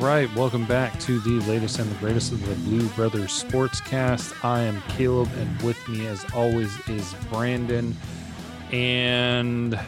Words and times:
right, 0.00 0.34
welcome 0.34 0.64
back 0.64 0.98
to 1.00 1.20
the 1.20 1.40
latest 1.46 1.78
and 1.78 1.90
the 1.90 1.98
greatest 1.98 2.32
of 2.32 2.46
the 2.46 2.54
Blue 2.70 2.88
Brothers 2.90 3.44
Sportscast. 3.44 4.42
I 4.42 4.60
am 4.60 4.80
Caleb, 4.88 5.28
and 5.36 5.60
with 5.62 5.86
me, 5.88 6.06
as 6.06 6.24
always, 6.32 6.74
is 6.88 7.14
Brandon. 7.30 7.94
And 8.72 9.78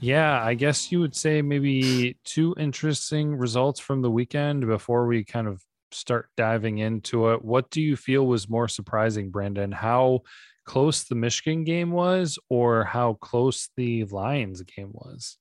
yeah, 0.00 0.42
I 0.42 0.54
guess 0.54 0.90
you 0.90 0.98
would 0.98 1.14
say 1.14 1.40
maybe 1.40 2.16
two 2.24 2.56
interesting 2.58 3.36
results 3.36 3.78
from 3.78 4.02
the 4.02 4.10
weekend 4.10 4.66
before 4.66 5.06
we 5.06 5.22
kind 5.22 5.46
of 5.46 5.62
start 5.92 6.28
diving 6.36 6.78
into 6.78 7.30
it. 7.30 7.44
What 7.44 7.70
do 7.70 7.80
you 7.80 7.96
feel 7.96 8.26
was 8.26 8.48
more 8.48 8.66
surprising, 8.66 9.30
Brandon? 9.30 9.70
How 9.70 10.22
close 10.64 11.04
the 11.04 11.14
Michigan 11.14 11.62
game 11.62 11.92
was, 11.92 12.40
or 12.48 12.82
how 12.82 13.14
close 13.14 13.68
the 13.76 14.04
Lions 14.04 14.62
game 14.62 14.90
was? 14.92 15.38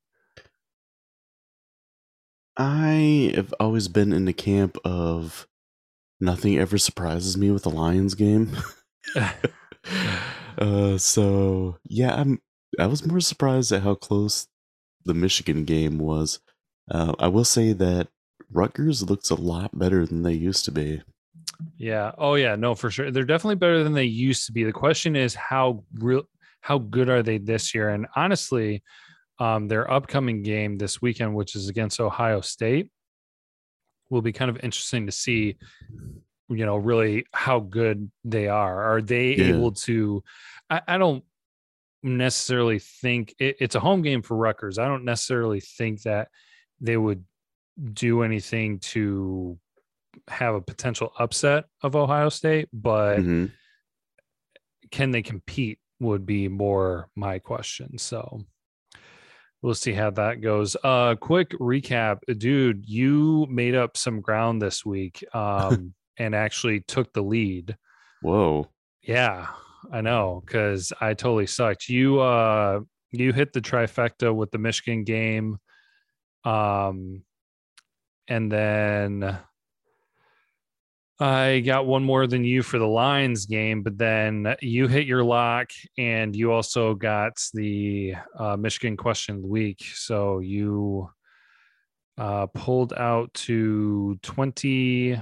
I 2.62 3.34
have 3.34 3.56
always 3.60 3.88
been 3.88 4.14
in 4.14 4.26
the 4.26 4.34
camp 4.34 4.78
of 4.86 5.48
nothing 6.20 6.60
ever 6.60 6.78
surprises 6.78 7.36
me 7.36 7.50
with 7.50 7.64
the 7.64 7.72
Lions 7.72 8.14
game. 8.14 8.56
uh, 10.60 11.00
so 11.00 11.80
yeah, 11.86 12.14
I'm. 12.14 12.40
I 12.80 12.86
was 12.86 13.04
more 13.04 13.20
surprised 13.20 13.72
at 13.72 13.82
how 13.82 13.96
close 13.96 14.48
the 15.06 15.16
Michigan 15.16 15.66
game 15.66 15.98
was. 15.98 16.40
Uh, 16.90 17.14
I 17.18 17.30
will 17.30 17.46
say 17.46 17.74
that 17.74 18.10
Rutgers 18.52 19.10
looks 19.10 19.32
a 19.32 19.36
lot 19.36 19.78
better 19.78 20.06
than 20.06 20.22
they 20.22 20.34
used 20.34 20.64
to 20.66 20.72
be. 20.72 21.02
Yeah. 21.78 22.12
Oh 22.20 22.36
yeah. 22.36 22.56
No, 22.56 22.76
for 22.76 22.92
sure. 22.92 23.10
They're 23.10 23.24
definitely 23.24 23.56
better 23.56 23.84
than 23.84 23.94
they 23.94 24.04
used 24.04 24.46
to 24.46 24.52
be. 24.52 24.64
The 24.64 24.72
question 24.72 25.16
is 25.16 25.34
how 25.34 25.84
real, 25.96 26.30
how 26.62 26.78
good 26.78 27.10
are 27.10 27.24
they 27.24 27.40
this 27.40 27.74
year? 27.74 27.90
And 27.90 28.06
honestly, 28.16 28.84
um, 29.42 29.68
their 29.68 29.90
upcoming 29.90 30.44
game 30.44 30.78
this 30.78 31.02
weekend, 31.02 31.34
which 31.34 31.56
is 31.56 31.68
against 31.68 32.00
Ohio 32.00 32.42
State, 32.42 32.92
will 34.12 34.22
be 34.22 34.32
kind 34.32 34.52
of 34.52 34.64
interesting 34.64 35.08
to 35.08 35.12
see. 35.12 35.58
You 36.48 36.66
know, 36.66 36.76
really 36.76 37.26
how 37.34 37.62
good 37.62 38.12
they 38.26 38.50
are. 38.50 38.84
Are 38.94 39.02
they 39.02 39.36
yeah. 39.36 39.46
able 39.46 39.72
to? 39.72 40.22
I, 40.70 40.82
I, 40.86 40.98
don't 40.98 41.24
necessarily 42.04 42.78
think 42.80 43.34
it, 43.40 43.56
it's 43.62 43.76
a 43.76 43.80
home 43.80 44.02
game 44.02 44.22
for 44.22 44.36
Rutgers. 44.36 44.78
I 44.78 44.86
don't 44.86 45.06
necessarily 45.06 45.62
think 45.62 46.02
that 46.02 46.28
they 46.82 46.98
would 46.98 47.24
do 47.94 48.24
anything 48.24 48.80
to 48.80 49.58
have 50.28 50.56
a 50.56 50.62
potential 50.62 51.14
upset 51.18 51.66
of 51.82 51.96
Ohio 51.96 52.28
State, 52.28 52.68
but 52.74 53.20
mm-hmm. 53.20 53.46
can 54.92 55.12
they 55.12 55.22
compete 55.22 55.80
would 56.02 56.26
be 56.26 56.50
more 56.50 57.10
my 57.16 57.40
question. 57.40 57.98
So 57.98 58.44
we'll 59.62 59.74
see 59.74 59.94
how 59.94 60.10
that 60.12 60.42
goes. 60.42 60.76
Uh 60.84 61.16
quick 61.16 61.52
recap, 61.52 62.20
dude, 62.38 62.86
you 62.88 63.46
made 63.50 63.76
up 63.76 63.98
some 63.98 64.22
ground 64.22 64.62
this 64.62 64.86
week 64.86 65.24
um 65.34 65.94
and 66.18 66.36
actually 66.36 66.82
took 66.82 67.14
the 67.14 67.22
lead. 67.24 67.78
Whoa. 68.22 68.68
Yeah, 69.02 69.48
I 69.92 70.02
know 70.02 70.44
cuz 70.46 70.94
I 71.00 71.14
totally 71.14 71.48
sucked. 71.48 71.90
You 71.90 72.20
uh 72.20 72.82
you 73.12 73.34
hit 73.34 73.54
the 73.54 73.62
trifecta 73.62 74.34
with 74.34 74.52
the 74.52 74.58
Michigan 74.58 75.04
game. 75.04 75.58
Um 76.44 77.24
and 78.28 78.52
then 78.52 79.40
I 81.22 81.60
got 81.60 81.86
one 81.86 82.04
more 82.04 82.26
than 82.26 82.44
you 82.44 82.64
for 82.64 82.80
the 82.80 82.88
Lions 82.88 83.46
game, 83.46 83.84
but 83.84 83.96
then 83.96 84.56
you 84.60 84.88
hit 84.88 85.06
your 85.06 85.24
lock 85.24 85.70
and 85.96 86.36
you 86.36 86.52
also 86.52 86.96
got 86.96 87.34
the 87.54 88.16
uh, 88.36 88.58
Michigan 88.58 88.98
question 88.98 89.36
of 89.36 89.44
the 89.44 89.48
week. 89.48 89.84
So 89.94 90.40
you 90.40 91.12
uh, 92.18 92.48
pulled 92.48 92.94
out 92.94 93.32
to 93.36 94.18
20 94.24 95.22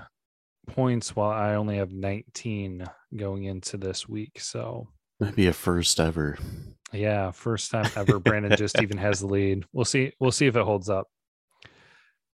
points 0.67 1.17
while 1.17 1.31
I 1.31 1.55
only 1.55 1.75
have 1.75 1.91
19 1.91 2.85
going 3.17 3.43
into 3.43 3.75
this 3.75 4.07
week. 4.07 4.39
So 4.39 4.87
maybe 5.19 5.47
a 5.47 5.53
first 5.53 5.99
ever. 5.99 6.37
Yeah, 6.93 7.31
first 7.31 7.71
time 7.71 7.91
ever. 7.97 8.19
Brandon 8.21 8.55
just 8.55 8.81
even 8.81 8.97
has 8.97 9.19
the 9.19 9.27
lead. 9.27 9.65
We'll 9.73 9.83
see. 9.83 10.13
We'll 10.21 10.31
see 10.31 10.47
if 10.47 10.55
it 10.55 10.63
holds 10.63 10.89
up. 10.89 11.07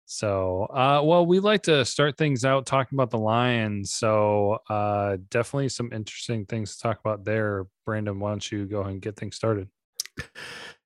So, 0.07 0.65
uh, 0.65 1.01
well, 1.03 1.25
we 1.25 1.41
like 1.41 1.63
to 1.65 1.85
start 1.85 2.19
things 2.19 2.45
out 2.45 2.67
talking 2.67 2.97
about 2.97 3.11
the 3.11 3.19
Lions. 3.19 3.93
So, 3.93 4.59
uh, 4.69 5.17
definitely 5.31 5.71
some 5.71 5.93
interesting 5.93 6.45
things 6.47 6.77
to 6.77 6.83
talk 6.83 7.01
about 7.01 7.25
there. 7.25 7.67
Brandon, 7.87 8.21
why 8.21 8.31
don't 8.31 8.53
you 8.53 8.67
go 8.67 8.81
ahead 8.81 8.93
and 8.93 9.03
get 9.03 9.17
things 9.17 9.37
started? 9.37 9.69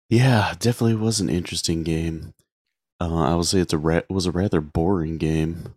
Yeah, 0.09 0.55
definitely 0.59 0.95
was 0.95 1.21
an 1.21 1.29
interesting 1.29 1.83
game. 1.83 2.33
Uh, 3.01 3.25
I 3.25 3.35
would 3.35 3.47
say 3.47 3.61
it's 3.61 3.73
a 3.73 3.79
ra- 3.79 4.01
was 4.09 4.27
a 4.27 4.33
rather 4.33 4.61
boring 4.61 5.19
game. 5.19 5.75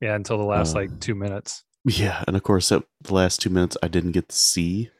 Yeah, 0.00 0.14
until 0.14 0.36
the 0.36 0.44
last 0.44 0.74
like 0.74 0.90
uh, 0.90 0.96
two 1.00 1.14
minutes. 1.14 1.64
Yeah, 1.84 2.22
and 2.26 2.36
of 2.36 2.42
course, 2.42 2.68
the 2.68 2.84
last 3.08 3.40
two 3.40 3.50
minutes, 3.50 3.76
I 3.82 3.88
didn't 3.88 4.12
get 4.12 4.28
to 4.28 4.36
see. 4.36 4.90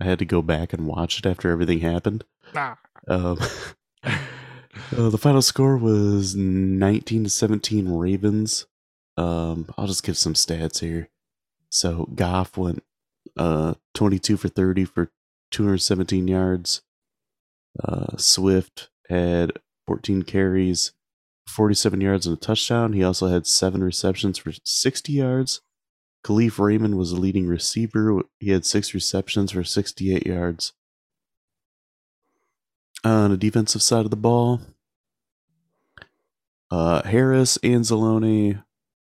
I 0.00 0.04
had 0.04 0.18
to 0.20 0.24
go 0.24 0.42
back 0.42 0.72
and 0.72 0.86
watch 0.86 1.18
it 1.18 1.26
after 1.26 1.50
everything 1.50 1.80
happened. 1.80 2.24
Ah. 2.54 2.78
Um, 3.08 3.38
Uh, 4.96 5.10
the 5.10 5.18
final 5.18 5.42
score 5.42 5.76
was 5.76 6.34
19 6.34 7.24
to 7.24 7.30
17 7.30 7.88
Ravens. 7.90 8.66
Um, 9.16 9.72
I'll 9.76 9.86
just 9.86 10.02
give 10.02 10.16
some 10.16 10.34
stats 10.34 10.80
here. 10.80 11.08
So 11.68 12.08
Goff 12.14 12.56
went 12.56 12.82
uh, 13.36 13.74
22 13.94 14.36
for 14.36 14.48
30 14.48 14.84
for 14.86 15.10
217 15.50 16.28
yards. 16.28 16.82
Uh, 17.82 18.16
Swift 18.16 18.88
had 19.08 19.52
14 19.86 20.22
carries, 20.22 20.92
47 21.46 22.00
yards 22.00 22.26
and 22.26 22.36
a 22.36 22.40
touchdown. 22.40 22.94
He 22.94 23.04
also 23.04 23.28
had 23.28 23.46
seven 23.46 23.84
receptions 23.84 24.38
for 24.38 24.52
60 24.64 25.12
yards. 25.12 25.60
Kalif 26.24 26.58
Raymond 26.58 26.96
was 26.96 27.12
the 27.12 27.20
leading 27.20 27.46
receiver. 27.46 28.22
He 28.40 28.50
had 28.50 28.64
six 28.64 28.94
receptions 28.94 29.52
for 29.52 29.64
68 29.64 30.26
yards. 30.26 30.72
On 33.04 33.30
the 33.30 33.36
defensive 33.36 33.82
side 33.82 34.04
of 34.04 34.10
the 34.10 34.16
ball, 34.16 34.60
uh, 36.70 37.02
Harris, 37.02 37.58
Anzalone, 37.58 38.62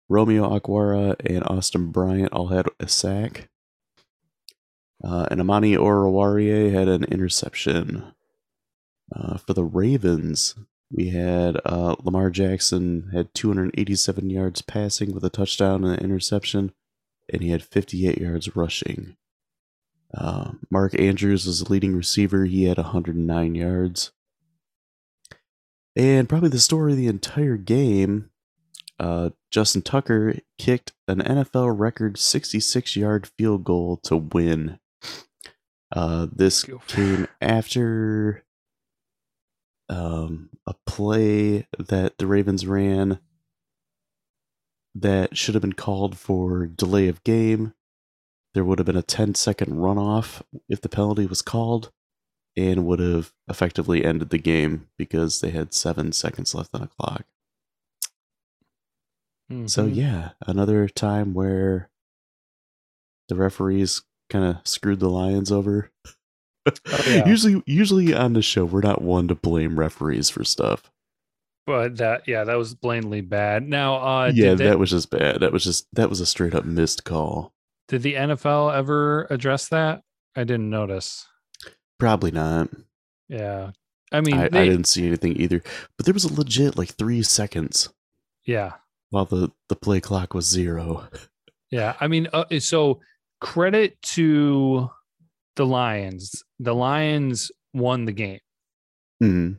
Romeo 0.08 0.58
Okwara, 0.58 1.16
and 1.24 1.44
Austin 1.44 1.90
Bryant 1.90 2.32
all 2.32 2.48
had 2.48 2.68
a 2.78 2.88
sack. 2.88 3.48
Uh, 5.02 5.26
and 5.30 5.40
Amani 5.40 5.76
Oruwariye 5.76 6.72
had 6.72 6.88
an 6.88 7.04
interception. 7.04 8.14
Uh, 9.14 9.36
for 9.36 9.52
the 9.52 9.64
Ravens, 9.64 10.54
we 10.90 11.10
had 11.10 11.60
uh, 11.64 11.96
Lamar 12.02 12.30
Jackson 12.30 13.10
had 13.12 13.34
287 13.34 14.30
yards 14.30 14.62
passing 14.62 15.12
with 15.12 15.24
a 15.24 15.30
touchdown 15.30 15.84
and 15.84 15.94
an 15.94 16.04
interception, 16.04 16.72
and 17.32 17.42
he 17.42 17.50
had 17.50 17.62
58 17.62 18.18
yards 18.18 18.56
rushing. 18.56 19.16
Uh, 20.16 20.52
Mark 20.70 20.98
Andrews 20.98 21.46
was 21.46 21.60
the 21.60 21.70
leading 21.70 21.96
receiver. 21.96 22.44
He 22.44 22.64
had 22.64 22.76
109 22.76 23.54
yards. 23.54 24.12
And 25.96 26.28
probably 26.28 26.48
the 26.48 26.58
story 26.58 26.92
of 26.92 26.98
the 26.98 27.06
entire 27.06 27.56
game 27.56 28.30
uh, 28.98 29.30
Justin 29.50 29.82
Tucker 29.82 30.36
kicked 30.58 30.92
an 31.08 31.20
NFL 31.20 31.78
record 31.78 32.18
66 32.18 32.96
yard 32.96 33.26
field 33.26 33.64
goal 33.64 33.98
to 34.04 34.16
win. 34.16 34.78
Uh, 35.92 36.26
this 36.32 36.64
came 36.86 37.28
after 37.40 38.44
um, 39.88 40.50
a 40.66 40.74
play 40.86 41.66
that 41.78 42.18
the 42.18 42.26
Ravens 42.26 42.66
ran 42.66 43.18
that 44.94 45.36
should 45.36 45.54
have 45.54 45.62
been 45.62 45.72
called 45.72 46.16
for 46.16 46.66
delay 46.66 47.08
of 47.08 47.24
game. 47.24 47.74
There 48.54 48.64
would 48.64 48.78
have 48.78 48.86
been 48.86 48.96
a 48.96 49.02
10 49.02 49.34
second 49.34 49.74
runoff 49.74 50.40
if 50.68 50.80
the 50.80 50.88
penalty 50.88 51.26
was 51.26 51.42
called 51.42 51.90
and 52.56 52.86
would 52.86 53.00
have 53.00 53.32
effectively 53.48 54.04
ended 54.04 54.30
the 54.30 54.38
game 54.38 54.88
because 54.96 55.40
they 55.40 55.50
had 55.50 55.74
seven 55.74 56.12
seconds 56.12 56.54
left 56.54 56.70
on 56.74 56.82
the 56.82 56.86
clock. 56.86 57.24
Mm-hmm. 59.50 59.66
So 59.66 59.86
yeah, 59.86 60.30
another 60.46 60.88
time 60.88 61.34
where 61.34 61.90
the 63.28 63.34
referees 63.34 64.02
kind 64.30 64.44
of 64.44 64.66
screwed 64.66 65.00
the 65.00 65.10
Lions 65.10 65.52
over. 65.52 65.90
Oh, 66.66 66.72
yeah. 67.06 67.24
usually, 67.28 67.62
usually 67.66 68.14
on 68.14 68.32
the 68.32 68.42
show, 68.42 68.64
we're 68.64 68.80
not 68.80 69.02
one 69.02 69.28
to 69.28 69.34
blame 69.34 69.78
referees 69.78 70.30
for 70.30 70.44
stuff. 70.44 70.90
But 71.66 71.96
that, 71.96 72.26
yeah, 72.26 72.44
that 72.44 72.58
was 72.58 72.74
blatantly 72.74 73.22
bad. 73.22 73.66
Now, 73.66 73.96
uh, 73.96 74.32
yeah, 74.34 74.54
they, 74.54 74.64
that 74.64 74.78
was 74.78 74.90
just 74.90 75.10
bad. 75.10 75.40
That 75.40 75.52
was 75.52 75.64
just 75.64 75.86
that 75.94 76.10
was 76.10 76.20
a 76.20 76.26
straight 76.26 76.54
up 76.54 76.66
missed 76.66 77.04
call. 77.04 77.54
Did 77.88 78.02
the 78.02 78.14
NFL 78.14 78.74
ever 78.74 79.26
address 79.30 79.68
that? 79.68 80.02
I 80.36 80.44
didn't 80.44 80.68
notice. 80.68 81.26
Probably 81.98 82.30
not. 82.30 82.68
Yeah. 83.28 83.70
I 84.12 84.20
mean, 84.20 84.34
I, 84.34 84.48
they, 84.48 84.60
I, 84.60 84.64
didn't 84.66 84.86
see 84.86 85.06
anything 85.06 85.40
either, 85.40 85.62
but 85.96 86.06
there 86.06 86.14
was 86.14 86.24
a 86.24 86.32
legit 86.32 86.78
like 86.78 86.90
three 86.90 87.22
seconds. 87.22 87.88
Yeah. 88.44 88.72
While 89.10 89.24
the 89.24 89.50
the 89.68 89.76
play 89.76 90.00
clock 90.00 90.34
was 90.34 90.46
zero. 90.46 91.08
Yeah, 91.70 91.94
I 91.98 92.06
mean, 92.06 92.28
uh, 92.32 92.44
so 92.60 93.00
credit 93.40 94.00
to 94.02 94.88
the 95.56 95.66
Lions. 95.66 96.44
The 96.60 96.72
Lions 96.72 97.50
won 97.72 98.04
the 98.04 98.12
game. 98.12 98.38
Mm-hmm. 99.20 99.54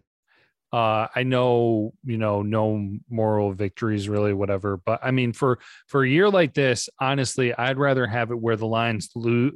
Uh, 0.71 1.07
I 1.13 1.23
know, 1.23 1.93
you 2.05 2.17
know, 2.17 2.41
no 2.41 2.97
moral 3.09 3.51
victories 3.51 4.07
really, 4.07 4.33
whatever. 4.33 4.77
But 4.77 5.01
I 5.03 5.11
mean, 5.11 5.33
for 5.33 5.59
for 5.87 6.05
a 6.05 6.09
year 6.09 6.29
like 6.29 6.53
this, 6.53 6.87
honestly, 7.01 7.53
I'd 7.53 7.77
rather 7.77 8.07
have 8.07 8.31
it 8.31 8.39
where 8.39 8.55
the 8.55 8.65
Lions 8.65 9.09
lose 9.13 9.53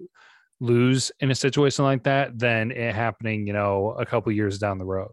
lose 0.59 1.11
in 1.19 1.31
a 1.31 1.35
situation 1.35 1.85
like 1.85 2.03
that 2.03 2.37
than 2.37 2.71
it 2.71 2.93
happening, 2.93 3.47
you 3.47 3.53
know, 3.53 3.95
a 3.97 4.05
couple 4.05 4.31
years 4.31 4.59
down 4.59 4.77
the 4.77 4.85
road. 4.85 5.11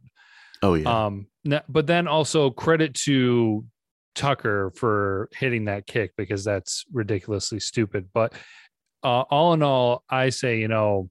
Oh 0.63 0.75
yeah. 0.75 1.07
Um, 1.07 1.27
but 1.69 1.87
then 1.87 2.09
also 2.09 2.51
credit 2.51 2.95
to 3.05 3.65
Tucker 4.15 4.73
for 4.75 5.29
hitting 5.33 5.67
that 5.67 5.87
kick 5.87 6.13
because 6.17 6.43
that's 6.43 6.85
ridiculously 6.93 7.61
stupid. 7.61 8.09
But 8.13 8.33
uh, 9.05 9.23
all 9.31 9.53
in 9.53 9.63
all, 9.63 10.03
I 10.11 10.31
say, 10.31 10.59
you 10.59 10.69
know, 10.69 11.11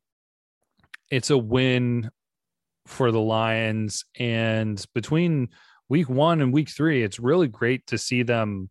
it's 1.10 1.30
a 1.30 1.38
win 1.38 2.10
for 2.88 3.12
the 3.12 3.22
Lions. 3.22 4.04
And 4.20 4.84
between 4.94 5.50
week 5.88 6.10
one 6.10 6.42
and 6.42 6.52
week 6.52 6.70
three, 6.70 7.04
it's 7.04 7.20
really 7.20 7.48
great 7.48 7.88
to 7.88 7.98
see 7.98 8.24
them 8.24 8.70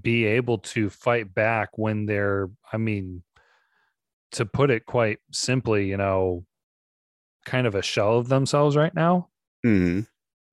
be 0.00 0.24
able 0.24 0.58
to 0.58 0.88
fight 0.88 1.32
back 1.34 1.70
when 1.76 2.06
they're, 2.06 2.48
I 2.72 2.78
mean, 2.78 3.22
to 4.32 4.46
put 4.46 4.70
it 4.70 4.86
quite 4.86 5.18
simply, 5.32 5.88
you 5.88 5.96
know, 5.96 6.44
kind 7.44 7.66
of 7.66 7.74
a 7.74 7.82
shell 7.82 8.18
of 8.18 8.28
themselves 8.28 8.76
right 8.76 8.94
now. 8.94 9.28
Mm-hmm. 9.64 10.00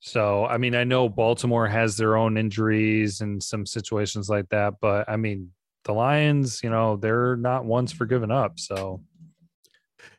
So, 0.02 0.46
I 0.46 0.58
mean, 0.58 0.76
I 0.76 0.86
know 0.86 1.10
Baltimore 1.10 1.68
has 1.68 1.98
their 1.98 2.16
own 2.16 2.38
injuries 2.38 3.22
and 3.22 3.44
some 3.44 3.66
situations 3.66 4.30
like 4.30 4.48
that, 4.50 4.76
but 4.82 5.10
I 5.10 5.18
mean, 5.18 5.52
the 5.84 5.94
Lions, 5.94 6.62
you 6.64 6.70
know, 6.70 6.96
they're 6.96 7.36
not 7.36 7.66
ones 7.66 7.92
for 7.92 8.06
giving 8.06 8.32
up. 8.32 8.60
So, 8.60 9.02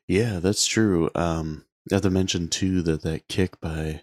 yeah, 0.07 0.39
that's 0.39 0.67
true. 0.67 1.11
Um, 1.15 1.65
not 1.91 2.03
to 2.03 2.11
mention 2.11 2.49
too 2.49 2.83
that 2.83 3.03
that 3.03 3.29
kick 3.29 3.61
by 3.61 4.03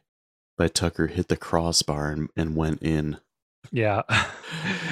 by 0.57 0.67
Tucker 0.67 1.07
hit 1.07 1.27
the 1.27 1.37
crossbar 1.37 2.09
and, 2.09 2.29
and 2.35 2.55
went 2.55 2.81
in. 2.81 3.17
Yeah, 3.71 4.01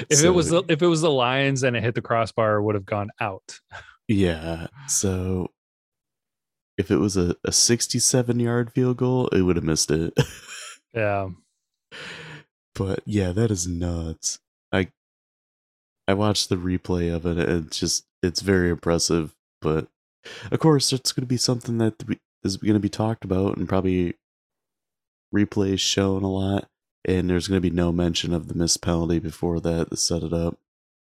if 0.08 0.18
so, 0.18 0.26
it 0.26 0.34
was 0.34 0.50
the, 0.50 0.62
if 0.68 0.82
it 0.82 0.86
was 0.86 1.00
the 1.00 1.10
Lions 1.10 1.62
and 1.64 1.76
it 1.76 1.82
hit 1.82 1.94
the 1.94 2.02
crossbar, 2.02 2.56
it 2.56 2.62
would 2.62 2.74
have 2.74 2.86
gone 2.86 3.10
out. 3.20 3.58
Yeah, 4.08 4.68
so 4.86 5.50
if 6.78 6.90
it 6.90 6.96
was 6.96 7.16
a, 7.16 7.36
a 7.44 7.52
67 7.52 8.38
yard 8.38 8.72
field 8.72 8.98
goal, 8.98 9.28
it 9.28 9.42
would 9.42 9.56
have 9.56 9.64
missed 9.64 9.90
it. 9.90 10.14
yeah. 10.94 11.28
But 12.74 13.00
yeah, 13.06 13.32
that 13.32 13.50
is 13.50 13.66
nuts. 13.66 14.38
I 14.72 14.88
I 16.06 16.14
watched 16.14 16.48
the 16.48 16.56
replay 16.56 17.12
of 17.14 17.26
it 17.26 17.38
and 17.38 17.66
it's 17.66 17.80
just 17.80 18.04
it's 18.22 18.42
very 18.42 18.70
impressive, 18.70 19.34
but 19.60 19.88
of 20.50 20.60
course 20.60 20.92
it's 20.92 21.12
going 21.12 21.22
to 21.22 21.28
be 21.28 21.36
something 21.36 21.78
that 21.78 21.94
is 22.44 22.56
going 22.58 22.74
to 22.74 22.80
be 22.80 22.88
talked 22.88 23.24
about 23.24 23.56
and 23.56 23.68
probably 23.68 24.14
replays 25.34 25.80
shown 25.80 26.22
a 26.22 26.30
lot 26.30 26.68
and 27.04 27.30
there's 27.30 27.48
going 27.48 27.60
to 27.60 27.68
be 27.68 27.74
no 27.74 27.92
mention 27.92 28.34
of 28.34 28.48
the 28.48 28.54
missed 28.54 28.82
penalty 28.82 29.18
before 29.18 29.60
that 29.60 29.90
to 29.90 29.96
set 29.96 30.22
it 30.22 30.32
up. 30.32 30.58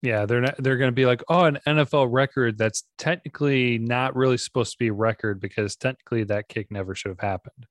Yeah, 0.02 0.26
they're 0.26 0.42
not, 0.42 0.56
they're 0.60 0.78
going 0.78 0.92
to 0.92 0.96
be 0.96 1.06
like, 1.06 1.24
oh, 1.30 1.46
an 1.46 1.60
NFL 1.68 2.10
record 2.12 2.58
that's 2.58 2.84
technically 2.98 3.80
not 3.80 4.16
really 4.16 4.38
supposed 4.38 4.72
to 4.74 4.78
be 4.78 4.90
a 4.90 4.94
record 4.94 5.40
because 5.40 5.76
technically 5.76 6.24
that 6.26 6.48
kick 6.48 6.72
never 6.72 6.94
should 6.94 7.10
have 7.10 7.20
happened. 7.20 7.66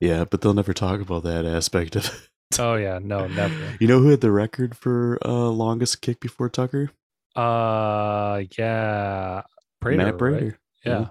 Yeah, 0.00 0.24
but 0.24 0.40
they'll 0.40 0.54
never 0.54 0.74
talk 0.74 1.00
about 1.00 1.22
that 1.22 1.44
aspect 1.44 1.96
of 1.96 2.06
it. 2.06 2.58
oh 2.60 2.74
yeah, 2.74 2.98
no, 3.02 3.26
never. 3.28 3.54
You 3.80 3.86
know 3.88 4.00
who 4.00 4.08
had 4.08 4.20
the 4.20 4.30
record 4.30 4.76
for 4.76 5.18
uh 5.24 5.48
longest 5.48 6.00
kick 6.00 6.20
before 6.20 6.48
Tucker? 6.48 6.90
Uh, 7.34 8.42
yeah, 8.58 9.42
Prater, 9.80 9.96
Matt 9.96 10.18
Prater. 10.18 10.44
Right? 10.44 10.54
Yeah. 10.84 11.06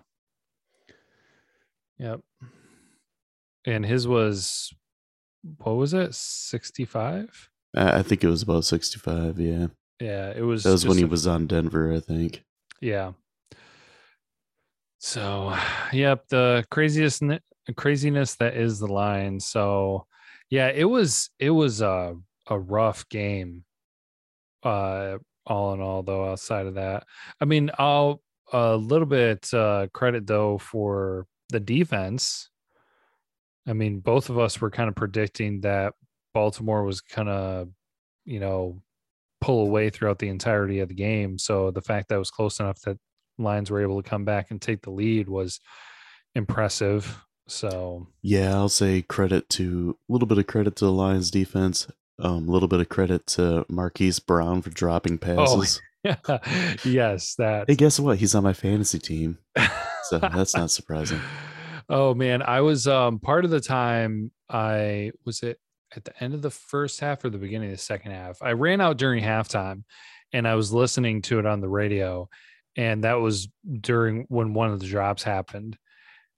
yeah. 2.00 2.10
Yep. 2.10 2.20
And 3.66 3.86
his 3.86 4.08
was 4.08 4.74
what 5.58 5.74
was 5.74 5.94
it? 5.94 6.14
Sixty 6.16 6.86
five. 6.86 7.50
I 7.76 8.02
think 8.04 8.24
it 8.24 8.30
was 8.30 8.42
about 8.42 8.66
sixty 8.66 9.00
five. 9.00 9.40
Yeah. 9.40 9.68
Yeah, 10.00 10.34
it 10.36 10.42
was. 10.42 10.64
That 10.64 10.72
was 10.72 10.88
when 10.88 10.98
he 10.98 11.06
was 11.06 11.28
on 11.28 11.48
Denver, 11.48 11.94
I 11.94 12.00
think. 12.00 12.44
Yeah. 12.82 13.14
So, 15.00 15.56
yep, 15.94 16.28
the 16.30 16.66
craziest 16.72 17.22
craziness 17.76 18.36
that 18.36 18.56
is 18.56 18.80
the 18.80 18.88
line. 18.88 19.40
So, 19.40 20.08
yeah, 20.50 20.70
it 20.70 20.86
was 20.86 21.30
it 21.40 21.52
was 21.52 21.82
a 21.82 22.16
a 22.48 22.60
rough 22.60 23.08
game. 23.10 23.64
Uh, 24.64 25.20
all 25.46 25.74
in 25.74 25.82
all, 25.82 26.02
though, 26.02 26.32
outside 26.32 26.66
of 26.66 26.74
that, 26.74 27.06
I 27.40 27.46
mean, 27.46 27.70
I'll 27.78 28.22
a 28.52 28.76
little 28.76 29.08
bit 29.08 29.54
uh, 29.54 29.88
credit 29.94 30.28
though 30.28 30.58
for 30.58 31.28
the 31.50 31.60
defense. 31.60 32.50
I 33.68 33.74
mean, 33.74 34.00
both 34.00 34.30
of 34.30 34.38
us 34.38 34.62
were 34.62 34.70
kind 34.70 34.90
of 34.90 34.96
predicting 34.96 35.62
that 35.62 35.94
Baltimore 36.34 36.84
was 36.84 37.02
kind 37.02 37.30
of, 37.30 37.70
you 38.26 38.40
know, 38.40 38.82
pull 39.46 39.62
away 39.62 39.92
throughout 39.92 40.18
the 40.18 40.28
entirety 40.28 40.80
of 40.80 40.90
the 40.90 40.96
game. 40.96 41.38
So 41.38 41.70
the 41.70 41.82
fact 41.82 42.10
that 42.10 42.16
it 42.16 42.20
was 42.20 42.32
close 42.32 42.60
enough 42.60 42.82
that 42.82 42.98
Lions 43.38 43.70
were 43.70 43.80
able 43.80 44.02
to 44.02 44.10
come 44.10 44.26
back 44.26 44.50
and 44.50 44.60
take 44.60 44.82
the 44.82 44.90
lead 44.90 45.30
was 45.30 45.60
impressive. 46.34 47.24
So 47.48 48.08
yeah, 48.24 48.56
I'll 48.56 48.70
say 48.70 49.04
credit 49.04 49.48
to 49.50 49.96
a 50.10 50.12
little 50.12 50.28
bit 50.28 50.40
of 50.40 50.48
credit 50.48 50.76
to 50.78 50.86
the 50.86 50.92
Lions 50.92 51.30
defense. 51.30 51.88
Um, 52.18 52.50
a 52.50 52.52
little 52.52 52.68
bit 52.68 52.80
of 52.80 52.90
credit 52.90 53.28
to 53.28 53.68
Marquise 53.70 54.18
Brown 54.18 54.64
for 54.64 54.72
dropping 54.72 55.20
oh, 55.22 55.36
passes. 55.36 55.80
Oh, 56.28 56.40
yes, 56.84 57.36
that. 57.36 57.66
Hey, 57.68 57.76
guess 57.76 58.00
what? 58.00 58.18
He's 58.18 58.34
on 58.34 58.44
my 58.44 58.54
fantasy 58.54 58.98
team, 58.98 59.38
so 60.04 60.18
that's 60.18 60.56
not 60.56 60.72
surprising. 60.72 61.20
Oh 61.88 62.16
man, 62.16 62.42
I 62.42 62.62
was 62.62 62.88
um 62.88 63.20
part 63.20 63.46
of 63.46 63.52
the 63.52 63.60
time 63.60 64.32
I 64.50 65.12
was 65.24 65.44
it 65.44 65.60
at 65.98 66.06
the 66.06 66.24
end 66.24 66.34
of 66.34 66.42
the 66.42 66.52
first 66.52 67.00
half 67.00 67.24
or 67.24 67.30
the 67.30 67.38
beginning 67.38 67.72
of 67.72 67.78
the 67.78 67.84
second 67.84 68.12
half. 68.12 68.42
I 68.42 68.52
ran 68.52 68.82
out 68.82 68.98
during 68.98 69.24
halftime 69.24 69.84
and 70.34 70.48
I 70.48 70.56
was 70.56 70.74
listening 70.74 71.22
to 71.24 71.40
it 71.40 71.46
on 71.46 71.62
the 71.62 71.70
radio. 71.70 72.30
And 72.76 73.04
that 73.04 73.16
was 73.16 73.48
during 73.82 74.26
when 74.28 74.54
one 74.54 74.72
of 74.72 74.80
the 74.80 74.88
drops 74.88 75.24
happened. 75.24 75.78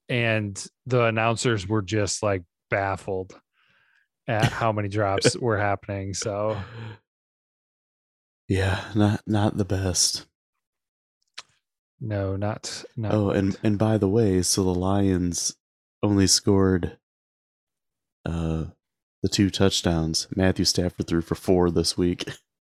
And 0.10 0.64
the 0.86 1.06
announcers 1.06 1.68
were 1.68 1.82
just 1.82 2.22
like 2.22 2.44
baffled 2.70 3.38
at 4.28 4.52
how 4.52 4.72
many 4.72 4.88
drops 4.88 5.36
were 5.40 5.58
happening. 5.58 6.14
So 6.14 6.58
yeah, 8.48 8.86
not 8.96 9.22
not 9.28 9.58
the 9.58 9.66
best. 9.66 10.26
No, 12.00 12.36
not 12.36 12.86
not. 12.96 13.14
Oh, 13.14 13.32
and 13.32 13.58
and 13.64 13.78
by 13.78 13.98
the 13.98 14.08
way, 14.08 14.42
so 14.42 14.64
the 14.64 14.74
Lions 14.74 15.56
only 16.04 16.28
scored 16.28 16.98
uh 18.26 18.66
the 19.28 19.34
two 19.34 19.50
touchdowns. 19.50 20.26
Matthew 20.34 20.64
Stafford 20.64 21.06
threw 21.06 21.20
for 21.20 21.36
four 21.36 21.70
this 21.70 21.98
week 21.98 22.24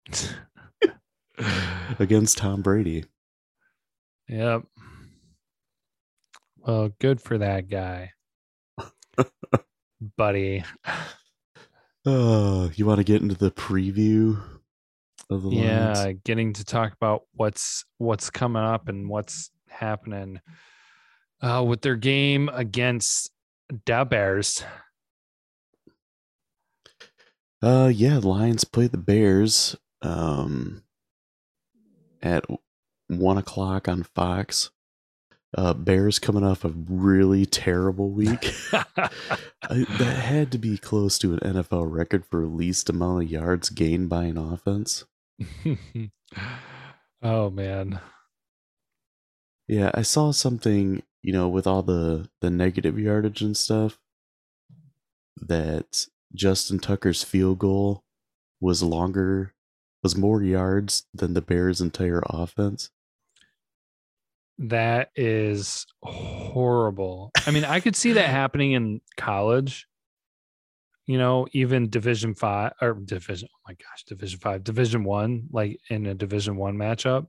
against 2.00 2.40
Tom 2.40 2.64
Brady. 2.64 3.06
Yep. 4.28 4.64
Well, 6.58 6.90
good 7.00 7.22
for 7.22 7.38
that 7.38 7.70
guy, 7.70 8.14
buddy. 10.18 10.64
Oh, 12.08 12.72
you 12.74 12.88
want 12.88 12.98
to 12.98 13.04
get 13.04 13.22
into 13.22 13.36
the 13.36 13.52
preview 13.52 14.42
of 15.30 15.44
the 15.44 15.50
yeah, 15.50 15.94
Lions? 15.94 16.20
getting 16.26 16.54
to 16.54 16.66
talk 16.66 16.92
about 16.94 17.22
what's 17.34 17.86
what's 18.00 18.32
coming 18.32 18.64
up 18.64 18.90
and 18.90 19.08
what's 19.08 19.52
happening 19.70 20.42
uh, 21.42 21.64
with 21.66 21.82
their 21.82 21.96
game 21.96 22.50
against 22.52 23.30
Da 23.86 24.04
Bears. 24.04 24.64
Uh, 27.62 27.92
yeah, 27.94 28.18
Lions 28.18 28.64
play 28.64 28.88
the 28.88 28.98
Bears 28.98 29.76
um, 30.02 30.84
at 32.22 32.46
one 33.08 33.38
o'clock 33.38 33.88
on 33.88 34.04
Fox. 34.04 34.70
Uh, 35.58 35.74
Bears 35.74 36.20
coming 36.20 36.44
off 36.44 36.66
a 36.66 36.70
really 36.70 37.46
terrible 37.46 38.12
week. 38.12 38.54
I, 38.74 39.10
that 39.70 40.20
had 40.22 40.52
to 40.52 40.58
be 40.58 40.78
close 40.78 41.18
to 41.20 41.34
an 41.34 41.40
NFL 41.40 41.92
record 41.92 42.26
for 42.26 42.46
least 42.46 42.90
amount 42.90 43.24
of 43.24 43.32
yards 43.32 43.70
gained 43.70 44.10
by 44.10 44.26
an 44.26 44.38
offense. 44.38 45.06
oh 47.24 47.50
man. 47.50 48.02
Yeah, 49.68 49.92
I 49.94 50.02
saw 50.02 50.32
something, 50.32 51.02
you 51.24 51.34
know, 51.34 51.48
with 51.48 51.66
all 51.66 51.82
the 51.82 52.30
the 52.42 52.50
negative 52.50 53.00
yardage 53.00 53.42
and 53.42 53.56
stuff 53.56 54.00
that 55.42 56.08
Justin 56.34 56.79
Tucker's 56.79 57.24
field 57.24 57.60
goal 57.60 58.03
was 58.60 58.84
longer, 58.84 59.53
was 60.03 60.15
more 60.15 60.41
yards 60.41 61.05
than 61.13 61.34
the 61.34 61.41
Bears' 61.41 61.81
entire 61.81 62.22
offense. 62.25 62.89
That 64.60 65.12
is 65.15 65.86
horrible. 66.01 67.31
I 67.46 67.51
mean, 67.51 67.63
I 67.63 67.79
could 67.79 67.96
see 67.96 68.13
that 68.13 68.29
happening 68.29 68.72
in 68.72 69.01
college. 69.15 69.88
You 71.05 71.17
know, 71.17 71.48
even 71.53 71.89
Division 71.89 72.36
Five 72.36 72.74
or 72.81 72.93
Division. 72.93 73.48
Oh 73.53 73.60
my 73.67 73.75
gosh, 73.75 74.03
Division 74.05 74.39
Five, 74.39 74.63
Division 74.63 75.05
One, 75.05 75.48
like 75.51 75.79
in 75.89 76.05
a 76.05 76.13
Division 76.13 76.57
One 76.57 76.75
matchup. 76.75 77.27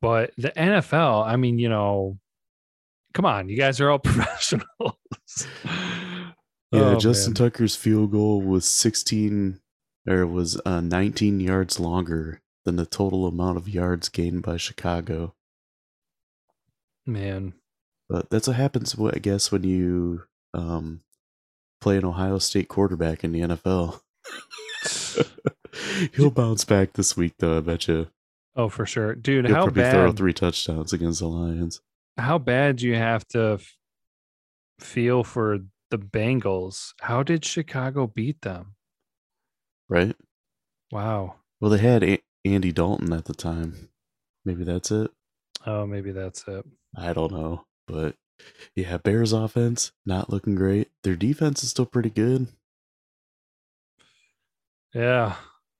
But 0.00 0.32
the 0.38 0.50
NFL, 0.50 1.24
I 1.24 1.36
mean, 1.36 1.58
you 1.58 1.68
know, 1.68 2.18
come 3.14 3.26
on, 3.26 3.48
you 3.48 3.56
guys 3.56 3.80
are 3.80 3.90
all 3.90 3.98
professionals. 4.00 4.66
Yeah, 6.72 6.80
oh, 6.80 6.98
Justin 6.98 7.32
man. 7.32 7.50
Tucker's 7.50 7.76
field 7.76 8.12
goal 8.12 8.42
was 8.42 8.66
16 8.66 9.60
or 10.06 10.26
was 10.26 10.60
uh, 10.66 10.80
19 10.80 11.40
yards 11.40 11.80
longer 11.80 12.40
than 12.64 12.76
the 12.76 12.86
total 12.86 13.26
amount 13.26 13.56
of 13.56 13.68
yards 13.68 14.08
gained 14.08 14.42
by 14.42 14.56
Chicago. 14.56 15.34
Man. 17.06 17.54
But 18.08 18.30
that's 18.30 18.48
what 18.48 18.56
happens, 18.56 18.96
I 18.98 19.18
guess, 19.18 19.50
when 19.50 19.64
you 19.64 20.24
um, 20.54 21.00
play 21.80 21.96
an 21.96 22.04
Ohio 22.04 22.38
State 22.38 22.68
quarterback 22.68 23.24
in 23.24 23.32
the 23.32 23.40
NFL. 23.40 24.00
He'll 26.14 26.30
bounce 26.30 26.64
back 26.64 26.94
this 26.94 27.16
week, 27.16 27.34
though. 27.38 27.58
I 27.58 27.60
bet 27.60 27.88
you. 27.88 28.08
Oh, 28.56 28.68
for 28.68 28.86
sure, 28.86 29.14
dude. 29.14 29.46
He'll 29.46 29.54
how 29.54 29.62
probably 29.64 29.82
bad? 29.82 29.92
Throw 29.92 30.12
three 30.12 30.32
touchdowns 30.32 30.92
against 30.92 31.20
the 31.20 31.28
Lions. 31.28 31.80
How 32.16 32.38
bad 32.38 32.76
do 32.76 32.88
you 32.88 32.96
have 32.96 33.26
to 33.28 33.58
f- 33.60 33.76
feel 34.80 35.22
for 35.22 35.58
the 35.90 35.98
Bengals? 35.98 36.92
How 37.00 37.22
did 37.22 37.44
Chicago 37.44 38.06
beat 38.06 38.42
them? 38.42 38.74
Right. 39.88 40.16
Wow. 40.92 41.36
Well, 41.60 41.70
they 41.70 41.78
had 41.78 42.02
a- 42.04 42.22
Andy 42.44 42.72
Dalton 42.72 43.12
at 43.12 43.24
the 43.26 43.34
time. 43.34 43.88
Maybe 44.44 44.64
that's 44.64 44.90
it. 44.90 45.10
Oh, 45.66 45.86
maybe 45.86 46.12
that's 46.12 46.46
it. 46.46 46.64
I 46.96 47.12
don't 47.12 47.32
know, 47.32 47.66
but 47.86 48.14
yeah, 48.74 48.96
Bears 48.98 49.32
offense 49.32 49.92
not 50.06 50.30
looking 50.30 50.54
great. 50.54 50.90
Their 51.02 51.16
defense 51.16 51.62
is 51.62 51.70
still 51.70 51.84
pretty 51.86 52.10
good. 52.10 52.46
Yeah. 54.94 55.36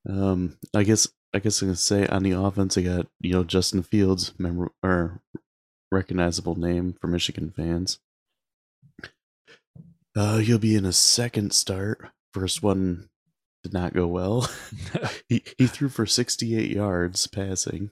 Um, 0.09 0.59
I 0.75 0.83
guess 0.83 1.09
I 1.35 1.39
guess 1.39 1.63
I 1.63 1.67
can 1.67 1.77
say 1.77 2.07
on 2.07 2.23
the 2.23 2.33
offense, 2.33 2.77
I 2.77 2.83
got 2.83 3.07
you 3.21 3.33
know 3.33 3.45
Justin 3.45 3.83
Fields, 3.83 4.33
member 4.39 4.71
or 4.83 5.21
recognizable 5.91 6.57
name 6.57 6.95
for 7.01 7.07
Michigan 7.07 7.51
fans. 7.51 7.99
Uh, 10.19 10.39
he'll 10.39 10.59
be 10.59 10.75
in 10.75 10.85
a 10.85 10.93
second 10.93 11.53
start. 11.53 12.11
First 12.35 12.61
one 12.61 13.09
did 13.63 13.73
not 13.73 13.95
go 13.95 14.09
well. 14.09 14.51
he 15.29 15.45
he 15.57 15.69
threw 15.69 15.89
for 15.89 16.07
68 16.07 16.73
yards 16.73 17.29
passing. 17.29 17.91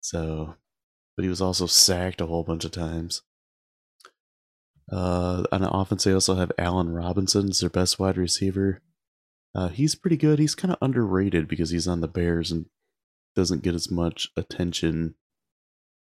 So, 0.00 0.54
but 1.16 1.24
he 1.24 1.28
was 1.28 1.42
also 1.42 1.66
sacked 1.66 2.22
a 2.22 2.26
whole 2.26 2.44
bunch 2.44 2.64
of 2.64 2.70
times. 2.70 3.20
Uh, 4.90 5.44
on 5.52 5.60
the 5.60 5.70
offense, 5.70 6.04
they 6.04 6.14
also 6.14 6.34
have 6.36 6.50
Allen 6.56 6.94
Robinson 6.94 7.50
as 7.50 7.60
their 7.60 7.68
best 7.68 7.98
wide 7.98 8.16
receiver. 8.16 8.80
Uh, 9.54 9.68
he's 9.68 9.94
pretty 9.94 10.16
good. 10.16 10.38
He's 10.38 10.54
kind 10.54 10.72
of 10.72 10.78
underrated 10.80 11.46
because 11.46 11.68
he's 11.68 11.86
on 11.86 12.00
the 12.00 12.08
Bears 12.08 12.50
and 12.50 12.70
doesn't 13.36 13.62
get 13.62 13.74
as 13.74 13.90
much 13.90 14.30
attention. 14.34 15.14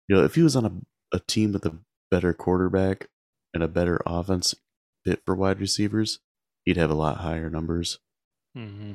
You 0.08 0.16
know, 0.16 0.24
if 0.24 0.34
he 0.34 0.42
was 0.42 0.56
on 0.56 0.66
a, 0.66 1.16
a 1.16 1.20
team 1.20 1.52
with 1.52 1.66
a 1.68 1.78
better 2.10 2.34
quarterback 2.34 3.08
and 3.54 3.62
a 3.62 3.68
better 3.68 4.02
offense 4.08 4.56
fit 5.06 5.22
for 5.26 5.36
wide 5.36 5.60
receivers, 5.60 6.20
he'd 6.64 6.78
have 6.78 6.92
a 6.92 6.96
lot 6.96 7.18
higher 7.18 7.50
numbers. 7.50 8.00
Mm-hmm. 8.58 8.94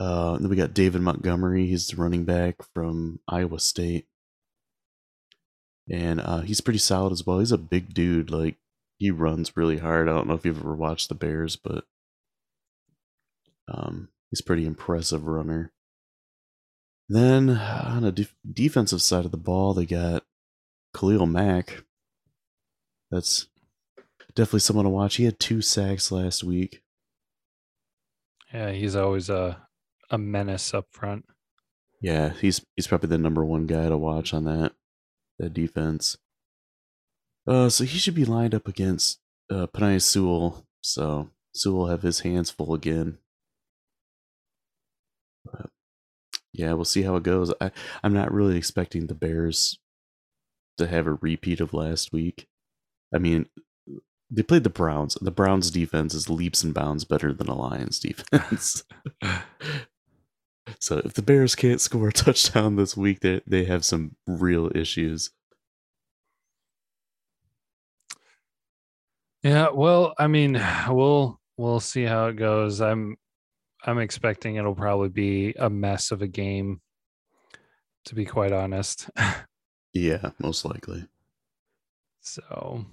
Uh, 0.00 0.38
then 0.38 0.48
we 0.48 0.56
got 0.56 0.74
David 0.74 1.00
Montgomery. 1.02 1.66
He's 1.66 1.88
the 1.88 1.96
running 1.96 2.24
back 2.24 2.56
from 2.74 3.20
Iowa 3.26 3.58
State, 3.58 4.06
and 5.90 6.20
uh, 6.20 6.40
he's 6.40 6.60
pretty 6.60 6.78
solid 6.78 7.12
as 7.12 7.26
well. 7.26 7.40
He's 7.40 7.52
a 7.52 7.58
big 7.58 7.94
dude. 7.94 8.30
Like 8.30 8.56
he 8.98 9.10
runs 9.10 9.56
really 9.56 9.78
hard. 9.78 10.08
I 10.08 10.12
don't 10.14 10.28
know 10.28 10.34
if 10.34 10.44
you've 10.44 10.58
ever 10.58 10.74
watched 10.74 11.08
the 11.08 11.14
Bears, 11.14 11.56
but 11.56 11.84
um, 13.66 14.08
he's 14.30 14.40
pretty 14.40 14.66
impressive 14.66 15.26
runner. 15.26 15.72
Then 17.08 17.50
on 17.50 18.04
a 18.04 18.12
def- 18.12 18.36
defensive 18.50 19.02
side 19.02 19.24
of 19.24 19.30
the 19.30 19.36
ball, 19.36 19.74
they 19.74 19.86
got 19.86 20.24
Khalil 20.94 21.26
Mack. 21.26 21.84
That's 23.10 23.46
definitely 24.34 24.60
someone 24.60 24.84
to 24.84 24.90
watch. 24.90 25.16
He 25.16 25.24
had 25.24 25.38
two 25.38 25.62
sacks 25.62 26.10
last 26.10 26.44
week. 26.44 26.82
Yeah, 28.52 28.70
he's 28.72 28.96
always 28.96 29.28
a 29.28 29.68
a 30.10 30.18
menace 30.18 30.72
up 30.72 30.86
front. 30.90 31.26
Yeah, 32.00 32.30
he's 32.30 32.64
he's 32.76 32.86
probably 32.86 33.08
the 33.08 33.18
number 33.18 33.44
one 33.44 33.66
guy 33.66 33.88
to 33.88 33.96
watch 33.96 34.32
on 34.32 34.44
that 34.44 34.72
that 35.38 35.52
defense. 35.52 36.16
Uh, 37.46 37.68
so 37.68 37.84
he 37.84 37.98
should 37.98 38.14
be 38.14 38.24
lined 38.24 38.54
up 38.54 38.68
against 38.68 39.20
uh, 39.50 39.66
Penei 39.66 40.00
Sewell. 40.00 40.66
So 40.82 41.30
Sewell 41.54 41.78
will 41.78 41.86
have 41.88 42.02
his 42.02 42.20
hands 42.20 42.50
full 42.50 42.74
again. 42.74 43.18
But 45.44 45.70
yeah, 46.52 46.72
we'll 46.74 46.84
see 46.84 47.02
how 47.02 47.16
it 47.16 47.22
goes. 47.22 47.52
I, 47.60 47.70
I'm 48.02 48.12
not 48.12 48.32
really 48.32 48.56
expecting 48.56 49.06
the 49.06 49.14
Bears 49.14 49.78
to 50.76 50.86
have 50.86 51.06
a 51.06 51.14
repeat 51.14 51.60
of 51.60 51.72
last 51.72 52.12
week. 52.12 52.46
I 53.14 53.18
mean, 53.18 53.46
they 54.30 54.42
played 54.42 54.64
the 54.64 54.70
Browns. 54.70 55.16
The 55.20 55.30
Browns 55.30 55.70
defense 55.70 56.14
is 56.14 56.28
leaps 56.28 56.62
and 56.62 56.74
bounds 56.74 57.04
better 57.04 57.32
than 57.32 57.46
the 57.46 57.54
Lions 57.54 57.98
defense. 57.98 58.84
so 60.78 60.98
if 61.04 61.14
the 61.14 61.22
Bears 61.22 61.54
can't 61.54 61.80
score 61.80 62.08
a 62.08 62.12
touchdown 62.12 62.76
this 62.76 62.96
week, 62.96 63.20
they 63.20 63.40
they 63.46 63.64
have 63.64 63.84
some 63.84 64.16
real 64.26 64.70
issues. 64.74 65.30
Yeah, 69.42 69.68
well, 69.72 70.14
I 70.18 70.26
mean, 70.26 70.60
we'll 70.88 71.40
we'll 71.56 71.80
see 71.80 72.04
how 72.04 72.26
it 72.26 72.36
goes. 72.36 72.80
I'm 72.80 73.16
I'm 73.84 73.98
expecting 73.98 74.56
it'll 74.56 74.74
probably 74.74 75.08
be 75.08 75.54
a 75.58 75.70
mess 75.70 76.10
of 76.10 76.22
a 76.22 76.28
game 76.28 76.80
to 78.04 78.14
be 78.14 78.24
quite 78.24 78.52
honest. 78.52 79.08
yeah, 79.92 80.30
most 80.38 80.64
likely. 80.64 81.06
So 82.20 82.84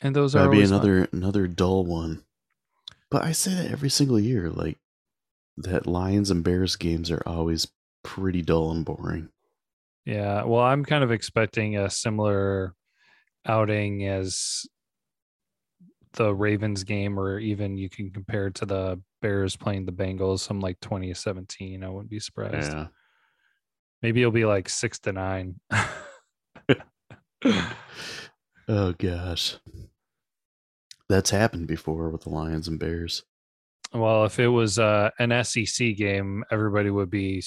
and 0.00 0.14
those 0.14 0.32
That'd 0.32 0.48
are 0.48 0.52
be 0.52 0.62
another 0.62 1.06
fun. 1.06 1.20
another 1.20 1.46
dull 1.46 1.84
one. 1.84 2.24
But 3.10 3.24
I 3.24 3.32
say 3.32 3.54
that 3.54 3.70
every 3.70 3.90
single 3.90 4.20
year, 4.20 4.50
like 4.50 4.78
that 5.56 5.86
Lions 5.86 6.30
and 6.30 6.44
Bears 6.44 6.76
games 6.76 7.10
are 7.10 7.22
always 7.26 7.68
pretty 8.02 8.42
dull 8.42 8.70
and 8.70 8.84
boring. 8.84 9.28
Yeah, 10.04 10.44
well, 10.44 10.62
I'm 10.62 10.84
kind 10.84 11.04
of 11.04 11.10
expecting 11.12 11.76
a 11.76 11.90
similar 11.90 12.74
outing 13.46 14.06
as 14.06 14.66
the 16.14 16.34
Ravens 16.34 16.84
game, 16.84 17.18
or 17.18 17.38
even 17.38 17.76
you 17.76 17.88
can 17.90 18.10
compare 18.10 18.46
it 18.48 18.54
to 18.56 18.66
the 18.66 19.00
Bears 19.22 19.56
playing 19.56 19.86
the 19.86 19.92
Bengals, 19.92 20.40
some 20.40 20.60
like 20.60 20.80
2017. 20.80 21.84
I 21.84 21.88
wouldn't 21.88 22.10
be 22.10 22.20
surprised. 22.20 22.72
Yeah. 22.72 22.86
Maybe 24.02 24.20
it'll 24.22 24.32
be 24.32 24.46
like 24.46 24.68
six 24.68 24.98
to 25.00 25.12
nine. 25.12 25.60
oh 28.68 28.94
gosh. 28.96 29.56
That's 31.10 31.30
happened 31.30 31.66
before 31.66 32.08
with 32.10 32.22
the 32.22 32.30
Lions 32.30 32.68
and 32.68 32.78
Bears. 32.78 33.24
Well, 33.92 34.24
if 34.26 34.38
it 34.38 34.46
was 34.46 34.78
uh, 34.78 35.10
an 35.18 35.42
SEC 35.42 35.96
game, 35.96 36.44
everybody 36.52 36.88
would 36.88 37.10
be 37.10 37.42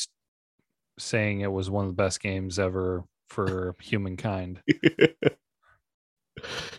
saying 1.00 1.40
it 1.40 1.52
was 1.52 1.70
one 1.70 1.86
of 1.86 1.90
the 1.90 1.96
best 1.96 2.22
games 2.22 2.60
ever 2.60 3.06
for 3.30 3.74
humankind. 3.82 4.62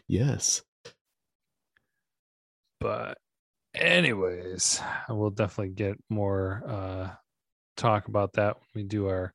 yes. 0.06 0.62
But 2.80 3.16
anyways, 3.74 4.82
we'll 5.08 5.30
definitely 5.30 5.72
get 5.72 5.96
more 6.10 6.62
uh 6.68 7.10
talk 7.78 8.08
about 8.08 8.34
that 8.34 8.56
when 8.56 8.82
we 8.84 8.88
do 8.88 9.08
our 9.08 9.32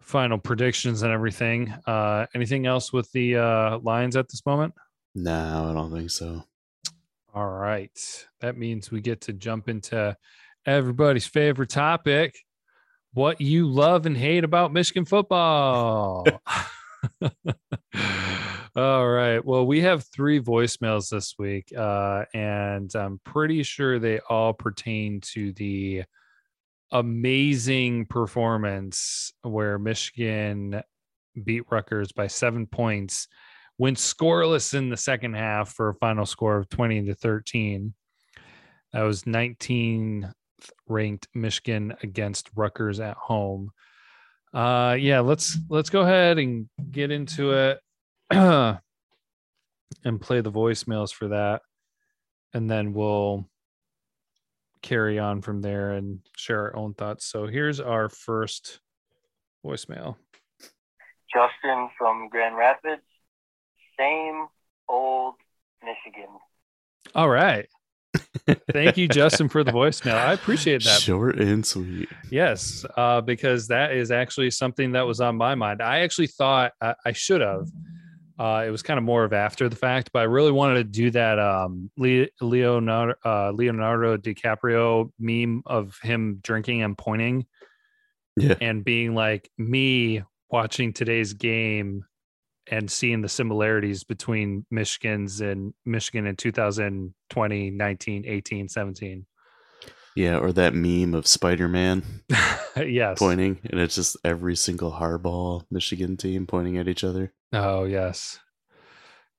final 0.00 0.38
predictions 0.38 1.02
and 1.02 1.12
everything. 1.12 1.72
Uh 1.86 2.26
anything 2.34 2.66
else 2.66 2.92
with 2.92 3.08
the 3.12 3.36
uh 3.36 3.78
Lions 3.78 4.16
at 4.16 4.28
this 4.28 4.44
moment? 4.44 4.74
No, 5.14 5.70
I 5.70 5.74
don't 5.74 5.92
think 5.92 6.10
so. 6.10 6.44
All 7.34 7.50
right. 7.50 8.26
That 8.40 8.56
means 8.56 8.90
we 8.90 9.00
get 9.00 9.22
to 9.22 9.32
jump 9.32 9.68
into 9.68 10.16
everybody's 10.66 11.26
favorite 11.26 11.70
topic 11.70 12.36
what 13.14 13.40
you 13.40 13.68
love 13.68 14.06
and 14.06 14.16
hate 14.16 14.44
about 14.44 14.72
Michigan 14.72 15.04
football. 15.04 16.26
All 18.76 19.08
right. 19.08 19.44
Well, 19.44 19.66
we 19.66 19.82
have 19.82 20.04
three 20.04 20.40
voicemails 20.40 21.10
this 21.10 21.36
week, 21.38 21.72
uh, 21.76 22.24
and 22.34 22.92
I'm 22.94 23.20
pretty 23.24 23.62
sure 23.62 24.00
they 24.00 24.18
all 24.28 24.52
pertain 24.52 25.20
to 25.32 25.52
the 25.52 26.02
amazing 26.90 28.06
performance 28.06 29.32
where 29.42 29.78
Michigan 29.78 30.82
beat 31.40 31.70
Rutgers 31.70 32.10
by 32.10 32.26
seven 32.26 32.66
points 32.66 33.28
went 33.78 33.98
scoreless 33.98 34.74
in 34.74 34.88
the 34.88 34.96
second 34.96 35.34
half 35.34 35.72
for 35.72 35.88
a 35.88 35.94
final 35.94 36.26
score 36.26 36.56
of 36.56 36.68
20 36.68 37.06
to 37.06 37.14
13. 37.14 37.94
That 38.92 39.02
was 39.02 39.24
19th 39.24 40.32
ranked 40.88 41.28
Michigan 41.34 41.94
against 42.02 42.50
Rutgers 42.54 43.00
at 43.00 43.16
home. 43.16 43.70
Uh 44.52 44.96
yeah, 44.98 45.20
let's 45.20 45.58
let's 45.68 45.90
go 45.90 46.02
ahead 46.02 46.38
and 46.38 46.68
get 46.92 47.10
into 47.10 47.52
it 47.52 47.80
and 48.30 48.78
play 50.20 50.40
the 50.40 50.52
voicemails 50.52 51.12
for 51.12 51.28
that. 51.28 51.62
And 52.52 52.70
then 52.70 52.92
we'll 52.92 53.48
carry 54.80 55.18
on 55.18 55.42
from 55.42 55.60
there 55.60 55.92
and 55.92 56.20
share 56.36 56.62
our 56.62 56.76
own 56.76 56.94
thoughts. 56.94 57.26
So 57.26 57.48
here's 57.48 57.80
our 57.80 58.08
first 58.08 58.78
voicemail. 59.66 60.16
Justin 61.32 61.88
from 61.98 62.28
Grand 62.28 62.56
Rapids 62.56 63.02
same 63.98 64.46
old 64.88 65.34
Michigan. 65.82 66.30
All 67.14 67.28
right. 67.28 67.66
Thank 68.72 68.96
you, 68.96 69.08
Justin, 69.08 69.48
for 69.48 69.64
the 69.64 69.72
voicemail. 69.72 70.14
I 70.14 70.32
appreciate 70.32 70.84
that. 70.84 71.00
Short 71.00 71.38
and 71.40 71.64
sweet. 71.66 72.08
Yes, 72.30 72.84
uh, 72.96 73.20
because 73.20 73.68
that 73.68 73.92
is 73.92 74.10
actually 74.10 74.50
something 74.50 74.92
that 74.92 75.02
was 75.02 75.20
on 75.20 75.36
my 75.36 75.54
mind. 75.54 75.82
I 75.82 76.00
actually 76.00 76.28
thought 76.28 76.72
I, 76.80 76.94
I 77.04 77.12
should 77.12 77.40
have. 77.40 77.66
Uh, 78.38 78.64
it 78.66 78.70
was 78.70 78.82
kind 78.82 78.98
of 78.98 79.04
more 79.04 79.24
of 79.24 79.32
after 79.32 79.68
the 79.68 79.76
fact, 79.76 80.10
but 80.12 80.20
I 80.20 80.24
really 80.24 80.52
wanted 80.52 80.74
to 80.74 80.84
do 80.84 81.10
that 81.12 81.38
um, 81.38 81.90
Leonardo, 81.96 83.14
uh, 83.24 83.52
Leonardo 83.52 84.16
DiCaprio 84.16 85.10
meme 85.18 85.62
of 85.66 85.96
him 86.02 86.40
drinking 86.42 86.82
and 86.82 86.98
pointing, 86.98 87.46
yeah, 88.36 88.54
and 88.60 88.84
being 88.84 89.14
like 89.14 89.48
me 89.56 90.22
watching 90.50 90.92
today's 90.92 91.32
game 91.34 92.04
and 92.70 92.90
seeing 92.90 93.20
the 93.20 93.28
similarities 93.28 94.04
between 94.04 94.64
Michigan's 94.70 95.40
and 95.40 95.74
Michigan 95.84 96.26
in 96.26 96.36
2020, 96.36 97.70
19, 97.70 98.24
18, 98.26 98.68
17. 98.68 99.26
Yeah, 100.16 100.38
or 100.38 100.52
that 100.52 100.74
meme 100.74 101.14
of 101.14 101.26
Spider 101.26 101.68
Man 101.68 102.04
yes. 102.76 103.18
pointing, 103.18 103.58
and 103.64 103.80
it's 103.80 103.96
just 103.96 104.16
every 104.24 104.54
single 104.54 104.92
hardball 104.92 105.64
Michigan 105.70 106.16
team 106.16 106.46
pointing 106.46 106.78
at 106.78 106.86
each 106.86 107.02
other. 107.02 107.32
Oh, 107.52 107.84
yes. 107.84 108.38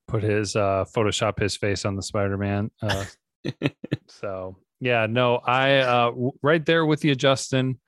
Put 0.08 0.22
his 0.22 0.56
uh 0.56 0.86
Photoshop 0.86 1.40
his 1.40 1.56
face 1.56 1.86
on 1.86 1.96
the 1.96 2.04
Spider 2.04 2.38
Man. 2.38 2.70
Uh, 2.82 3.06
so 4.08 4.58
yeah, 4.80 5.08
no, 5.08 5.38
I 5.38 5.78
uh 5.78 6.12
right 6.44 6.64
there 6.64 6.86
with 6.86 7.04
you, 7.04 7.16
Justin. 7.16 7.80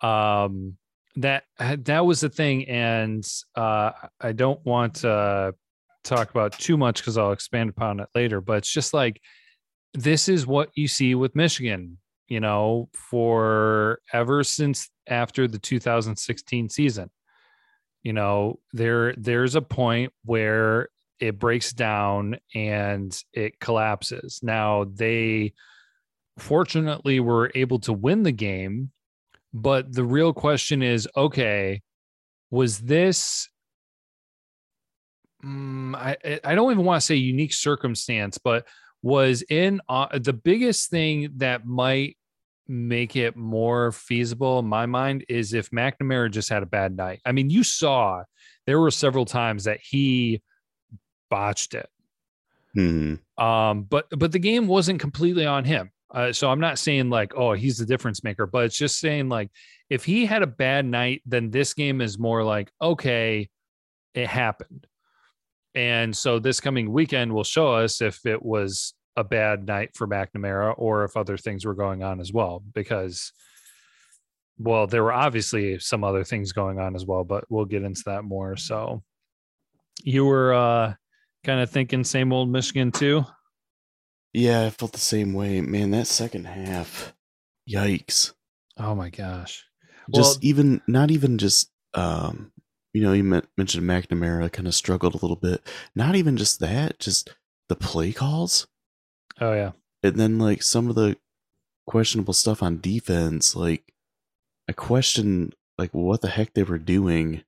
Um 0.00 0.76
that 1.18 1.44
that 1.58 2.06
was 2.06 2.20
the 2.20 2.28
thing, 2.28 2.68
and 2.68 3.26
uh, 3.54 3.90
I 4.20 4.32
don't 4.32 4.64
want 4.64 4.96
to 4.96 5.54
talk 6.04 6.30
about 6.30 6.52
too 6.52 6.76
much 6.76 7.00
because 7.00 7.18
I'll 7.18 7.32
expand 7.32 7.70
upon 7.70 8.00
it 8.00 8.08
later. 8.14 8.40
But 8.40 8.58
it's 8.58 8.72
just 8.72 8.94
like 8.94 9.20
this 9.94 10.28
is 10.28 10.46
what 10.46 10.70
you 10.74 10.88
see 10.88 11.14
with 11.14 11.34
Michigan. 11.34 11.98
You 12.28 12.40
know, 12.40 12.90
for 12.92 14.00
ever 14.12 14.44
since 14.44 14.90
after 15.08 15.48
the 15.48 15.58
2016 15.58 16.68
season, 16.68 17.10
you 18.02 18.12
know 18.12 18.60
there 18.72 19.14
there's 19.16 19.56
a 19.56 19.62
point 19.62 20.12
where 20.24 20.88
it 21.20 21.38
breaks 21.38 21.72
down 21.72 22.38
and 22.54 23.20
it 23.32 23.58
collapses. 23.58 24.40
Now 24.42 24.84
they 24.84 25.54
fortunately 26.38 27.18
were 27.18 27.50
able 27.56 27.80
to 27.80 27.92
win 27.92 28.22
the 28.22 28.30
game 28.30 28.92
but 29.52 29.92
the 29.92 30.04
real 30.04 30.32
question 30.32 30.82
is 30.82 31.08
okay, 31.16 31.82
was 32.50 32.78
this 32.78 33.48
um, 35.44 35.94
I 35.94 36.16
I 36.44 36.54
don't 36.54 36.72
even 36.72 36.84
want 36.84 37.00
to 37.00 37.06
say 37.06 37.14
unique 37.14 37.52
circumstance, 37.52 38.38
but 38.38 38.66
was 39.02 39.42
in 39.48 39.80
uh, 39.88 40.18
the 40.18 40.32
biggest 40.32 40.90
thing 40.90 41.30
that 41.36 41.64
might 41.64 42.16
make 42.66 43.16
it 43.16 43.36
more 43.36 43.92
feasible 43.92 44.58
in 44.58 44.66
my 44.66 44.86
mind 44.86 45.24
is 45.28 45.54
if 45.54 45.70
McNamara 45.70 46.30
just 46.30 46.50
had 46.50 46.62
a 46.62 46.66
bad 46.66 46.96
night. 46.96 47.20
I 47.24 47.32
mean, 47.32 47.48
you 47.48 47.64
saw 47.64 48.24
there 48.66 48.78
were 48.78 48.90
several 48.90 49.24
times 49.24 49.64
that 49.64 49.80
he 49.82 50.42
botched 51.30 51.74
it. 51.74 51.88
Mm-hmm. 52.76 53.42
Um, 53.42 53.82
but 53.84 54.06
but 54.10 54.32
the 54.32 54.38
game 54.38 54.66
wasn't 54.66 55.00
completely 55.00 55.46
on 55.46 55.64
him. 55.64 55.90
Uh, 56.10 56.32
so 56.32 56.50
I'm 56.50 56.60
not 56.60 56.78
saying 56.78 57.10
like, 57.10 57.34
oh, 57.36 57.52
he's 57.52 57.78
the 57.78 57.86
difference 57.86 58.24
maker, 58.24 58.46
but 58.46 58.64
it's 58.64 58.78
just 58.78 58.98
saying 58.98 59.28
like, 59.28 59.50
if 59.90 60.04
he 60.04 60.26
had 60.26 60.42
a 60.42 60.46
bad 60.46 60.86
night, 60.86 61.22
then 61.26 61.50
this 61.50 61.74
game 61.74 62.00
is 62.00 62.18
more 62.18 62.42
like, 62.44 62.70
okay, 62.80 63.48
it 64.14 64.26
happened. 64.26 64.86
And 65.74 66.16
so 66.16 66.38
this 66.38 66.60
coming 66.60 66.92
weekend 66.92 67.32
will 67.32 67.44
show 67.44 67.74
us 67.74 68.00
if 68.00 68.24
it 68.26 68.42
was 68.42 68.94
a 69.16 69.24
bad 69.24 69.66
night 69.66 69.90
for 69.94 70.06
McNamara 70.06 70.74
or 70.76 71.04
if 71.04 71.16
other 71.16 71.36
things 71.36 71.64
were 71.64 71.74
going 71.74 72.02
on 72.02 72.20
as 72.20 72.32
well, 72.32 72.62
because, 72.72 73.32
well, 74.58 74.86
there 74.86 75.02
were 75.02 75.12
obviously 75.12 75.78
some 75.78 76.04
other 76.04 76.24
things 76.24 76.52
going 76.52 76.78
on 76.78 76.96
as 76.96 77.04
well, 77.04 77.24
but 77.24 77.44
we'll 77.48 77.64
get 77.64 77.82
into 77.82 78.02
that 78.06 78.24
more. 78.24 78.56
So 78.56 79.02
you 80.02 80.24
were 80.24 80.54
uh, 80.54 80.94
kind 81.44 81.60
of 81.60 81.70
thinking 81.70 82.04
same 82.04 82.32
old 82.32 82.50
Michigan 82.50 82.92
too? 82.92 83.24
Yeah, 84.32 84.66
I 84.66 84.70
felt 84.70 84.92
the 84.92 84.98
same 84.98 85.32
way. 85.32 85.60
Man, 85.60 85.90
that 85.92 86.06
second 86.06 86.46
half, 86.46 87.14
yikes. 87.68 88.34
Oh 88.76 88.94
my 88.94 89.10
gosh. 89.10 89.64
Just 90.14 90.36
well, 90.36 90.48
even, 90.48 90.80
not 90.86 91.10
even 91.10 91.38
just, 91.38 91.70
um, 91.94 92.52
you 92.94 93.02
know, 93.02 93.12
you 93.12 93.24
mentioned 93.24 93.88
McNamara 93.88 94.50
kind 94.52 94.66
of 94.66 94.74
struggled 94.74 95.14
a 95.14 95.18
little 95.18 95.36
bit. 95.36 95.60
Not 95.94 96.14
even 96.14 96.36
just 96.36 96.60
that, 96.60 96.98
just 96.98 97.34
the 97.68 97.76
play 97.76 98.12
calls. 98.12 98.66
Oh, 99.40 99.52
yeah. 99.52 99.72
And 100.02 100.16
then, 100.16 100.38
like, 100.38 100.62
some 100.62 100.88
of 100.88 100.94
the 100.94 101.16
questionable 101.86 102.34
stuff 102.34 102.62
on 102.62 102.80
defense, 102.80 103.54
like, 103.56 103.92
I 104.68 104.72
question, 104.72 105.52
like, 105.76 105.90
what 105.92 106.20
the 106.20 106.28
heck 106.28 106.54
they 106.54 106.62
were 106.62 106.78
doing 106.78 107.42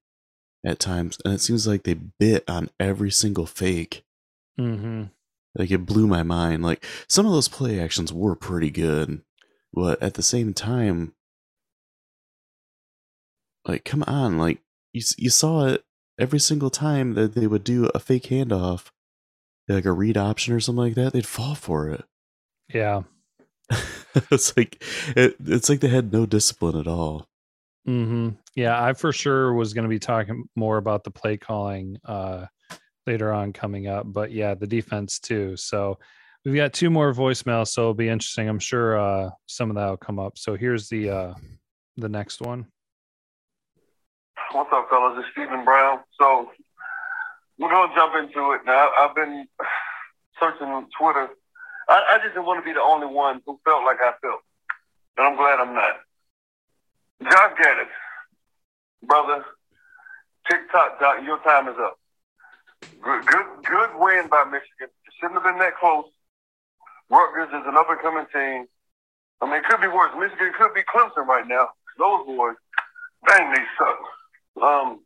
at 0.64 0.79
times. 0.79 1.19
And 1.25 1.35
it 1.35 1.40
seems 1.40 1.66
like 1.66 1.85
they 1.85 1.95
bit 1.95 2.49
on 2.49 2.71
every 2.79 3.11
single 3.11 3.47
fake. 3.47 4.05
Mm-hmm. 4.59 5.05
Like 5.55 5.71
it 5.71 5.87
blew 5.87 6.07
my 6.07 6.23
mind. 6.23 6.63
Like 6.63 6.85
some 7.09 7.27
of 7.27 7.33
those 7.33 7.49
play 7.49 7.81
actions 7.81 8.13
were 8.13 8.37
pretty 8.37 8.71
good, 8.71 9.23
but 9.73 10.01
at 10.03 10.15
the 10.15 10.23
same 10.23 10.55
time, 10.55 11.15
like 13.67 13.85
come 13.85 14.05
on, 14.07 14.39
like 14.39 14.61
you 14.93 15.03
you 15.19 15.31
saw 15.31 15.67
it 15.67 15.85
every 16.19 16.39
single 16.39 16.71
time 16.71 17.15
that 17.15 17.35
they 17.35 17.47
would 17.47 17.65
do 17.65 17.91
a 17.95 17.99
fake 17.99 18.25
handoff, 18.25 18.91
like 19.69 19.85
a 19.85 19.93
read 19.93 20.17
option 20.17 20.55
or 20.55 20.61
something 20.61 20.85
like 20.85 20.95
that, 20.95 21.13
they'd 21.13 21.27
fall 21.27 21.55
for 21.55 21.89
it. 21.89 22.05
Yeah, 22.73 23.03
it's 24.31 24.57
like 24.57 24.83
it, 25.17 25.37
it's 25.45 25.69
like 25.69 25.81
they 25.81 25.89
had 25.89 26.13
no 26.13 26.27
discipline 26.27 26.79
at 26.79 26.87
all. 26.87 27.27
Hmm. 27.87 28.31
Yeah, 28.55 28.83
I 28.83 28.93
for 28.93 29.13
sure 29.13 29.55
was 29.55 29.73
going 29.73 29.85
to 29.85 29.89
be 29.89 29.99
talking 29.99 30.45
more 30.55 30.77
about 30.77 31.03
the 31.03 31.11
play 31.11 31.37
calling 31.37 31.97
uh, 32.05 32.47
later 33.11 33.33
on 33.33 33.53
coming 33.53 33.88
up. 33.88 34.05
But 34.07 34.31
yeah, 34.31 34.55
the 34.55 34.66
defense 34.66 35.18
too. 35.18 35.57
So 35.57 35.99
we've 36.44 36.55
got 36.55 36.73
two 36.73 36.90
more 36.90 37.12
voicemails, 37.12 37.68
so 37.68 37.83
it'll 37.83 37.94
be 37.94 38.09
interesting. 38.09 38.49
I'm 38.49 38.61
sure 38.61 38.99
uh, 38.99 39.31
some 39.46 39.70
of 39.70 39.77
that 39.77 39.88
will 39.88 39.96
come 39.96 40.18
up. 40.18 40.38
So 40.38 40.57
here's 40.57 40.88
the 40.88 41.11
uh, 41.11 41.35
the 41.96 42.09
next 42.09 42.40
one. 42.40 42.66
What's 44.53 44.70
up, 44.73 44.88
fellas? 44.88 45.18
It's 45.18 45.29
Stephen 45.33 45.64
Brown. 45.64 46.01
So 46.18 46.51
we're 47.59 47.70
gonna 47.70 47.92
jump 47.94 48.14
into 48.16 48.53
it 48.53 48.62
now. 48.64 48.90
I've 48.96 49.14
been 49.14 49.46
searching 50.38 50.68
on 50.68 50.87
Twitter. 50.99 51.29
I, 51.88 52.14
I 52.14 52.18
just 52.23 52.35
didn't 52.35 52.46
want 52.46 52.64
to 52.64 52.64
be 52.64 52.73
the 52.73 52.83
only 52.83 53.09
one 53.09 53.42
who 53.44 53.59
felt 53.64 53.85
like 53.85 53.99
I 54.01 54.12
felt, 54.23 54.40
and 55.18 55.27
I'm 55.27 55.37
glad 55.37 55.59
I'm 55.59 55.75
not. 55.75 55.96
Josh 57.23 57.53
Gattis, 57.61 59.07
brother, 59.07 59.44
TikTok, 60.51 60.99
your 61.23 61.38
time 61.42 61.68
is 61.68 61.75
up. 61.79 62.00
Good, 63.03 63.27
good, 63.27 63.47
good 63.65 63.91
win 63.97 64.29
by 64.29 64.45
Michigan. 64.45 64.93
It 64.93 65.13
shouldn't 65.19 65.41
have 65.41 65.45
been 65.45 65.59
that 65.59 65.77
close. 65.81 66.05
Rutgers 67.09 67.49
is 67.49 67.67
an 67.67 67.77
up 67.77 67.89
and 67.89 68.01
coming 68.01 68.27
team. 68.33 68.67
I 69.41 69.47
mean, 69.47 69.57
it 69.57 69.65
could 69.65 69.81
be 69.81 69.89
worse. 69.89 70.13
Michigan 70.19 70.53
could 70.57 70.75
be 70.75 70.83
Clemson 70.85 71.27
right 71.27 71.47
now. 71.49 71.69
Those 71.99 72.27
boys, 72.27 72.57
dang, 73.27 73.53
they 73.53 73.65
suck. 73.79 73.99
Um, 74.63 75.01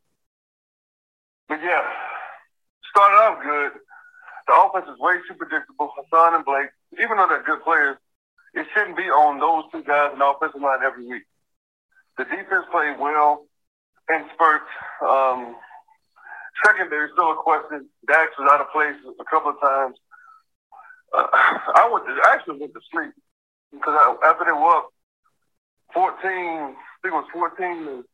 but 1.47 1.59
yeah, 1.63 1.83
started 2.91 3.15
off 3.15 3.43
good. 3.43 3.71
The 4.47 4.53
offense 4.53 4.91
is 4.91 4.99
way 4.99 5.15
too 5.27 5.35
predictable. 5.35 5.91
Hassan 5.95 6.35
and 6.35 6.45
Blake, 6.45 6.69
even 6.99 7.17
though 7.17 7.27
they're 7.27 7.43
good 7.43 7.63
players, 7.63 7.97
it 8.53 8.67
shouldn't 8.73 8.97
be 8.97 9.03
on 9.03 9.39
those 9.39 9.63
two 9.71 9.83
guys 9.87 10.11
in 10.13 10.19
the 10.19 10.25
offensive 10.25 10.61
line 10.61 10.79
every 10.85 11.07
week. 11.07 11.23
The 12.17 12.25
defense 12.25 12.65
played 12.71 12.99
well 12.99 13.45
in 14.09 14.23
spurts. 14.33 14.69
Um, 15.01 15.55
Secondary, 16.63 17.09
still 17.11 17.31
a 17.31 17.35
question. 17.35 17.89
Dax 18.07 18.31
was 18.39 18.49
out 18.51 18.61
of 18.61 18.71
place 18.71 18.95
a 19.19 19.25
couple 19.25 19.51
of 19.51 19.59
times. 19.59 19.97
Uh, 21.13 21.27
I 21.33 21.89
went 21.91 22.05
to, 22.05 22.11
I 22.11 22.33
actually 22.33 22.59
went 22.59 22.73
to 22.73 22.81
sleep 22.91 23.13
because 23.71 23.95
I, 23.97 24.15
after 24.29 24.45
they 24.45 24.51
were 24.51 24.77
up 24.77 24.89
14, 25.93 26.15
I 26.23 26.73
think 27.01 27.13
it 27.13 27.17
was 27.17 27.27
14 27.33 27.85
to 27.85 28.05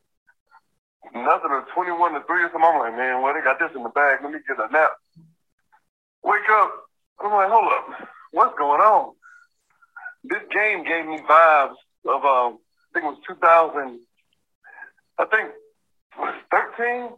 nothing 1.14 1.50
or 1.50 1.66
21 1.74 2.14
to 2.14 2.22
3 2.26 2.42
or 2.42 2.50
something. 2.52 2.62
I'm 2.62 2.78
like, 2.78 2.96
man, 2.96 3.22
well, 3.22 3.34
they 3.34 3.42
got 3.42 3.58
this 3.58 3.70
in 3.74 3.82
the 3.82 3.88
bag. 3.90 4.20
Let 4.22 4.32
me 4.32 4.38
get 4.46 4.58
a 4.58 4.72
nap. 4.72 4.92
Wake 6.22 6.48
up. 6.50 6.72
I'm 7.20 7.32
like, 7.32 7.50
hold 7.50 7.72
up. 7.72 8.08
What's 8.32 8.58
going 8.58 8.80
on? 8.80 9.14
This 10.24 10.42
game 10.52 10.84
gave 10.84 11.06
me 11.06 11.18
vibes 11.28 11.76
of, 12.06 12.24
um, 12.24 12.58
I 12.58 13.00
think 13.00 13.04
it 13.04 13.14
was 13.14 13.18
2000, 13.26 14.00
I 15.18 15.24
think, 15.26 15.50
was 16.18 16.34
13? 16.50 17.10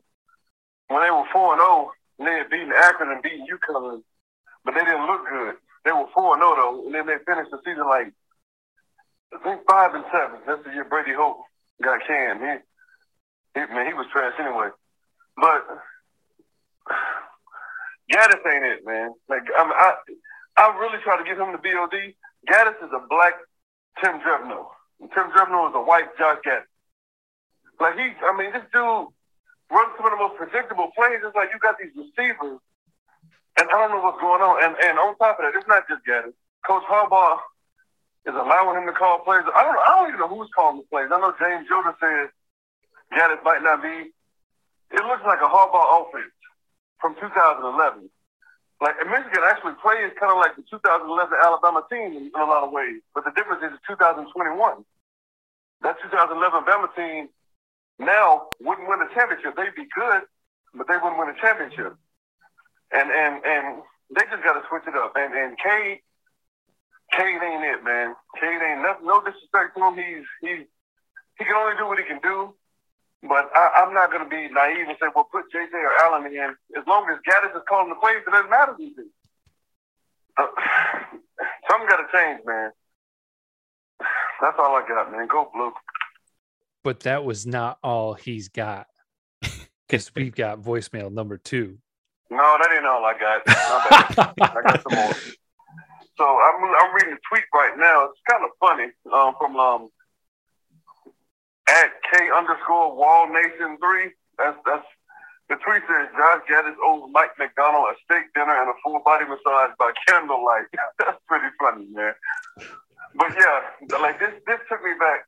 When 0.94 1.02
they 1.02 1.10
were 1.10 1.26
four 1.32 1.54
and 1.54 1.58
zero, 1.58 1.90
oh, 1.90 1.92
and 2.20 2.28
they 2.28 2.38
had 2.38 2.50
beaten 2.54 2.70
Akron 2.70 3.10
and 3.10 3.20
beaten 3.20 3.50
UConn, 3.50 4.04
but 4.64 4.74
they 4.78 4.84
didn't 4.86 5.10
look 5.10 5.26
good. 5.26 5.56
They 5.84 5.90
were 5.90 6.06
four 6.14 6.38
and 6.38 6.40
zero 6.40 6.54
oh, 6.54 6.54
though, 6.54 6.86
and 6.86 6.94
then 6.94 7.10
they 7.10 7.18
finished 7.26 7.50
the 7.50 7.58
season 7.66 7.82
like 7.82 8.14
I 9.34 9.42
think 9.42 9.66
five 9.66 9.90
and 9.98 10.06
seven. 10.14 10.38
That's 10.46 10.62
the 10.62 10.70
year 10.70 10.86
Brady 10.86 11.10
Hoke 11.10 11.42
got 11.82 11.98
canned. 12.06 12.38
He, 12.38 13.58
he 13.58 13.66
man, 13.74 13.90
he 13.90 13.94
was 13.98 14.06
trash 14.12 14.38
anyway. 14.38 14.70
But 15.34 15.66
Gattis 18.14 18.46
ain't 18.46 18.78
it, 18.78 18.86
man. 18.86 19.18
Like 19.28 19.50
I, 19.50 19.66
I, 19.66 20.62
I 20.62 20.78
really 20.78 21.02
try 21.02 21.18
to 21.18 21.26
get 21.26 21.42
him 21.42 21.50
to 21.50 21.58
BOD, 21.58 22.14
Gattis 22.46 22.78
is 22.86 22.94
a 22.94 23.02
black 23.10 23.34
Tim 23.98 24.22
Drevno. 24.22 24.70
Tim 25.10 25.26
Drevno 25.34 25.70
is 25.70 25.74
a 25.74 25.82
white 25.82 26.14
Josh 26.16 26.38
Gattis. 26.46 26.70
Like 27.80 27.98
he, 27.98 28.14
I 28.22 28.38
mean, 28.38 28.52
this 28.52 28.62
dude 28.72 29.10
runs 29.70 29.92
some 29.96 30.06
of 30.06 30.12
the 30.12 30.20
most 30.20 30.36
predictable 30.36 30.90
plays. 30.96 31.20
It's 31.24 31.36
like 31.36 31.50
you 31.52 31.58
got 31.60 31.78
these 31.78 31.94
receivers, 31.96 32.60
and 33.58 33.66
I 33.68 33.74
don't 33.80 33.92
know 33.92 34.02
what's 34.02 34.20
going 34.20 34.42
on. 34.42 34.62
And 34.62 34.76
and 34.82 34.98
on 34.98 35.16
top 35.16 35.38
of 35.38 35.46
that, 35.46 35.56
it's 35.56 35.68
not 35.68 35.88
just 35.88 36.04
Gattis. 36.04 36.36
Coach 36.66 36.84
Harbaugh 36.88 37.38
is 38.24 38.34
allowing 38.34 38.80
him 38.80 38.86
to 38.88 38.96
call 38.96 39.20
plays. 39.20 39.44
I 39.44 39.62
don't, 39.62 39.76
I 39.76 39.88
don't 40.00 40.08
even 40.08 40.20
know 40.20 40.32
who's 40.32 40.48
calling 40.56 40.80
the 40.80 40.88
plays. 40.88 41.12
I 41.12 41.20
know 41.20 41.36
James 41.36 41.68
Jordan 41.68 41.92
said 42.00 42.32
Gattis 43.12 43.42
might 43.44 43.62
not 43.62 43.82
be. 43.82 44.12
It 44.92 45.02
looks 45.04 45.24
like 45.26 45.40
a 45.40 45.48
Harbaugh 45.48 46.08
offense 46.08 46.32
from 47.00 47.14
2011. 47.20 48.08
Like 48.80 48.96
Michigan 49.06 49.44
actually 49.44 49.76
plays 49.80 50.12
kind 50.18 50.32
of 50.32 50.38
like 50.38 50.56
the 50.56 50.64
2011 50.68 51.08
Alabama 51.40 51.84
team 51.88 52.16
in, 52.16 52.24
in 52.32 52.40
a 52.40 52.44
lot 52.44 52.64
of 52.64 52.72
ways, 52.72 53.00
but 53.14 53.24
the 53.24 53.32
difference 53.32 53.62
is 53.62 53.78
2021. 53.86 54.28
That 55.82 55.96
2011 56.00 56.64
Bama 56.64 56.88
team 56.96 57.28
now 57.98 58.48
wouldn't 58.60 58.88
win 58.88 59.00
a 59.02 59.12
championship. 59.14 59.56
They'd 59.56 59.74
be 59.74 59.88
good, 59.94 60.22
but 60.74 60.88
they 60.88 60.96
wouldn't 60.96 61.18
win 61.18 61.30
a 61.30 61.38
championship. 61.40 61.96
And 62.92 63.10
and 63.10 63.44
and 63.44 63.82
they 64.14 64.22
just 64.30 64.42
got 64.42 64.54
to 64.54 64.62
switch 64.68 64.84
it 64.86 64.94
up. 64.94 65.12
And 65.16 65.34
and 65.34 65.58
Cade, 65.58 66.00
Cade 67.12 67.42
ain't 67.42 67.64
it, 67.64 67.84
man. 67.84 68.14
Cade 68.40 68.62
ain't 68.62 68.82
nothing. 68.82 69.06
No 69.06 69.22
disrespect 69.22 69.76
to 69.76 69.84
him. 69.84 69.94
He's 69.94 70.26
he 70.42 70.66
he 71.38 71.44
can 71.44 71.54
only 71.54 71.76
do 71.76 71.86
what 71.86 71.98
he 71.98 72.04
can 72.04 72.20
do. 72.22 72.54
But 73.24 73.48
I, 73.56 73.82
I'm 73.82 73.94
not 73.94 74.10
going 74.10 74.22
to 74.22 74.28
be 74.28 74.52
naive 74.52 74.86
and 74.86 74.98
say, 75.00 75.08
well, 75.14 75.24
put 75.32 75.48
JJ 75.48 75.72
or 75.72 75.96
Allen 76.04 76.26
in. 76.26 76.54
As 76.76 76.84
long 76.86 77.08
as 77.08 77.16
Gattis 77.24 77.56
is 77.56 77.64
calling 77.66 77.88
the 77.88 77.96
plays, 77.96 78.20
it 78.20 78.30
doesn't 78.30 78.50
matter 78.50 78.74
who's 78.76 78.92
in. 78.98 79.08
Uh, 80.36 80.44
something 81.70 81.88
got 81.88 82.04
to 82.04 82.08
change, 82.12 82.40
man. 82.44 82.70
That's 84.42 84.58
all 84.58 84.76
I 84.76 84.84
got, 84.86 85.10
man. 85.10 85.26
Go 85.26 85.50
blue. 85.54 85.72
But 86.84 87.00
that 87.00 87.24
was 87.24 87.46
not 87.46 87.78
all 87.82 88.14
he's 88.14 88.48
got. 88.48 88.86
Because 89.88 90.14
we've 90.14 90.34
got 90.36 90.60
voicemail 90.60 91.10
number 91.10 91.38
two. 91.38 91.78
No, 92.30 92.56
that 92.60 92.70
ain't 92.70 92.86
all 92.86 93.04
I 93.04 93.14
got. 93.18 93.42
I 93.46 94.62
got 94.62 94.82
some 94.82 94.98
more. 94.98 95.12
So 96.16 96.22
I'm 96.22 96.62
I'm 96.62 96.94
reading 96.94 97.18
a 97.18 97.22
tweet 97.26 97.42
right 97.52 97.74
now. 97.76 98.04
It's 98.06 98.22
kind 98.30 98.44
of 98.44 98.50
funny 98.62 98.86
um, 99.10 99.34
from 99.34 99.56
um, 99.58 99.88
at 101.66 101.90
K 102.06 102.30
underscore 102.30 102.94
Wall 102.94 103.26
Nation 103.26 103.76
three. 103.82 104.14
That's 104.38 104.56
that's 104.64 104.86
the 105.48 105.56
tweet 105.56 105.82
says 105.90 106.14
Josh 106.14 106.46
Gattis 106.46 106.78
owes 106.86 107.10
Mike 107.10 107.34
Macdonald 107.36 107.90
a 107.90 107.94
steak 108.06 108.32
dinner 108.32 108.54
and 108.54 108.70
a 108.70 108.78
full 108.84 109.02
body 109.04 109.24
massage 109.26 109.74
by 109.76 109.90
candlelight. 110.06 110.70
that's 110.98 111.18
pretty 111.26 111.50
funny, 111.58 111.86
man. 111.90 112.14
But 113.16 113.34
yeah, 113.34 113.98
like 113.98 114.20
this 114.20 114.38
this 114.46 114.62
took 114.70 114.84
me 114.84 114.94
back 115.00 115.26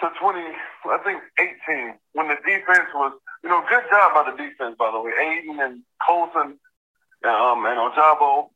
to 0.00 0.10
twenty 0.20 0.46
I 0.86 0.98
think 1.04 1.22
eighteen 1.38 1.98
when 2.12 2.28
the 2.28 2.36
defense 2.46 2.88
was 2.94 3.12
you 3.42 3.48
know, 3.50 3.62
good 3.68 3.84
job 3.90 4.14
by 4.14 4.30
the 4.30 4.36
defense 4.36 4.76
by 4.78 4.90
the 4.90 5.00
way. 5.00 5.12
Aidan 5.14 5.60
and 5.60 5.82
Colson 6.06 6.58
um 7.24 7.66
and 7.66 7.78
Ojabo. 7.78 8.50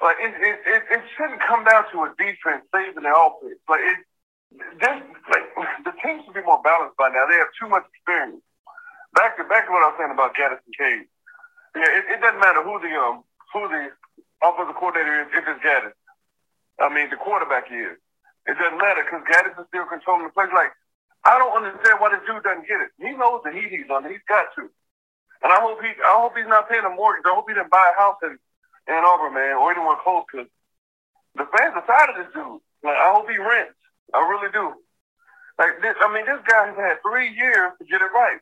Like 0.00 0.16
it, 0.20 0.30
it, 0.30 0.56
it, 0.62 0.82
it 0.94 1.02
shouldn't 1.16 1.42
come 1.42 1.64
down 1.64 1.84
to 1.90 2.06
a 2.06 2.14
defense 2.16 2.62
saving 2.72 3.02
the 3.02 3.10
offense. 3.10 3.58
Like 3.68 3.82
it 3.82 3.98
this 4.80 4.96
like 5.28 5.46
the 5.84 5.92
team 6.00 6.22
should 6.24 6.34
be 6.34 6.42
more 6.42 6.62
balanced 6.62 6.96
by 6.96 7.08
now. 7.10 7.26
They 7.28 7.36
have 7.36 7.52
too 7.58 7.68
much 7.68 7.84
experience. 7.92 8.40
Back 9.12 9.36
to 9.36 9.44
back 9.44 9.66
to 9.66 9.72
what 9.72 9.82
I 9.82 9.88
was 9.92 9.96
saying 9.98 10.12
about 10.12 10.36
Gattis 10.36 10.62
and 10.64 10.76
Cade. 10.76 11.06
Yeah, 11.76 11.90
it, 11.90 12.04
it 12.16 12.20
doesn't 12.20 12.40
matter 12.40 12.62
who 12.62 12.78
the 12.80 12.92
um 12.96 13.24
who 13.52 13.68
the 13.68 13.92
offensive 14.40 14.76
coordinator 14.76 15.22
is 15.22 15.28
if 15.34 15.44
it's 15.44 15.60
Gattis. 15.64 15.96
I 16.80 16.88
mean 16.92 17.10
the 17.10 17.16
quarterback 17.16 17.68
is. 17.72 17.98
It 18.48 18.56
doesn't 18.56 18.80
matter 18.80 19.04
because 19.04 19.28
Gattis 19.28 19.60
is 19.60 19.68
still 19.68 19.84
controlling 19.84 20.24
the 20.24 20.32
play. 20.32 20.48
Like 20.48 20.72
I 21.28 21.36
don't 21.36 21.52
understand 21.52 22.00
why 22.00 22.16
this 22.16 22.24
dude 22.24 22.40
doesn't 22.40 22.64
get 22.64 22.80
it. 22.80 22.90
He 22.96 23.12
knows 23.12 23.44
the 23.44 23.52
heat 23.52 23.68
he's 23.68 23.90
on. 23.92 24.08
He's 24.08 24.24
got 24.24 24.48
to. 24.56 24.72
And 25.44 25.52
I 25.52 25.60
hope 25.60 25.84
he 25.84 25.92
I 26.00 26.16
hope 26.16 26.32
he's 26.32 26.48
not 26.48 26.66
paying 26.66 26.88
a 26.88 26.90
mortgage. 26.90 27.28
I 27.28 27.36
hope 27.36 27.44
he 27.46 27.54
didn't 27.54 27.70
buy 27.70 27.92
a 27.92 27.98
house 28.00 28.16
in 28.24 28.40
Ann 28.88 29.04
Arbor, 29.04 29.30
man, 29.30 29.60
or 29.60 29.70
anywhere 29.70 30.00
close 30.00 30.24
because 30.26 30.48
the 31.36 31.44
fans 31.52 31.76
are 31.76 31.84
tired 31.84 32.16
of 32.16 32.24
this 32.24 32.32
dude. 32.32 32.64
Like 32.80 32.96
I 32.96 33.12
hope 33.12 33.28
he 33.28 33.36
rents. 33.36 33.76
I 34.16 34.24
really 34.24 34.48
do. 34.50 34.72
Like 35.58 35.82
this, 35.82 35.94
I 36.00 36.08
mean, 36.14 36.24
this 36.24 36.40
guy 36.46 36.70
has 36.70 36.78
had 36.78 37.02
three 37.02 37.34
years 37.34 37.74
to 37.76 37.84
get 37.84 38.00
it 38.00 38.14
right, 38.14 38.38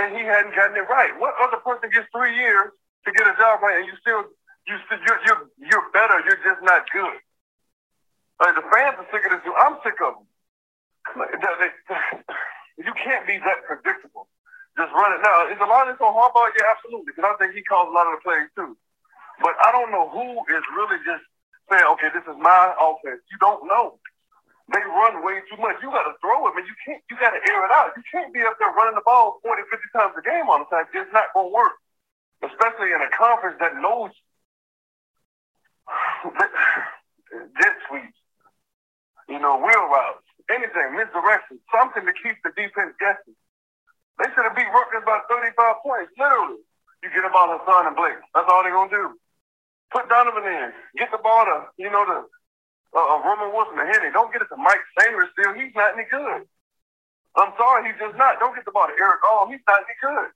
and 0.00 0.14
he 0.14 0.22
hadn't 0.22 0.54
gotten 0.54 0.78
it 0.78 0.86
right. 0.86 1.12
What 1.18 1.34
other 1.42 1.58
person 1.58 1.90
gets 1.90 2.06
three 2.14 2.38
years 2.38 2.70
to 3.04 3.10
get 3.10 3.26
a 3.26 3.34
job 3.34 3.60
right, 3.60 3.82
and 3.82 3.86
you 3.90 3.98
still, 4.00 4.30
you 4.70 4.78
still, 4.86 5.02
you're, 5.02 5.20
you're, 5.26 5.42
you're 5.58 5.90
better. 5.90 6.22
You're 6.22 6.38
just 6.46 6.62
not 6.62 6.86
good. 6.94 7.18
Like 8.42 8.58
the 8.58 8.66
fans 8.66 8.98
are 8.98 9.06
sick 9.14 9.22
of 9.22 9.30
this. 9.30 9.46
I'm 9.46 9.78
sick 9.86 9.98
of 10.02 10.18
them. 10.18 10.26
You 12.80 12.90
can't 12.98 13.28
be 13.28 13.36
that 13.38 13.62
predictable. 13.68 14.26
Just 14.74 14.90
run 14.96 15.12
it. 15.12 15.20
Now, 15.22 15.46
is 15.46 15.60
a 15.60 15.68
lot 15.68 15.86
of 15.86 15.94
this 15.94 16.02
on 16.02 16.16
Harbaugh? 16.16 16.50
Yeah, 16.56 16.72
absolutely. 16.72 17.12
Because 17.14 17.28
I 17.28 17.36
think 17.36 17.54
he 17.54 17.62
calls 17.62 17.86
a 17.86 17.94
lot 17.94 18.08
of 18.08 18.16
the 18.16 18.24
plays 18.24 18.48
too. 18.56 18.74
But 19.44 19.54
I 19.60 19.70
don't 19.70 19.92
know 19.92 20.08
who 20.08 20.40
is 20.50 20.64
really 20.74 20.96
just 21.04 21.22
saying, 21.70 21.84
okay, 21.94 22.08
this 22.10 22.24
is 22.24 22.34
my 22.40 22.74
offense. 22.80 23.22
You 23.30 23.38
don't 23.38 23.68
know 23.68 24.00
they 24.72 24.80
run 24.88 25.20
way 25.24 25.42
too 25.50 25.60
much. 25.60 25.76
You 25.82 25.90
got 25.92 26.08
to 26.08 26.14
throw 26.20 26.48
it, 26.48 26.54
man. 26.56 26.64
You 26.64 26.76
can't. 26.86 27.02
You 27.10 27.16
got 27.20 27.36
to 27.36 27.40
air 27.44 27.60
it 27.66 27.72
out. 27.72 27.92
You 27.96 28.02
can't 28.08 28.32
be 28.32 28.40
up 28.40 28.56
there 28.58 28.72
running 28.72 28.94
the 28.94 29.04
ball 29.04 29.40
40, 29.42 29.62
50 29.68 29.84
times 29.92 30.14
a 30.16 30.22
game 30.22 30.48
all 30.48 30.64
the 30.64 30.70
time. 30.70 30.86
It's 30.94 31.12
not 31.12 31.34
going 31.34 31.50
to 31.50 31.54
work, 31.54 31.76
especially 32.46 32.94
in 32.94 33.02
a 33.02 33.10
conference 33.10 33.58
that 33.60 33.76
knows 33.76 34.14
jet 37.58 37.76
sweeps, 37.88 38.16
you 39.32 39.40
know, 39.40 39.56
wheel 39.56 39.88
routes, 39.88 40.28
anything, 40.52 40.92
misdirection, 40.92 41.56
something 41.72 42.04
to 42.04 42.12
keep 42.12 42.36
the 42.44 42.52
defense 42.52 42.92
guessing. 43.00 43.32
They 44.20 44.28
should 44.36 44.44
have 44.44 44.52
beat 44.52 44.68
Rutgers 44.68 45.08
by 45.08 45.24
35 45.24 45.80
points, 45.80 46.12
literally. 46.20 46.60
You 47.00 47.08
get 47.08 47.24
to 47.24 47.32
Hassan 47.32 47.88
and 47.88 47.96
Blake. 47.96 48.20
That's 48.36 48.46
all 48.46 48.60
they're 48.60 48.76
going 48.76 48.92
to 48.92 48.94
do. 48.94 49.06
Put 49.88 50.12
Donovan 50.12 50.44
in. 50.44 50.70
Get 51.00 51.08
the 51.10 51.18
ball 51.18 51.48
to, 51.48 51.72
you 51.80 51.88
know, 51.88 52.04
the 52.04 52.18
uh, 52.92 53.18
Roman 53.24 53.56
Wilson 53.56 53.80
and 53.80 53.88
Henry. 53.88 54.12
Don't 54.12 54.30
get 54.30 54.44
it 54.44 54.52
to 54.52 54.60
Mike 54.60 54.84
Sainristil. 55.00 55.56
He's 55.56 55.72
not 55.72 55.96
any 55.96 56.04
good. 56.12 56.44
I'm 57.34 57.56
sorry, 57.56 57.88
he's 57.88 57.96
just 57.96 58.14
not. 58.20 58.36
Don't 58.36 58.52
get 58.52 58.68
the 58.68 58.76
ball 58.76 58.86
to 58.86 58.96
Erick 59.00 59.24
All. 59.24 59.48
He's 59.48 59.64
not 59.64 59.80
any 59.80 59.96
good. 60.04 60.28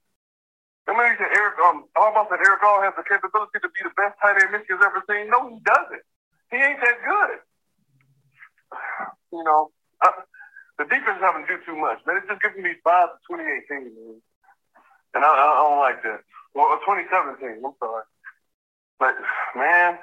I 0.89 0.97
mean, 0.97 1.13
said 1.21 1.29
Eric, 1.37 1.61
um, 1.61 1.85
almost 1.93 2.33
said 2.33 2.41
Erick 2.41 2.65
All 2.65 2.81
has 2.81 2.97
the 2.97 3.05
capability 3.05 3.61
to 3.61 3.69
be 3.69 3.85
the 3.85 3.93
best 3.93 4.17
tight 4.17 4.41
end 4.41 4.49
Michigan's 4.49 4.81
ever 4.81 5.05
seen. 5.05 5.29
No, 5.29 5.45
he 5.53 5.61
doesn't. 5.61 6.03
He 6.49 6.57
ain't 6.57 6.81
that 6.81 6.97
good. 7.05 7.45
You 9.31 9.43
know, 9.43 9.71
I, 10.01 10.11
the 10.77 10.85
defense 10.85 11.19
having 11.19 11.45
to 11.45 11.57
do 11.57 11.63
too 11.65 11.75
much, 11.75 11.99
man. 12.05 12.17
It's 12.17 12.27
just 12.27 12.41
giving 12.41 12.63
me 12.63 12.75
five 12.83 13.09
to 13.09 13.35
2018, 13.35 13.91
man. 13.91 14.21
And 15.15 15.25
I, 15.25 15.29
I 15.29 15.63
don't 15.63 15.79
like 15.79 16.03
that. 16.03 16.21
Well, 16.53 16.77
2017, 16.85 17.61
I'm 17.63 17.73
sorry. 17.79 18.03
But, 18.99 19.15
man, 19.55 19.97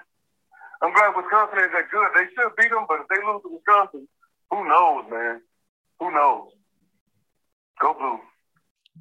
I'm 0.83 0.93
glad 0.93 1.17
Wisconsin 1.17 1.59
is 1.59 1.71
that 1.73 1.91
good. 1.91 2.09
They 2.15 2.27
should 2.35 2.57
beat 2.57 2.71
them, 2.71 2.87
but 2.89 3.01
if 3.01 3.09
they 3.09 3.25
lose 3.27 3.43
to 3.43 3.51
Wisconsin, 3.51 4.09
who 4.51 4.69
knows, 4.69 5.05
man? 5.11 5.41
Who 6.01 6.11
knows? 6.11 6.51
Go 7.81 7.95
blue. 7.95 8.21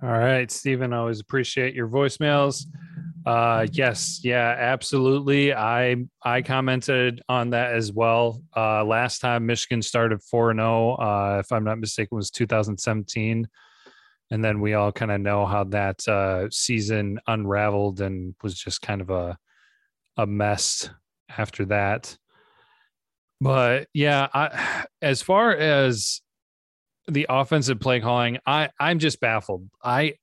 All 0.01 0.17
right, 0.17 0.49
Stephen. 0.49 0.93
I 0.93 0.97
always 0.97 1.19
appreciate 1.19 1.75
your 1.75 1.87
voicemails. 1.87 2.65
Uh, 3.25 3.65
yes, 3.71 4.19
yeah, 4.23 4.55
absolutely. 4.57 5.53
I 5.53 5.95
I 6.23 6.41
commented 6.41 7.21
on 7.29 7.51
that 7.51 7.73
as 7.73 7.91
well. 7.91 8.41
Uh, 8.55 8.83
last 8.83 9.19
time 9.19 9.45
Michigan 9.45 9.81
started 9.81 10.21
four 10.21 10.51
and 10.51 10.59
zero, 10.59 10.97
oh, 10.99 11.01
uh, 11.01 11.37
if 11.39 11.51
I'm 11.51 11.63
not 11.63 11.79
mistaken, 11.79 12.17
was 12.17 12.31
2017, 12.31 13.47
and 14.31 14.43
then 14.43 14.59
we 14.59 14.73
all 14.73 14.91
kind 14.91 15.11
of 15.11 15.21
know 15.21 15.45
how 15.45 15.63
that 15.65 16.05
uh, 16.07 16.49
season 16.49 17.19
unraveled 17.27 18.01
and 18.01 18.35
was 18.43 18.55
just 18.55 18.81
kind 18.81 18.99
of 19.01 19.09
a 19.09 19.37
a 20.17 20.27
mess 20.27 20.89
after 21.29 21.65
that. 21.65 22.17
But 23.39 23.87
yeah, 23.93 24.27
I, 24.33 24.85
as 25.01 25.21
far 25.21 25.51
as 25.51 26.21
the 27.07 27.25
offensive 27.29 27.79
play 27.79 28.01
calling, 28.01 28.37
I 28.45 28.69
I'm 28.79 28.99
just 28.99 29.19
baffled. 29.19 29.69
I 29.83 30.15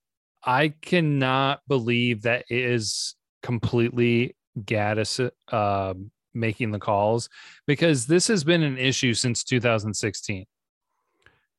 I 0.45 0.69
cannot 0.69 1.61
believe 1.69 2.23
that 2.23 2.45
it 2.49 2.65
is 2.65 3.15
completely 3.43 4.37
Gattis 4.59 5.31
uh, 5.51 5.95
making 6.35 6.71
the 6.71 6.79
calls 6.79 7.29
because 7.67 8.07
this 8.07 8.29
has 8.29 8.45
been 8.45 8.63
an 8.63 8.79
issue 8.79 9.15
since 9.15 9.45
2016. 9.45 10.47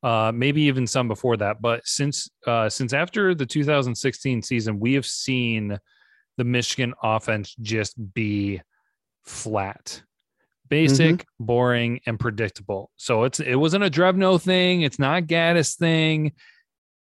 Uh, 0.03 0.31
maybe 0.33 0.63
even 0.63 0.87
some 0.87 1.07
before 1.07 1.37
that, 1.37 1.61
but 1.61 1.85
since 1.85 2.27
uh, 2.47 2.67
since 2.67 2.91
after 2.91 3.35
the 3.35 3.45
2016 3.45 4.41
season, 4.41 4.79
we 4.79 4.93
have 4.93 5.05
seen 5.05 5.77
the 6.37 6.43
Michigan 6.43 6.95
offense 7.03 7.55
just 7.61 7.93
be 8.13 8.59
flat 9.23 10.01
basic, 10.71 11.17
mm-hmm. 11.17 11.45
boring, 11.45 11.99
and 12.07 12.19
predictable. 12.19 12.89
So 12.95 13.25
it's 13.25 13.39
it 13.39 13.55
wasn't 13.55 13.83
a 13.83 13.91
Drevno 13.91 14.41
thing. 14.41 14.81
It's 14.81 14.97
not 14.97 15.23
Gattis 15.23 15.77
thing. 15.77 16.31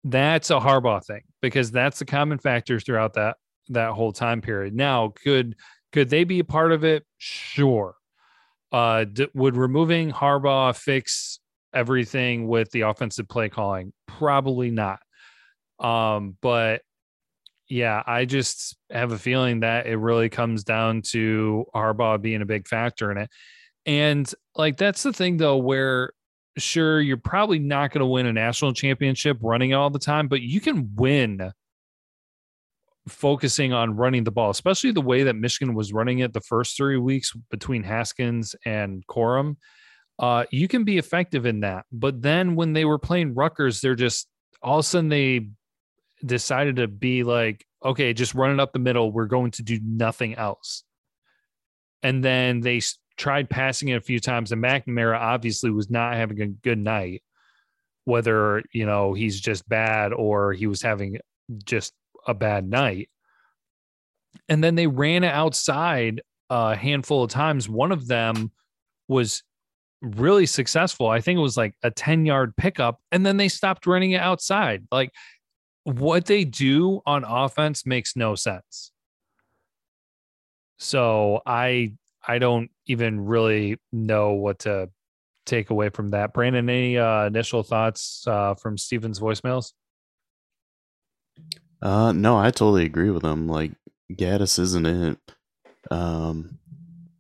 That's 0.03 0.49
a 0.49 0.59
Harbaugh 0.59 1.03
thing 1.05 1.21
because 1.41 1.71
that's 1.71 1.99
the 1.99 2.05
common 2.05 2.39
factors 2.39 2.83
throughout 2.83 3.13
that 3.15 3.38
that 3.69 3.91
whole 3.91 4.12
time 4.12 4.41
period. 4.41 4.73
Now, 4.73 5.13
could 5.23 5.55
could 5.91 6.09
they 6.09 6.23
be 6.23 6.39
a 6.39 6.43
part 6.43 6.71
of 6.71 6.83
it? 6.83 7.05
Sure. 7.17 7.95
Uh, 8.71 9.05
d- 9.05 9.27
would 9.33 9.57
removing 9.57 10.12
Harbaugh 10.12 10.75
fix 10.75 11.39
everything 11.73 12.47
with 12.47 12.69
the 12.71 12.81
offensive 12.81 13.27
play 13.27 13.49
calling? 13.49 13.93
Probably 14.07 14.69
not. 14.69 14.99
Um, 15.79 16.38
but 16.41 16.81
yeah, 17.67 18.01
I 18.05 18.25
just 18.25 18.75
have 18.91 19.12
a 19.12 19.19
feeling 19.19 19.62
that 19.62 19.88
it 19.88 19.97
really 19.97 20.29
comes 20.29 20.63
down 20.63 21.01
to 21.03 21.65
Harbaugh 21.75 22.21
being 22.21 22.41
a 22.41 22.45
big 22.45 22.67
factor 22.67 23.12
in 23.12 23.17
it. 23.17 23.29
And 23.85 24.31
like 24.55 24.77
that's 24.77 25.03
the 25.03 25.13
thing 25.13 25.38
though, 25.38 25.57
where 25.57 26.12
sure 26.57 26.99
you're 26.99 27.17
probably 27.17 27.59
not 27.59 27.91
going 27.91 27.99
to 27.99 28.05
win 28.05 28.25
a 28.25 28.33
national 28.33 28.73
championship 28.73 29.38
running 29.41 29.73
all 29.73 29.89
the 29.89 29.99
time, 29.99 30.27
but 30.27 30.41
you 30.41 30.59
can 30.59 30.95
win 30.95 31.51
focusing 33.07 33.73
on 33.73 33.95
running 33.95 34.23
the 34.23 34.31
ball, 34.31 34.49
especially 34.49 34.91
the 34.91 35.01
way 35.01 35.23
that 35.23 35.35
Michigan 35.35 35.73
was 35.73 35.93
running 35.93 36.19
it 36.19 36.33
the 36.33 36.41
first 36.41 36.77
three 36.77 36.97
weeks 36.97 37.33
between 37.49 37.83
Haskins 37.83 38.55
and 38.65 39.05
Corum. 39.07 39.57
Uh, 40.17 40.45
you 40.51 40.67
can 40.67 40.83
be 40.83 40.97
effective 40.97 41.45
in 41.45 41.62
that. 41.62 41.85
But 41.91 42.21
then 42.21 42.55
when 42.55 42.73
they 42.73 42.85
were 42.85 42.99
playing 42.99 43.35
Rutgers, 43.35 43.81
they're 43.81 43.95
just 43.95 44.27
all 44.62 44.79
of 44.79 44.85
a 44.85 44.88
sudden 44.88 45.09
they 45.09 45.49
decided 46.25 46.75
to 46.77 46.88
be 46.88 47.23
like, 47.23 47.65
okay, 47.83 48.13
just 48.13 48.35
run 48.35 48.51
it 48.51 48.59
up 48.59 48.73
the 48.73 48.79
middle. 48.79 49.12
We're 49.12 49.25
going 49.25 49.51
to 49.51 49.63
do 49.63 49.79
nothing 49.81 50.35
else. 50.35 50.83
And 52.03 52.23
then 52.23 52.59
they 52.62 52.81
tried 53.19 53.49
passing 53.49 53.89
it 53.89 53.97
a 53.97 54.01
few 54.01 54.19
times, 54.19 54.51
and 54.51 54.63
McNamara 54.63 55.19
obviously 55.19 55.69
was 55.69 55.91
not 55.91 56.15
having 56.15 56.41
a 56.41 56.47
good 56.47 56.79
night, 56.79 57.21
whether, 58.05 58.63
you 58.71 58.86
know, 58.86 59.13
he's 59.13 59.39
just 59.39 59.67
bad 59.69 60.13
or 60.13 60.53
he 60.53 60.65
was 60.65 60.82
having 60.82 61.19
just 61.65 61.93
a 62.25 62.34
bad 62.34 62.67
night. 62.67 63.10
And 64.47 64.63
then 64.63 64.75
they 64.75 64.88
ran 64.88 65.23
outside 65.23 66.21
a 66.49 66.75
handful 66.75 67.23
of 67.23 67.29
times. 67.29 67.67
One 67.67 67.91
of 67.91 68.08
them 68.08 68.51
was 69.08 69.43
really 70.01 70.45
successful. 70.45 71.08
I 71.08 71.19
think 71.19 71.38
it 71.38 71.41
was 71.41 71.58
like 71.58 71.75
a 71.84 71.91
10 71.91 72.25
yard 72.25 72.55
pickup, 72.55 73.01
and 73.12 73.25
then 73.25 73.38
they 73.38 73.49
stopped 73.49 73.86
running 73.86 74.12
it 74.12 74.21
outside. 74.21 74.88
Like 74.91 75.12
what 75.84 76.25
they 76.25 76.45
do 76.45 77.01
on 77.05 77.25
offense 77.25 77.86
makes 77.86 78.15
no 78.15 78.36
sense. 78.36 78.91
So 80.77 81.41
I 81.45 81.95
I 82.27 82.39
don't 82.39 82.69
even 82.86 83.25
really 83.25 83.77
know 83.91 84.34
what 84.34 84.60
to 84.60 84.89
take 85.45 85.69
away 85.69 85.89
from 85.89 86.10
that. 86.10 86.34
Brandon, 86.34 86.69
any 86.69 86.97
uh, 86.97 87.25
initial 87.25 87.63
thoughts 87.63 88.25
uh, 88.27 88.55
from 88.55 88.77
Stephen's 88.77 89.19
voicemails? 89.19 89.73
Uh, 91.82 92.12
no, 92.12 92.38
I 92.38 92.51
totally 92.51 92.86
agree 92.86 93.10
with 93.10 93.23
him. 93.23 93.47
Like 93.47 93.71
Gattis 94.12 94.60
isn't 94.60 94.86
it. 94.86 95.17
Um, 95.91 96.60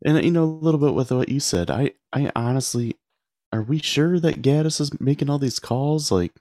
and 0.05 0.23
you 0.23 0.31
know 0.31 0.43
a 0.43 0.45
little 0.45 0.79
bit 0.79 0.93
with 0.93 1.11
what 1.11 1.29
you 1.29 1.39
said. 1.39 1.69
I 1.69 1.93
I 2.13 2.31
honestly, 2.35 2.97
are 3.51 3.61
we 3.61 3.79
sure 3.79 4.19
that 4.19 4.41
Gattis 4.41 4.79
is 4.79 4.99
making 4.99 5.29
all 5.29 5.39
these 5.39 5.59
calls? 5.59 6.11
Like, 6.11 6.33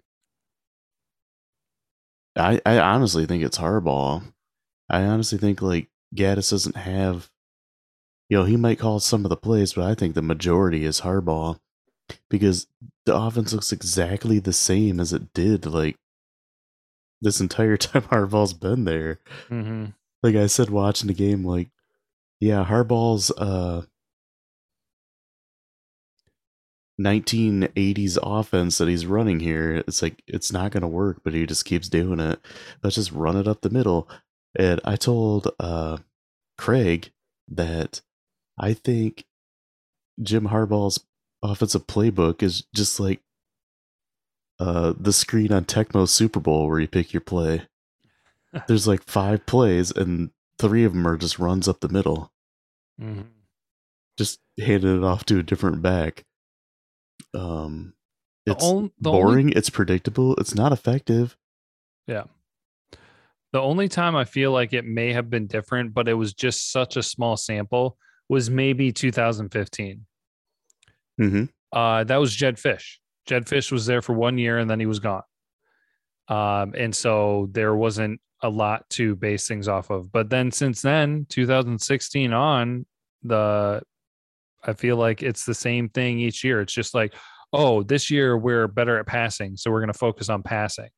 I 2.37 2.61
I 2.67 2.79
honestly 2.79 3.27
think 3.27 3.43
it's 3.45 3.59
Harbaugh. 3.59 4.23
I 4.91 5.03
honestly 5.03 5.39
think 5.39 5.63
like 5.63 5.89
Gattis 6.15 6.51
doesn't 6.51 6.77
have 6.77 7.31
you 8.29 8.37
know, 8.37 8.45
he 8.45 8.57
might 8.57 8.79
call 8.79 9.01
some 9.01 9.25
of 9.25 9.31
the 9.31 9.37
plays, 9.37 9.73
but 9.73 9.85
I 9.85 9.95
think 9.95 10.15
the 10.15 10.23
majority 10.23 10.85
is 10.85 11.01
Harbaugh 11.01 11.59
because 12.29 12.67
the 13.07 13.17
offense 13.17 13.53
looks 13.53 13.73
exactly 13.73 14.39
the 14.39 14.53
same 14.53 15.01
as 15.01 15.13
it 15.13 15.33
did 15.33 15.67
like 15.67 15.97
this 17.21 17.41
entire 17.41 17.77
time 17.79 18.03
Harbaugh's 18.03 18.53
been 18.53 18.85
there. 18.85 19.21
Mm-hmm. 19.49 19.87
Like 20.23 20.37
I 20.37 20.47
said, 20.47 20.71
watching 20.71 21.09
the 21.09 21.15
game, 21.15 21.45
like, 21.45 21.69
yeah, 22.41 22.65
Harbaugh's 22.65 23.31
uh 23.33 23.83
1980s 27.01 28.19
offense 28.23 28.79
that 28.79 28.89
he's 28.89 29.07
running 29.07 29.41
here, 29.41 29.77
it's 29.87 30.03
like 30.03 30.23
it's 30.27 30.53
not 30.53 30.73
going 30.73 30.83
to 30.83 30.89
work, 30.89 31.21
but 31.25 31.33
he 31.33 31.47
just 31.47 31.65
keeps 31.65 31.89
doing 31.89 32.21
it. 32.21 32.41
Let's 32.83 32.97
just 32.97 33.13
run 33.13 33.37
it 33.37 33.49
up 33.49 33.61
the 33.61 33.71
middle. 33.71 34.09
And 34.57 34.81
I 34.85 34.97
told 34.97 35.49
uh 35.61 35.99
Craig 36.57 37.11
that 37.49 38.03
I 38.59 38.75
think 38.75 39.25
Jim 40.23 40.49
Harbaugh's 40.49 41.01
offensive 41.43 41.87
playbook 41.87 42.43
is 42.43 42.65
just 42.75 42.99
like 42.99 43.21
uh, 44.59 44.95
the 44.99 45.13
screen 45.13 45.53
on 45.53 45.65
Tecmo 45.65 46.09
Super 46.09 46.41
Bowl 46.41 46.69
where 46.69 46.81
you 46.81 46.89
pick 46.89 47.13
your 47.13 47.21
play. 47.21 47.63
There's 48.67 48.89
like 48.89 49.03
five 49.05 49.47
plays, 49.47 49.91
and 49.91 50.31
three 50.59 50.85
of 50.85 50.95
them 50.95 51.07
are 51.07 51.17
just 51.17 51.39
runs 51.39 51.69
up 51.69 51.81
the 51.81 51.89
middle. 51.89 52.33
Mm-hmm. 53.01 53.23
Just 54.17 54.41
handing 54.59 54.97
it 54.97 55.05
off 55.05 55.25
to 55.27 55.39
a 55.39 55.43
different 55.43 55.83
back. 55.83 56.25
Um, 57.35 57.93
it's 58.47 58.65
the 58.65 58.91
boring. 59.01 59.47
Only, 59.47 59.53
it's 59.53 59.71
predictable. 59.71 60.35
It's 60.37 60.55
not 60.55 60.73
effective. 60.73 61.37
Yeah. 62.07 62.25
The 63.53 63.61
only 63.61 63.89
time 63.89 64.17
I 64.17 64.25
feel 64.25 64.51
like 64.51 64.73
it 64.73 64.85
may 64.85 65.13
have 65.13 65.31
been 65.31 65.47
different, 65.47 65.95
but 65.95 66.09
it 66.09 66.15
was 66.15 66.35
just 66.35 66.73
such 66.73 66.97
a 66.97 67.03
small 67.03 67.37
sample, 67.37 67.97
was 68.29 68.51
maybe 68.51 68.93
2015. 68.93 70.07
Mm-hmm. 71.21 71.45
Uh, 71.73 72.05
that 72.05 72.17
was 72.17 72.35
Jedd 72.35 72.57
Fisch. 72.57 72.97
Jedd 73.27 73.47
Fisch 73.47 73.73
was 73.73 73.87
there 73.87 74.03
for 74.03 74.15
one 74.15 74.39
year 74.39 74.59
and 74.59 74.71
then 74.71 74.81
he 74.81 74.87
was 74.87 75.01
gone. 75.01 75.23
Um, 76.29 76.75
and 76.77 76.95
so 76.95 77.49
there 77.53 77.75
wasn't 77.75 78.21
a 78.43 78.49
lot 78.49 78.89
to 78.91 79.17
base 79.17 79.49
things 79.49 79.69
off 79.69 79.91
of. 79.91 80.13
But 80.13 80.31
then 80.31 80.51
since 80.51 80.83
then, 80.83 81.27
2016 81.29 82.33
on, 82.33 82.87
the 83.23 83.83
I 84.65 84.73
feel 84.73 84.97
like 84.97 85.23
it's 85.23 85.45
the 85.45 85.55
same 85.55 85.89
thing 85.89 86.19
each 86.19 86.45
year. 86.45 86.61
It's 86.61 86.73
just 86.73 86.95
like, 86.95 87.15
oh, 87.53 87.83
this 87.83 88.11
year 88.11 88.37
we're 88.37 88.69
better 88.69 88.99
at 88.99 89.07
passing, 89.07 89.57
so 89.57 89.71
we're 89.71 89.81
going 89.81 89.93
to 89.93 89.99
focus 89.99 90.29
on 90.29 90.43
passing. 90.43 90.91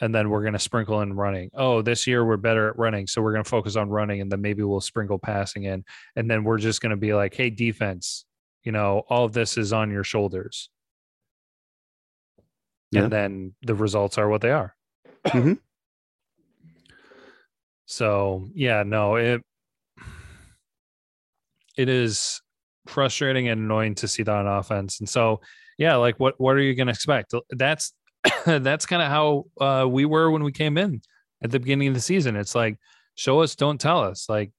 And 0.00 0.14
then 0.14 0.28
we're 0.28 0.42
going 0.42 0.52
to 0.52 0.58
sprinkle 0.58 1.00
in 1.00 1.14
running. 1.14 1.50
Oh, 1.54 1.80
this 1.80 2.06
year 2.06 2.24
we're 2.24 2.36
better 2.36 2.68
at 2.68 2.78
running, 2.78 3.06
so 3.06 3.22
we're 3.22 3.32
going 3.32 3.44
to 3.44 3.48
focus 3.48 3.76
on 3.76 3.88
running, 3.88 4.20
and 4.20 4.30
then 4.30 4.42
maybe 4.42 4.62
we'll 4.62 4.80
sprinkle 4.80 5.18
passing 5.18 5.64
in. 5.64 5.84
And 6.16 6.30
then 6.30 6.44
we're 6.44 6.58
just 6.58 6.82
going 6.82 6.90
to 6.90 6.96
be 6.96 7.14
like, 7.14 7.34
hey, 7.34 7.48
defense, 7.48 8.26
you 8.62 8.72
know, 8.72 9.04
all 9.08 9.24
of 9.24 9.32
this 9.32 9.56
is 9.56 9.72
on 9.72 9.90
your 9.90 10.04
shoulders. 10.04 10.68
Yeah. 12.90 13.04
And 13.04 13.12
then 13.12 13.54
the 13.62 13.74
results 13.74 14.18
are 14.18 14.28
what 14.28 14.42
they 14.42 14.50
are. 14.50 14.74
Mm-hmm. 15.26 15.54
So 17.86 18.48
yeah, 18.54 18.82
no, 18.82 19.16
it 19.16 19.42
it 21.76 21.88
is 21.88 22.40
frustrating 22.86 23.48
and 23.48 23.60
annoying 23.60 23.94
to 23.96 24.08
see 24.08 24.22
that 24.22 24.34
on 24.34 24.46
offense. 24.46 25.00
And 25.00 25.08
so 25.08 25.40
yeah, 25.78 25.96
like 25.96 26.18
what 26.18 26.34
what 26.38 26.56
are 26.56 26.60
you 26.60 26.74
gonna 26.74 26.90
expect? 26.90 27.32
That's 27.50 27.92
that's 28.60 28.86
kind 28.86 29.02
of 29.02 29.08
how 29.08 29.46
uh, 29.60 29.86
we 29.88 30.04
were 30.04 30.30
when 30.30 30.44
we 30.44 30.52
came 30.52 30.78
in 30.78 31.00
at 31.42 31.50
the 31.50 31.58
beginning 31.58 31.88
of 31.88 31.94
the 31.94 32.00
season. 32.00 32.36
It's 32.36 32.54
like 32.54 32.78
show 33.16 33.40
us, 33.40 33.56
don't 33.56 33.80
tell 33.80 34.00
us. 34.00 34.28
Like 34.28 34.52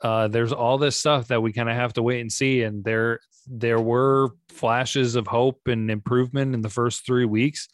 uh, 0.00 0.28
there's 0.28 0.52
all 0.52 0.78
this 0.78 0.96
stuff 0.96 1.28
that 1.28 1.42
we 1.42 1.52
kind 1.52 1.68
of 1.68 1.76
have 1.76 1.92
to 1.94 2.02
wait 2.02 2.20
and 2.20 2.32
see. 2.32 2.62
And 2.62 2.82
there 2.82 3.20
there 3.46 3.80
were 3.80 4.30
flashes 4.48 5.16
of 5.16 5.26
hope 5.26 5.60
and 5.66 5.90
improvement 5.90 6.54
in 6.54 6.62
the 6.62 6.70
first 6.70 7.04
three 7.04 7.24
weeks. 7.24 7.68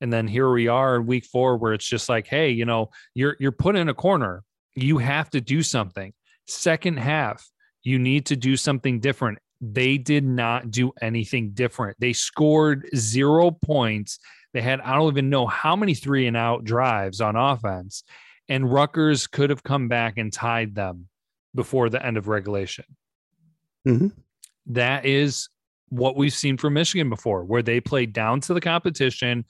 And 0.00 0.12
then 0.12 0.26
here 0.26 0.50
we 0.50 0.68
are 0.68 0.96
in 0.96 1.06
week 1.06 1.24
four, 1.24 1.56
where 1.56 1.72
it's 1.72 1.86
just 1.86 2.08
like, 2.08 2.26
hey, 2.26 2.50
you 2.50 2.64
know, 2.64 2.90
you're 3.14 3.36
you're 3.38 3.52
put 3.52 3.76
in 3.76 3.88
a 3.88 3.94
corner. 3.94 4.44
You 4.74 4.98
have 4.98 5.30
to 5.30 5.40
do 5.40 5.62
something. 5.62 6.12
Second 6.46 6.98
half, 6.98 7.46
you 7.82 7.98
need 7.98 8.26
to 8.26 8.36
do 8.36 8.56
something 8.56 9.00
different. 9.00 9.38
They 9.60 9.98
did 9.98 10.24
not 10.24 10.70
do 10.70 10.92
anything 11.00 11.50
different. 11.50 11.96
They 11.98 12.12
scored 12.12 12.88
zero 12.94 13.50
points. 13.50 14.18
They 14.52 14.62
had, 14.62 14.80
I 14.80 14.94
don't 14.94 15.12
even 15.12 15.30
know 15.30 15.46
how 15.46 15.76
many 15.76 15.94
three 15.94 16.26
and 16.26 16.36
out 16.36 16.64
drives 16.64 17.20
on 17.20 17.36
offense. 17.36 18.04
And 18.48 18.72
Rutgers 18.72 19.26
could 19.26 19.50
have 19.50 19.62
come 19.62 19.88
back 19.88 20.18
and 20.18 20.32
tied 20.32 20.74
them 20.74 21.08
before 21.54 21.88
the 21.88 22.04
end 22.04 22.16
of 22.16 22.28
regulation. 22.28 22.84
Mm-hmm. 23.86 24.08
That 24.66 25.04
is 25.04 25.48
what 25.88 26.16
we've 26.16 26.32
seen 26.32 26.56
from 26.56 26.74
Michigan 26.74 27.08
before, 27.10 27.44
where 27.44 27.62
they 27.62 27.80
play 27.80 28.06
down 28.06 28.40
to 28.42 28.54
the 28.54 28.60
competition, 28.60 29.44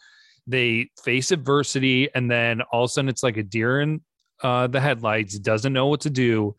they 0.46 0.90
face 1.02 1.30
adversity, 1.30 2.08
and 2.14 2.30
then 2.30 2.62
all 2.72 2.84
of 2.84 2.90
a 2.90 2.92
sudden 2.92 3.08
it's 3.08 3.22
like 3.22 3.36
a 3.36 3.42
deer 3.42 3.80
in 3.80 4.00
uh, 4.42 4.66
the 4.66 4.80
headlights, 4.80 5.38
doesn't 5.38 5.72
know 5.72 5.86
what 5.86 6.00
to 6.02 6.10
do, 6.10 6.54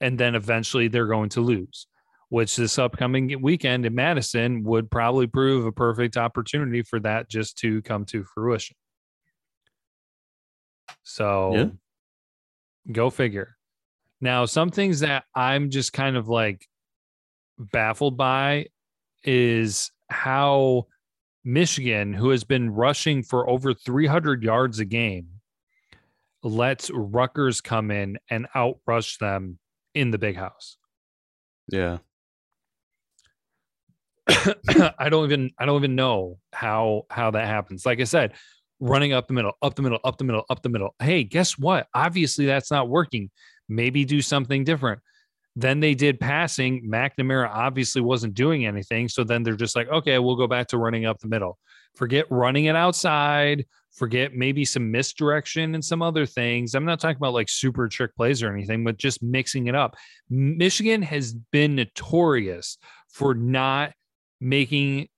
and 0.00 0.18
then 0.18 0.34
eventually 0.34 0.88
they're 0.88 1.06
going 1.06 1.28
to 1.30 1.40
lose. 1.40 1.86
Which 2.30 2.56
this 2.56 2.78
upcoming 2.78 3.42
weekend 3.42 3.84
in 3.84 3.94
Madison 3.94 4.62
would 4.64 4.90
probably 4.90 5.26
prove 5.26 5.66
a 5.66 5.72
perfect 5.72 6.16
opportunity 6.16 6.82
for 6.82 7.00
that 7.00 7.28
just 7.28 7.58
to 7.58 7.82
come 7.82 8.04
to 8.06 8.24
fruition. 8.24 8.76
So, 11.02 11.54
yeah. 11.54 11.66
go 12.92 13.10
figure. 13.10 13.56
Now, 14.20 14.44
some 14.44 14.70
things 14.70 15.00
that 15.00 15.24
I'm 15.34 15.70
just 15.70 15.92
kind 15.92 16.16
of 16.16 16.28
like 16.28 16.66
baffled 17.58 18.16
by 18.16 18.66
is 19.24 19.90
how 20.08 20.86
Michigan, 21.44 22.12
who 22.12 22.30
has 22.30 22.44
been 22.44 22.70
rushing 22.70 23.22
for 23.22 23.48
over 23.48 23.74
300 23.74 24.42
yards 24.42 24.78
a 24.78 24.84
game, 24.84 25.28
lets 26.42 26.90
Rutgers 26.90 27.60
come 27.60 27.90
in 27.90 28.18
and 28.30 28.46
outrush 28.54 29.18
them 29.18 29.58
in 29.94 30.10
the 30.10 30.18
big 30.18 30.36
house. 30.36 30.76
Yeah. 31.68 31.98
I 34.98 35.08
don't 35.08 35.24
even 35.24 35.50
I 35.58 35.66
don't 35.66 35.80
even 35.80 35.94
know 35.94 36.38
how 36.52 37.06
how 37.10 37.30
that 37.32 37.46
happens. 37.46 37.84
Like 37.84 38.00
I 38.00 38.04
said, 38.04 38.34
running 38.80 39.12
up 39.12 39.28
the 39.28 39.34
middle, 39.34 39.52
up 39.62 39.74
the 39.74 39.82
middle, 39.82 39.98
up 40.04 40.18
the 40.18 40.24
middle, 40.24 40.44
up 40.50 40.62
the 40.62 40.68
middle. 40.68 40.94
Hey, 41.00 41.24
guess 41.24 41.58
what? 41.58 41.86
Obviously 41.94 42.46
that's 42.46 42.70
not 42.70 42.88
working. 42.88 43.30
Maybe 43.68 44.04
do 44.04 44.22
something 44.22 44.64
different. 44.64 45.00
Then 45.56 45.80
they 45.80 45.94
did 45.94 46.20
passing. 46.20 46.88
McNamara 46.88 47.50
obviously 47.50 48.00
wasn't 48.00 48.34
doing 48.34 48.66
anything. 48.66 49.08
So 49.08 49.24
then 49.24 49.42
they're 49.42 49.56
just 49.56 49.76
like, 49.76 49.88
okay, 49.88 50.18
we'll 50.18 50.36
go 50.36 50.46
back 50.46 50.68
to 50.68 50.78
running 50.78 51.06
up 51.06 51.18
the 51.18 51.28
middle. 51.28 51.58
Forget 51.96 52.26
running 52.30 52.66
it 52.66 52.76
outside. 52.76 53.66
Forget 53.92 54.32
maybe 54.32 54.64
some 54.64 54.90
misdirection 54.90 55.74
and 55.74 55.84
some 55.84 56.02
other 56.02 56.24
things. 56.24 56.74
I'm 56.74 56.84
not 56.84 57.00
talking 57.00 57.16
about 57.16 57.34
like 57.34 57.48
super 57.48 57.88
trick 57.88 58.14
plays 58.14 58.42
or 58.42 58.52
anything, 58.52 58.84
but 58.84 58.96
just 58.96 59.22
mixing 59.22 59.66
it 59.66 59.74
up. 59.74 59.96
Michigan 60.30 61.02
has 61.02 61.34
been 61.50 61.74
notorious 61.74 62.78
for 63.08 63.34
not 63.34 63.92
making 64.40 65.08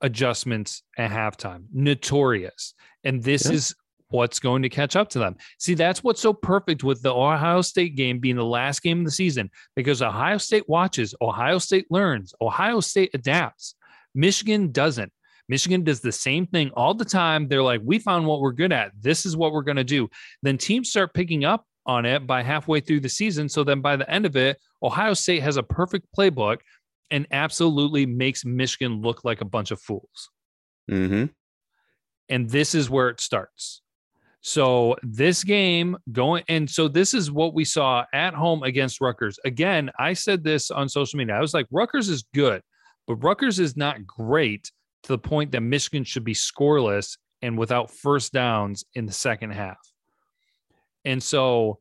adjustments 0.00 0.82
at 0.96 1.10
halftime. 1.10 1.64
Notorious. 1.72 2.74
And 3.04 3.22
this 3.22 3.46
yeah. 3.46 3.52
is 3.52 3.74
what's 4.10 4.38
going 4.38 4.62
to 4.62 4.68
catch 4.68 4.96
up 4.96 5.08
to 5.10 5.18
them. 5.18 5.36
See, 5.58 5.74
that's 5.74 6.02
what's 6.02 6.20
so 6.20 6.32
perfect 6.32 6.82
with 6.84 7.02
the 7.02 7.14
Ohio 7.14 7.60
State 7.62 7.94
game 7.94 8.18
being 8.18 8.36
the 8.36 8.44
last 8.44 8.82
game 8.82 9.00
of 9.00 9.04
the 9.04 9.10
season 9.10 9.50
because 9.76 10.02
Ohio 10.02 10.38
State 10.38 10.68
watches, 10.68 11.14
Ohio 11.20 11.58
State 11.58 11.86
learns, 11.90 12.34
Ohio 12.40 12.80
State 12.80 13.10
adapts. 13.14 13.74
Michigan 14.14 14.72
doesn't. 14.72 15.12
Michigan 15.48 15.82
does 15.82 16.00
the 16.00 16.12
same 16.12 16.46
thing 16.46 16.70
all 16.74 16.92
the 16.94 17.04
time. 17.04 17.48
They're 17.48 17.62
like, 17.62 17.80
we 17.82 17.98
found 17.98 18.26
what 18.26 18.40
we're 18.40 18.52
good 18.52 18.72
at. 18.72 18.92
This 19.00 19.24
is 19.24 19.36
what 19.36 19.52
we're 19.52 19.62
going 19.62 19.76
to 19.76 19.84
do. 19.84 20.08
Then 20.42 20.58
teams 20.58 20.90
start 20.90 21.14
picking 21.14 21.44
up 21.44 21.64
on 21.86 22.04
it 22.04 22.26
by 22.26 22.42
halfway 22.42 22.80
through 22.80 23.00
the 23.00 23.08
season. 23.08 23.48
So 23.48 23.64
then 23.64 23.80
by 23.80 23.96
the 23.96 24.08
end 24.10 24.26
of 24.26 24.36
it, 24.36 24.58
Ohio 24.82 25.14
State 25.14 25.42
has 25.42 25.56
a 25.56 25.62
perfect 25.62 26.06
playbook 26.16 26.58
and 27.10 27.26
absolutely 27.30 28.06
makes 28.06 28.44
Michigan 28.44 29.00
look 29.00 29.24
like 29.24 29.40
a 29.40 29.46
bunch 29.46 29.70
of 29.70 29.80
fools. 29.80 30.30
Mm-hmm. 30.90 31.26
And 32.28 32.50
this 32.50 32.74
is 32.74 32.90
where 32.90 33.08
it 33.08 33.20
starts. 33.20 33.82
So 34.40 34.96
this 35.02 35.42
game 35.44 35.96
going, 36.12 36.44
and 36.48 36.70
so 36.70 36.88
this 36.88 37.12
is 37.12 37.30
what 37.30 37.54
we 37.54 37.64
saw 37.64 38.04
at 38.12 38.34
home 38.34 38.62
against 38.62 39.00
Rutgers. 39.00 39.38
Again, 39.44 39.90
I 39.98 40.12
said 40.12 40.44
this 40.44 40.70
on 40.70 40.88
social 40.88 41.18
media. 41.18 41.34
I 41.34 41.40
was 41.40 41.54
like, 41.54 41.66
Rutgers 41.70 42.08
is 42.08 42.24
good, 42.34 42.62
but 43.06 43.16
Rutgers 43.16 43.58
is 43.58 43.76
not 43.76 44.06
great 44.06 44.70
to 45.02 45.08
the 45.08 45.18
point 45.18 45.52
that 45.52 45.60
Michigan 45.60 46.04
should 46.04 46.24
be 46.24 46.34
scoreless 46.34 47.18
and 47.42 47.58
without 47.58 47.90
first 47.90 48.32
downs 48.32 48.84
in 48.94 49.06
the 49.06 49.12
second 49.12 49.50
half. 49.50 49.78
And 51.04 51.22
so 51.22 51.78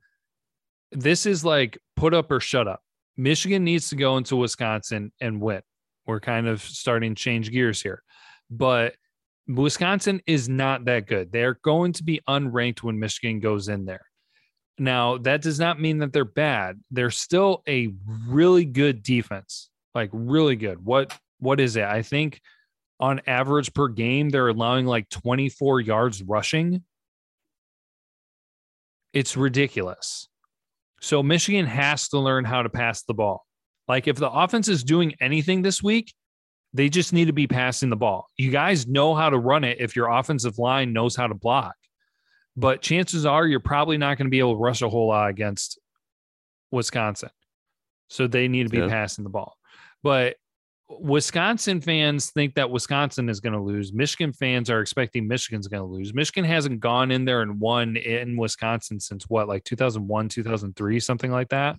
this 0.91 1.25
is 1.25 1.43
like 1.43 1.77
put 1.95 2.13
up 2.13 2.31
or 2.31 2.39
shut 2.39 2.67
up. 2.67 2.81
Michigan 3.17 3.63
needs 3.63 3.89
to 3.89 3.95
go 3.95 4.17
into 4.17 4.35
Wisconsin 4.35 5.11
and 5.19 5.41
win. 5.41 5.61
We're 6.05 6.19
kind 6.19 6.47
of 6.47 6.61
starting 6.61 7.15
to 7.15 7.21
change 7.21 7.51
gears 7.51 7.81
here. 7.81 8.03
But 8.49 8.95
Wisconsin 9.47 10.21
is 10.25 10.47
not 10.47 10.85
that 10.85 11.07
good. 11.07 11.31
They're 11.31 11.59
going 11.63 11.93
to 11.93 12.03
be 12.03 12.21
unranked 12.29 12.83
when 12.83 12.99
Michigan 12.99 13.39
goes 13.39 13.67
in 13.67 13.85
there. 13.85 14.05
Now, 14.77 15.17
that 15.19 15.41
does 15.41 15.59
not 15.59 15.81
mean 15.81 15.99
that 15.99 16.13
they're 16.13 16.25
bad. 16.25 16.79
They're 16.91 17.11
still 17.11 17.63
a 17.67 17.93
really 18.27 18.65
good 18.65 19.01
defense. 19.01 19.69
Like 19.95 20.09
really 20.13 20.55
good. 20.55 20.83
What 20.85 21.17
what 21.39 21.59
is 21.59 21.75
it? 21.75 21.83
I 21.83 22.03
think 22.03 22.39
on 22.99 23.21
average 23.25 23.73
per 23.73 23.87
game 23.87 24.29
they're 24.29 24.47
allowing 24.47 24.85
like 24.85 25.09
24 25.09 25.81
yards 25.81 26.21
rushing. 26.21 26.83
It's 29.13 29.35
ridiculous. 29.35 30.29
So 31.01 31.21
Michigan 31.21 31.65
has 31.65 32.09
to 32.09 32.19
learn 32.19 32.45
how 32.45 32.63
to 32.63 32.69
pass 32.69 33.03
the 33.03 33.13
ball. 33.13 33.45
Like 33.87 34.07
if 34.07 34.17
the 34.17 34.29
offense 34.29 34.67
is 34.67 34.83
doing 34.83 35.15
anything 35.21 35.61
this 35.61 35.81
week, 35.81 36.13
they 36.73 36.89
just 36.89 37.13
need 37.13 37.25
to 37.25 37.33
be 37.33 37.47
passing 37.47 37.89
the 37.89 37.95
ball. 37.95 38.27
You 38.37 38.51
guys 38.51 38.87
know 38.87 39.15
how 39.15 39.29
to 39.29 39.37
run 39.37 39.63
it 39.63 39.77
if 39.79 39.95
your 39.95 40.09
offensive 40.09 40.57
line 40.57 40.93
knows 40.93 41.15
how 41.15 41.27
to 41.27 41.33
block. 41.33 41.75
But 42.55 42.81
chances 42.81 43.25
are 43.25 43.45
you're 43.45 43.59
probably 43.59 43.97
not 43.97 44.17
going 44.17 44.25
to 44.25 44.31
be 44.31 44.39
able 44.39 44.53
to 44.53 44.59
rush 44.59 44.81
a 44.81 44.89
whole 44.89 45.07
lot 45.07 45.29
against 45.29 45.79
Wisconsin. 46.71 47.29
So 48.09 48.27
they 48.27 48.47
need 48.47 48.63
to 48.63 48.69
be 48.69 48.79
yeah. 48.79 48.87
passing 48.87 49.23
the 49.23 49.29
ball. 49.29 49.55
But 50.03 50.37
Wisconsin 50.89 51.81
fans 51.81 52.31
think 52.31 52.55
that 52.55 52.69
Wisconsin 52.69 53.27
is 53.27 53.41
going 53.41 53.53
to 53.53 53.61
lose. 53.61 53.91
Michigan 53.91 54.31
fans 54.31 54.69
are 54.69 54.79
expecting 54.79 55.27
Michigan's 55.27 55.67
going 55.67 55.83
to 55.83 55.87
lose. 55.87 56.13
Michigan 56.13 56.45
hasn't 56.45 56.79
gone 56.79 57.11
in 57.11 57.25
there 57.25 57.41
and 57.41 57.59
won 57.59 57.97
in 57.97 58.37
Wisconsin 58.37 58.99
since 58.99 59.25
what, 59.29 59.47
like 59.47 59.63
2001, 59.65 60.29
2003, 60.29 60.99
something 60.99 61.31
like 61.31 61.49
that. 61.49 61.77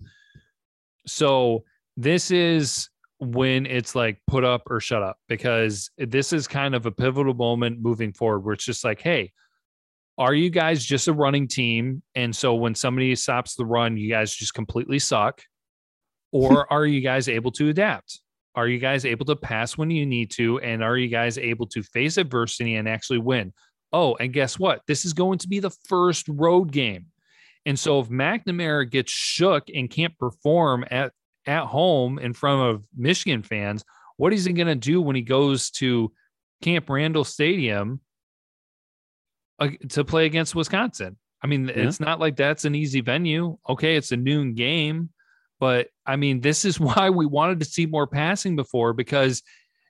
So 1.07 1.65
this 1.97 2.31
is 2.31 2.91
when 3.19 3.67
it's 3.67 3.95
like 3.95 4.21
put 4.27 4.45
up 4.45 4.63
or 4.71 4.79
shut 4.79 5.03
up 5.03 5.19
because 5.27 5.91
this 5.97 6.33
is 6.33 6.47
kind 6.47 6.75
of 6.75 6.87
a 6.87 6.93
pivotal 6.93 7.35
moment 7.35 7.81
moving 7.81 8.13
forward 8.13 8.41
where 8.41 8.55
it's 8.55 8.65
just 8.65 8.85
like, 8.85 9.01
hey, 9.01 9.33
are 10.19 10.35
you 10.35 10.51
guys 10.51 10.85
just 10.85 11.09
a 11.09 11.13
running 11.13 11.49
team? 11.49 12.03
And 12.15 12.35
so 12.35 12.55
when 12.55 12.75
somebody 12.75 13.15
stops 13.15 13.55
the 13.55 13.65
run, 13.65 13.97
you 13.97 14.11
guys 14.11 14.35
just 14.35 14.53
completely 14.53 14.99
suck? 14.99 15.43
Or 16.31 16.71
are 16.73 16.85
you 16.85 17.01
guys 17.01 17.29
able 17.29 17.53
to 17.53 17.71
adapt? 17.71 18.21
Are 18.59 18.67
you 18.67 18.81
guys 18.81 19.05
able 19.05 19.25
to 19.27 19.37
pass 19.37 19.79
when 19.79 19.89
you 19.89 20.05
need 20.05 20.33
to? 20.33 20.59
And 20.59 20.83
are 20.83 20.97
you 20.97 21.07
guys 21.07 21.39
able 21.39 21.69
to 21.69 21.81
face 21.81 22.17
adversity 22.17 22.75
and 22.75 22.89
actually 22.89 23.21
win? 23.21 23.53
Oh, 23.93 24.17
and 24.17 24.33
guess 24.33 24.59
what? 24.59 24.83
This 24.89 25.05
is 25.05 25.13
going 25.13 25.39
to 25.39 25.49
be 25.49 25.61
the 25.61 25.71
first 25.87 26.27
road 26.29 26.73
game. 26.73 27.07
And 27.67 27.79
so 27.79 28.01
if 28.01 28.09
McNamara 28.09 28.91
gets 28.91 29.13
shook 29.13 29.69
and 29.73 29.89
can't 29.89 30.19
perform 30.19 30.85
at, 30.91 31.13
at 31.47 31.67
home 31.67 32.19
in 32.19 32.33
front 32.33 32.75
of 32.75 32.83
Michigan 32.97 33.45
fans, 33.45 33.85
what 34.17 34.33
is 34.33 34.45
he 34.45 34.53
going 34.53 34.67
to 34.67 34.75
do 34.75 35.01
when 35.01 35.15
he 35.15 35.23
goes 35.23 35.71
to 35.71 36.11
Camp 36.61 36.91
Randall 36.91 37.23
Stadium 37.23 38.01
to 39.91 40.05
play 40.05 40.27
against 40.27 40.57
Wisconsin? 40.57 41.17
I 41.45 41.47
mean, 41.47 41.69
yeah. 41.69 41.75
it's 41.77 42.01
not 42.01 42.19
like 42.19 42.35
that's 42.35 42.65
an 42.65 42.75
easy 42.75 43.03
venue. 43.03 43.57
Okay, 43.69 43.95
it's 43.95 44.11
a 44.11 44.17
noon 44.17 44.55
game, 44.55 45.11
but 45.61 45.89
I 46.07 46.17
mean, 46.17 46.41
this 46.41 46.65
is 46.65 46.81
why 46.81 47.11
we 47.11 47.27
wanted 47.27 47.61
to 47.61 47.67
see 47.67 47.87
more 47.87 48.07
passing 48.07 48.57
before 48.57 48.93
because 48.93 49.43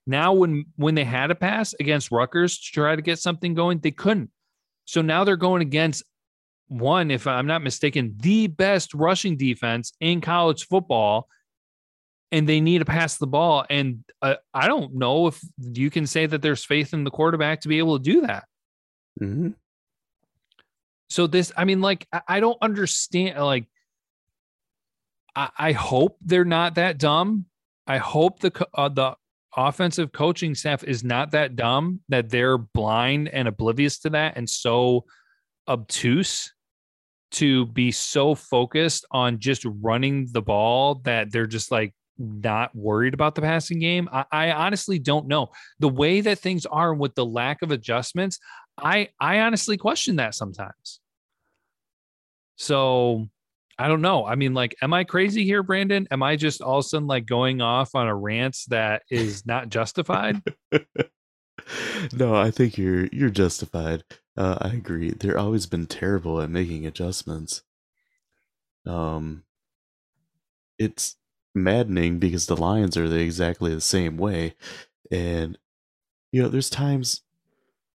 now 0.07 0.33
when 0.33 0.67
when 0.77 0.95
they 0.95 1.05
had 1.05 1.31
a 1.31 1.35
pass 1.35 1.75
against 1.79 2.11
Rutgers 2.11 2.59
to 2.59 2.73
try 2.73 2.97
to 2.97 3.03
get 3.03 3.19
something 3.19 3.55
going, 3.55 3.79
they 3.79 3.91
couldn't. 3.91 4.31
So 4.85 5.03
now 5.03 5.25
they're 5.25 5.37
going 5.37 5.61
against 5.61 6.03
one, 6.69 7.11
if 7.11 7.27
I'm 7.27 7.47
not 7.47 7.63
mistaken, 7.63 8.15
the 8.19 8.47
best 8.47 8.95
rushing 8.95 9.37
defense 9.37 9.93
in 10.01 10.21
college 10.21 10.67
football, 10.67 11.29
and 12.31 12.49
they 12.49 12.61
need 12.61 12.79
to 12.79 12.85
pass 12.85 13.17
the 13.17 13.27
ball. 13.27 13.65
And 13.69 14.05
uh, 14.23 14.37
I 14.53 14.67
don't 14.67 14.95
know 14.95 15.27
if 15.27 15.41
you 15.59 15.91
can 15.91 16.07
say 16.07 16.27
that 16.27 16.43
there's 16.43 16.65
faith 16.65 16.93
in 16.93 17.05
the 17.05 17.11
quarterback 17.11 17.63
to 17.63 17.69
be 17.69 17.79
able 17.79 17.99
to 17.99 18.05
do 18.05 18.21
that. 18.23 18.45
Mm-hmm. 19.21 19.51
So 21.11 21.27
this, 21.27 21.53
I 21.57 21.65
mean, 21.65 21.81
like 21.81 22.07
I 22.27 22.41
don't 22.41 22.59
understand. 22.61 23.43
Like 23.43 23.67
I, 25.39 25.51
I 25.57 25.73
hope 25.73 26.19
they're 26.21 26.45
not 26.45 26.75
that 26.75 26.99
dumb. 26.99 27.47
I 27.87 27.99
hope 27.99 28.41
the 28.41 28.67
uh, 28.75 28.89
the 28.89 29.15
offensive 29.57 30.13
coaching 30.13 30.55
staff 30.55 30.83
is 30.83 31.05
not 31.05 31.31
that 31.31 31.57
dumb 31.57 32.01
that 32.09 32.29
they're 32.29 32.59
blind 32.59 33.29
and 33.29 33.49
oblivious 33.49 33.99
to 33.99 34.11
that 34.11 34.37
and 34.37 34.49
so 34.49 35.05
obtuse 35.67 36.53
to 37.31 37.67
be 37.67 37.91
so 37.91 38.35
focused 38.35 39.05
on 39.11 39.39
just 39.39 39.65
running 39.65 40.29
the 40.33 40.43
ball 40.43 40.97
that 41.05 41.33
they're 41.33 41.47
just 41.47 41.71
like 41.71 41.95
not 42.19 42.75
worried 42.75 43.15
about 43.15 43.35
the 43.35 43.41
passing 43.41 43.79
game. 43.79 44.09
I, 44.13 44.25
I, 44.31 44.51
honestly 44.51 44.99
don't 44.99 45.29
know 45.29 45.49
the 45.79 45.89
way 45.89 46.21
that 46.21 46.39
things 46.39 46.67
are 46.67 46.95
with 46.95 47.15
the 47.15 47.25
lack 47.25 47.63
of 47.63 47.71
adjustments. 47.71 48.39
I 48.77 49.09
I 49.21 49.41
honestly 49.41 49.77
question 49.77 50.17
that 50.17 50.35
sometimes. 50.35 51.01
So 52.57 53.29
I 53.79 53.87
don't 53.87 54.03
know. 54.03 54.27
I 54.27 54.35
mean, 54.35 54.55
like, 54.55 54.75
am 54.83 54.93
I 54.93 55.05
crazy 55.05 55.45
here, 55.45 55.63
Brandon? 55.63 56.09
Am 56.11 56.23
I 56.23 56.35
just 56.35 56.61
all 56.61 56.79
of 56.79 56.85
a 56.85 56.89
sudden 56.89 57.07
like 57.07 57.27
going 57.27 57.61
off 57.61 57.95
on 57.95 58.09
a 58.09 58.15
rant 58.15 58.57
that 58.69 59.03
is 59.09 59.47
not 59.47 59.69
justified? 59.69 60.43
no, 62.13 62.35
I 62.35 62.51
think 62.51 62.77
you're 62.77 63.07
you're 63.13 63.31
justified. 63.31 64.03
Uh, 64.37 64.59
I 64.61 64.71
agree. 64.71 65.11
They're 65.11 65.39
always 65.39 65.67
been 65.67 65.87
terrible 65.87 66.41
at 66.41 66.51
making 66.51 66.87
adjustments. 66.87 67.63
Um, 68.85 69.45
it's 70.79 71.17
maddening 71.55 72.19
because 72.19 72.47
the 72.47 72.57
Lions 72.57 72.97
are 72.97 73.09
the, 73.09 73.21
exactly 73.21 73.73
the 73.75 73.81
same 73.81 74.17
way, 74.17 74.55
and 75.13 75.57
you 76.33 76.43
know, 76.43 76.49
there's 76.49 76.71
times 76.71 77.23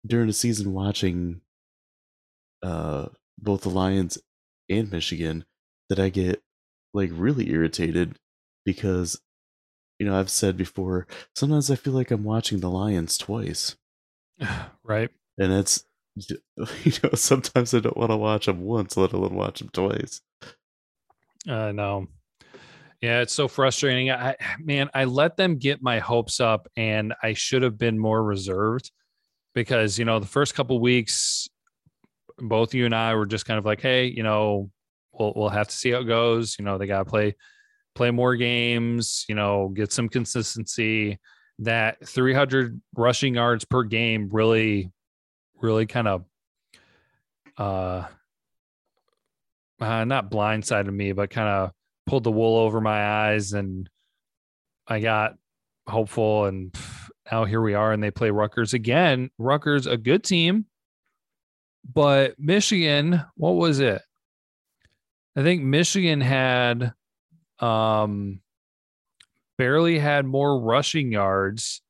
during 0.06 0.26
the 0.26 0.32
season 0.32 0.72
watching 0.72 1.40
uh 2.62 3.06
both 3.38 3.62
the 3.62 3.70
Lions 3.70 4.18
and 4.68 4.90
Michigan 4.90 5.44
that 5.90 5.98
I 5.98 6.08
get 6.08 6.42
like 6.94 7.10
really 7.12 7.50
irritated 7.50 8.18
because 8.64 9.20
you 9.98 10.06
know, 10.06 10.18
I've 10.18 10.30
said 10.30 10.56
before, 10.56 11.06
sometimes 11.36 11.70
I 11.70 11.76
feel 11.76 11.92
like 11.92 12.10
I'm 12.10 12.24
watching 12.24 12.60
the 12.60 12.70
Lions 12.70 13.18
twice. 13.18 13.76
right. 14.82 15.10
And 15.38 15.52
it's 15.52 15.84
you 16.16 16.92
know, 17.04 17.10
sometimes 17.14 17.74
I 17.74 17.80
don't 17.80 17.96
want 17.96 18.10
to 18.10 18.16
watch 18.16 18.46
them 18.46 18.62
once, 18.62 18.96
let 18.96 19.12
alone 19.12 19.34
watch 19.34 19.58
them 19.58 19.68
twice. 19.72 20.22
Uh 21.46 21.72
know. 21.72 22.06
Yeah, 23.02 23.20
it's 23.20 23.32
so 23.32 23.46
frustrating. 23.46 24.10
I 24.10 24.36
man, 24.58 24.88
I 24.94 25.04
let 25.04 25.36
them 25.36 25.58
get 25.58 25.82
my 25.82 25.98
hopes 25.98 26.40
up 26.40 26.66
and 26.76 27.12
I 27.22 27.34
should 27.34 27.62
have 27.62 27.76
been 27.76 27.98
more 27.98 28.24
reserved 28.24 28.90
because, 29.54 29.98
you 29.98 30.06
know, 30.06 30.18
the 30.18 30.26
first 30.26 30.54
couple 30.54 30.80
weeks 30.80 31.48
both 32.38 32.72
you 32.72 32.86
and 32.86 32.94
I 32.94 33.14
were 33.14 33.26
just 33.26 33.44
kind 33.44 33.58
of 33.58 33.66
like, 33.66 33.82
hey, 33.82 34.06
you 34.06 34.22
know, 34.22 34.70
we'll 35.20 35.32
we'll 35.36 35.48
have 35.50 35.68
to 35.68 35.76
see 35.76 35.90
how 35.90 36.00
it 36.00 36.04
goes. 36.04 36.56
You 36.58 36.64
know, 36.64 36.78
they 36.78 36.86
got 36.86 36.98
to 36.98 37.04
play 37.04 37.36
play 37.94 38.10
more 38.10 38.34
games, 38.34 39.24
you 39.28 39.34
know, 39.34 39.68
get 39.68 39.92
some 39.92 40.08
consistency. 40.08 41.18
That 41.60 42.08
300 42.08 42.80
rushing 42.96 43.34
yards 43.34 43.66
per 43.66 43.84
game 43.84 44.30
really 44.32 44.90
really 45.60 45.86
kind 45.86 46.08
of 46.08 46.24
uh 47.58 48.04
uh, 49.80 50.04
not 50.04 50.30
blindsided 50.30 50.92
me, 50.92 51.12
but 51.12 51.30
kind 51.30 51.48
of 51.48 51.72
pulled 52.06 52.24
the 52.24 52.30
wool 52.30 52.58
over 52.58 52.80
my 52.80 53.30
eyes, 53.30 53.52
and 53.52 53.88
I 54.86 55.00
got 55.00 55.34
hopeful. 55.88 56.44
And 56.44 56.74
now 57.30 57.44
here 57.44 57.62
we 57.62 57.74
are, 57.74 57.92
and 57.92 58.02
they 58.02 58.10
play 58.10 58.30
Rutgers 58.30 58.74
again. 58.74 59.30
Rutgers, 59.38 59.86
a 59.86 59.96
good 59.96 60.22
team, 60.22 60.66
but 61.90 62.38
Michigan, 62.38 63.22
what 63.36 63.52
was 63.52 63.80
it? 63.80 64.02
I 65.36 65.42
think 65.42 65.62
Michigan 65.62 66.20
had 66.20 66.92
um 67.58 68.40
barely 69.58 69.98
had 69.98 70.24
more 70.24 70.60
rushing 70.60 71.12
yards 71.12 71.82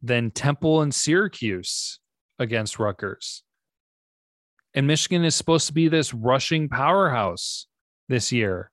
than 0.00 0.30
Temple 0.30 0.82
and 0.82 0.94
Syracuse 0.94 1.98
against 2.38 2.78
Rutgers. 2.78 3.42
And 4.74 4.86
Michigan 4.86 5.24
is 5.24 5.34
supposed 5.34 5.66
to 5.66 5.72
be 5.72 5.88
this 5.88 6.14
rushing 6.14 6.68
powerhouse 6.68 7.66
this 8.08 8.30
year. 8.30 8.70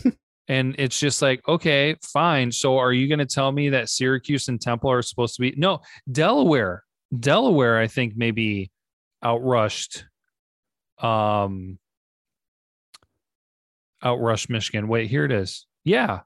and 0.48 0.76
it's 0.78 1.00
just 1.00 1.22
like, 1.22 1.46
okay, 1.48 1.96
fine. 2.02 2.52
So 2.52 2.78
are 2.78 2.92
you 2.92 3.08
going 3.08 3.18
to 3.18 3.26
tell 3.26 3.50
me 3.50 3.70
that 3.70 3.88
Syracuse 3.88 4.48
and 4.48 4.60
Temple 4.60 4.90
are 4.92 5.02
supposed 5.02 5.34
to 5.36 5.40
be? 5.40 5.54
No, 5.56 5.80
Delaware. 6.10 6.84
Delaware, 7.18 7.78
I 7.78 7.86
think, 7.86 8.14
maybe 8.16 8.70
outrushed 9.24 10.04
um 11.02 11.78
outrushed 14.06 14.48
Michigan. 14.48 14.88
Wait, 14.88 15.10
here 15.10 15.24
it 15.24 15.32
is. 15.32 15.66
Yeah. 15.84 16.20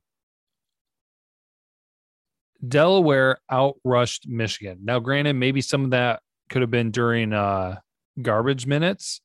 Delaware 2.66 3.38
outrushed 3.50 4.26
Michigan. 4.26 4.80
Now, 4.82 4.98
granted, 4.98 5.34
maybe 5.34 5.62
some 5.62 5.84
of 5.84 5.90
that 5.90 6.20
could 6.50 6.60
have 6.60 6.70
been 6.70 6.90
during 6.90 7.32
uh 7.32 7.76
garbage 8.20 8.66
minutes. 8.66 9.20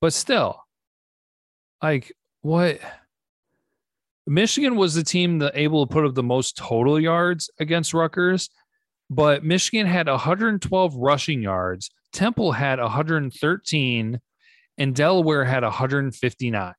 But 0.00 0.12
still, 0.12 0.62
like 1.82 2.12
what? 2.42 2.78
Michigan 4.26 4.76
was 4.76 4.94
the 4.94 5.02
team 5.02 5.40
that 5.40 5.56
able 5.56 5.86
to 5.86 5.92
put 5.92 6.04
up 6.04 6.14
the 6.14 6.22
most 6.22 6.56
total 6.56 7.00
yards 7.00 7.50
against 7.58 7.92
Rutgers, 7.92 8.48
but 9.08 9.42
Michigan 9.42 9.86
had 9.86 10.06
112 10.06 10.94
rushing 10.94 11.42
yards. 11.42 11.90
Temple 12.12 12.52
had 12.52 12.78
113, 12.78 14.20
and 14.78 14.94
Delaware 14.94 15.44
had 15.44 15.64
159. 15.64 16.74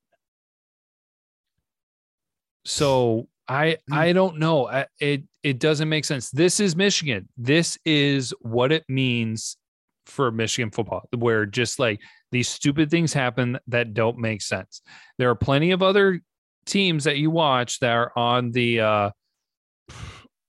So 2.65 3.27
I 3.47 3.77
hmm. 3.87 3.93
I 3.93 4.13
don't 4.13 4.39
know. 4.39 4.85
It 4.99 5.23
it 5.43 5.59
doesn't 5.59 5.89
make 5.89 6.05
sense. 6.05 6.29
This 6.29 6.59
is 6.59 6.75
Michigan. 6.75 7.27
This 7.37 7.77
is 7.85 8.33
what 8.41 8.71
it 8.71 8.83
means 8.87 9.57
for 10.05 10.31
Michigan 10.31 10.71
football, 10.71 11.07
where 11.15 11.45
just 11.45 11.79
like 11.79 11.99
these 12.31 12.47
stupid 12.47 12.89
things 12.89 13.13
happen 13.13 13.59
that 13.67 13.93
don't 13.93 14.17
make 14.17 14.41
sense. 14.41 14.81
There 15.17 15.29
are 15.29 15.35
plenty 15.35 15.71
of 15.71 15.81
other 15.81 16.21
teams 16.65 17.03
that 17.05 17.17
you 17.17 17.31
watch 17.31 17.79
that 17.79 17.91
are 17.91 18.11
on 18.15 18.51
the 18.51 18.79
uh, 18.81 19.09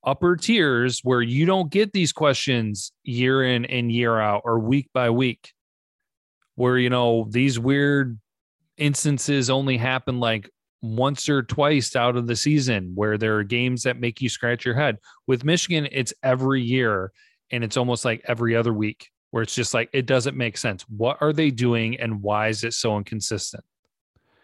upper 0.04 0.36
tiers 0.36 1.00
where 1.02 1.22
you 1.22 1.46
don't 1.46 1.70
get 1.70 1.92
these 1.92 2.12
questions 2.12 2.92
year 3.02 3.42
in 3.42 3.64
and 3.64 3.90
year 3.90 4.18
out 4.18 4.42
or 4.44 4.58
week 4.58 4.88
by 4.92 5.10
week, 5.10 5.52
where 6.54 6.78
you 6.78 6.90
know 6.90 7.26
these 7.30 7.58
weird 7.58 8.18
instances 8.76 9.50
only 9.50 9.76
happen 9.76 10.18
like 10.20 10.48
once 10.82 11.28
or 11.28 11.42
twice 11.42 11.94
out 11.94 12.16
of 12.16 12.26
the 12.26 12.36
season 12.36 12.92
where 12.94 13.16
there 13.16 13.36
are 13.36 13.44
games 13.44 13.84
that 13.84 14.00
make 14.00 14.20
you 14.20 14.28
scratch 14.28 14.64
your 14.64 14.74
head. 14.74 14.98
With 15.26 15.44
Michigan, 15.44 15.88
it's 15.90 16.12
every 16.22 16.60
year 16.60 17.12
and 17.50 17.62
it's 17.62 17.76
almost 17.76 18.04
like 18.04 18.22
every 18.26 18.56
other 18.56 18.72
week 18.72 19.08
where 19.30 19.42
it's 19.42 19.54
just 19.54 19.74
like 19.74 19.88
it 19.92 20.06
doesn't 20.06 20.36
make 20.36 20.56
sense. 20.56 20.82
What 20.88 21.18
are 21.20 21.32
they 21.32 21.50
doing 21.50 21.98
and 22.00 22.22
why 22.22 22.48
is 22.48 22.64
it 22.64 22.74
so 22.74 22.96
inconsistent? 22.98 23.64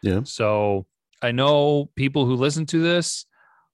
Yeah. 0.03 0.20
So 0.24 0.86
I 1.20 1.32
know 1.32 1.91
people 1.97 2.24
who 2.24 2.36
listen 2.36 2.66
to 2.66 2.80
this 2.80 3.26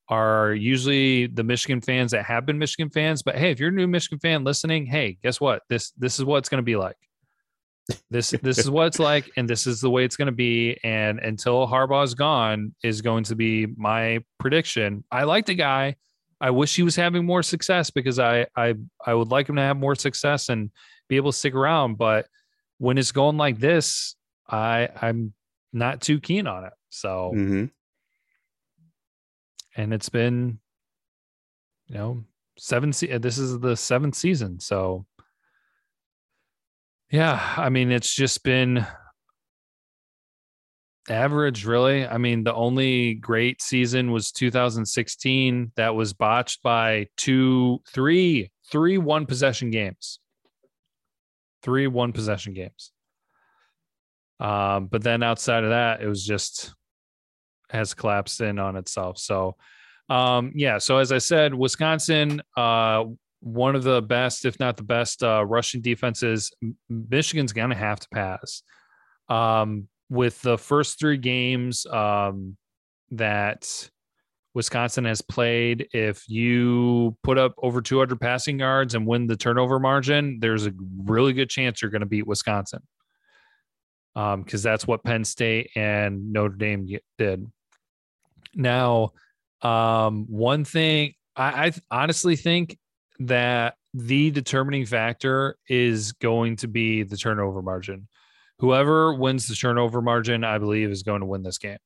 are 0.08 0.52
usually 0.52 1.26
the 1.26 1.44
Michigan 1.44 1.80
fans 1.80 2.12
that 2.12 2.24
have 2.24 2.46
been 2.46 2.58
Michigan 2.58 2.90
fans, 2.90 3.22
but 3.22 3.36
hey, 3.36 3.50
if 3.50 3.60
you're 3.60 3.68
a 3.70 3.72
new 3.72 3.86
Michigan 3.86 4.18
fan 4.18 4.44
listening, 4.44 4.86
hey, 4.86 5.18
guess 5.22 5.40
what? 5.40 5.62
This 5.68 5.92
this 5.92 6.18
is 6.18 6.24
what 6.24 6.38
it's 6.38 6.48
going 6.48 6.58
to 6.58 6.64
be 6.64 6.76
like. 6.76 6.96
This 8.10 8.30
this 8.42 8.58
is 8.58 8.70
what 8.70 8.86
it's 8.86 8.98
like, 8.98 9.30
and 9.36 9.48
this 9.48 9.66
is 9.66 9.80
the 9.80 9.90
way 9.90 10.04
it's 10.04 10.16
going 10.16 10.26
to 10.26 10.32
be. 10.32 10.78
And 10.84 11.18
until 11.18 11.66
Harbaugh's 11.66 12.14
gone, 12.14 12.74
is 12.82 13.02
going 13.02 13.24
to 13.24 13.34
be 13.34 13.66
my 13.76 14.20
prediction. 14.38 15.04
I 15.10 15.24
like 15.24 15.46
the 15.46 15.54
guy. 15.54 15.96
I 16.40 16.50
wish 16.50 16.76
he 16.76 16.82
was 16.82 16.96
having 16.96 17.24
more 17.24 17.42
success 17.42 17.90
because 17.90 18.18
I 18.18 18.46
I 18.56 18.74
I 19.04 19.14
would 19.14 19.28
like 19.28 19.48
him 19.48 19.56
to 19.56 19.62
have 19.62 19.76
more 19.76 19.94
success 19.94 20.48
and 20.48 20.70
be 21.08 21.16
able 21.16 21.32
to 21.32 21.38
stick 21.38 21.54
around. 21.54 21.98
But 21.98 22.26
when 22.78 22.98
it's 22.98 23.12
going 23.12 23.36
like 23.36 23.58
this, 23.58 24.16
I 24.48 24.88
I'm 25.00 25.34
not 25.72 26.00
too 26.00 26.20
keen 26.20 26.46
on 26.46 26.64
it. 26.64 26.72
So, 26.90 27.32
mm-hmm. 27.34 27.64
and 29.76 29.92
it's 29.92 30.08
been, 30.08 30.58
you 31.88 31.96
know, 31.96 32.24
seven. 32.56 32.92
Se- 32.92 33.18
this 33.18 33.36
is 33.36 33.58
the 33.60 33.76
seventh 33.76 34.14
season. 34.14 34.60
So, 34.60 35.04
yeah, 37.14 37.54
I 37.56 37.68
mean, 37.68 37.92
it's 37.92 38.12
just 38.12 38.42
been 38.42 38.84
average, 41.08 41.64
really. 41.64 42.04
I 42.04 42.18
mean, 42.18 42.42
the 42.42 42.54
only 42.54 43.14
great 43.14 43.62
season 43.62 44.10
was 44.10 44.32
2016 44.32 45.70
that 45.76 45.94
was 45.94 46.12
botched 46.12 46.62
by 46.62 47.06
two, 47.16 47.80
three, 47.86 48.50
three 48.68 48.98
one 48.98 49.26
possession 49.26 49.70
games 49.70 50.18
three 51.62 51.86
one 51.86 52.12
possession 52.12 52.52
games. 52.52 52.90
Um, 54.40 54.86
but 54.86 55.04
then 55.04 55.22
outside 55.22 55.62
of 55.62 55.70
that, 55.70 56.02
it 56.02 56.08
was 56.08 56.24
just 56.24 56.74
has 57.70 57.94
collapsed 57.94 58.40
in 58.40 58.58
on 58.58 58.76
itself. 58.76 59.18
So, 59.18 59.54
um, 60.10 60.50
yeah. 60.56 60.78
So 60.78 60.98
as 60.98 61.12
I 61.12 61.18
said, 61.18 61.54
Wisconsin, 61.54 62.42
uh, 62.56 63.04
one 63.44 63.76
of 63.76 63.82
the 63.82 64.00
best, 64.00 64.44
if 64.44 64.58
not 64.58 64.76
the 64.76 64.82
best, 64.82 65.22
uh, 65.22 65.44
rushing 65.44 65.82
defenses. 65.82 66.50
Michigan's 66.88 67.52
gonna 67.52 67.74
have 67.74 68.00
to 68.00 68.08
pass. 68.12 68.62
Um, 69.28 69.88
with 70.10 70.40
the 70.42 70.58
first 70.58 70.98
three 70.98 71.16
games 71.16 71.86
um, 71.86 72.56
that 73.10 73.90
Wisconsin 74.54 75.04
has 75.04 75.20
played. 75.20 75.88
If 75.92 76.28
you 76.28 77.16
put 77.22 77.38
up 77.38 77.54
over 77.58 77.82
200 77.82 78.20
passing 78.20 78.60
yards 78.60 78.94
and 78.94 79.06
win 79.06 79.26
the 79.26 79.36
turnover 79.36 79.80
margin, 79.80 80.38
there's 80.40 80.66
a 80.66 80.72
really 80.96 81.32
good 81.32 81.50
chance 81.50 81.82
you're 81.82 81.90
going 81.90 82.00
to 82.00 82.06
beat 82.06 82.26
Wisconsin. 82.26 82.80
Um, 84.16 84.42
because 84.42 84.62
that's 84.62 84.86
what 84.86 85.02
Penn 85.02 85.24
State 85.24 85.70
and 85.74 86.32
Notre 86.32 86.54
Dame 86.54 86.86
did. 87.18 87.50
Now, 88.54 89.12
um, 89.60 90.26
one 90.28 90.64
thing 90.64 91.14
I, 91.34 91.66
I 91.66 91.72
honestly 91.90 92.36
think 92.36 92.78
that 93.20 93.76
the 93.92 94.30
determining 94.30 94.86
factor 94.86 95.56
is 95.68 96.12
going 96.12 96.56
to 96.56 96.68
be 96.68 97.02
the 97.02 97.16
turnover 97.16 97.62
margin. 97.62 98.08
Whoever 98.58 99.14
wins 99.14 99.46
the 99.46 99.54
turnover 99.54 100.00
margin, 100.00 100.44
I 100.44 100.58
believe, 100.58 100.90
is 100.90 101.02
going 101.02 101.20
to 101.20 101.26
win 101.26 101.42
this 101.42 101.58
game. 101.58 101.78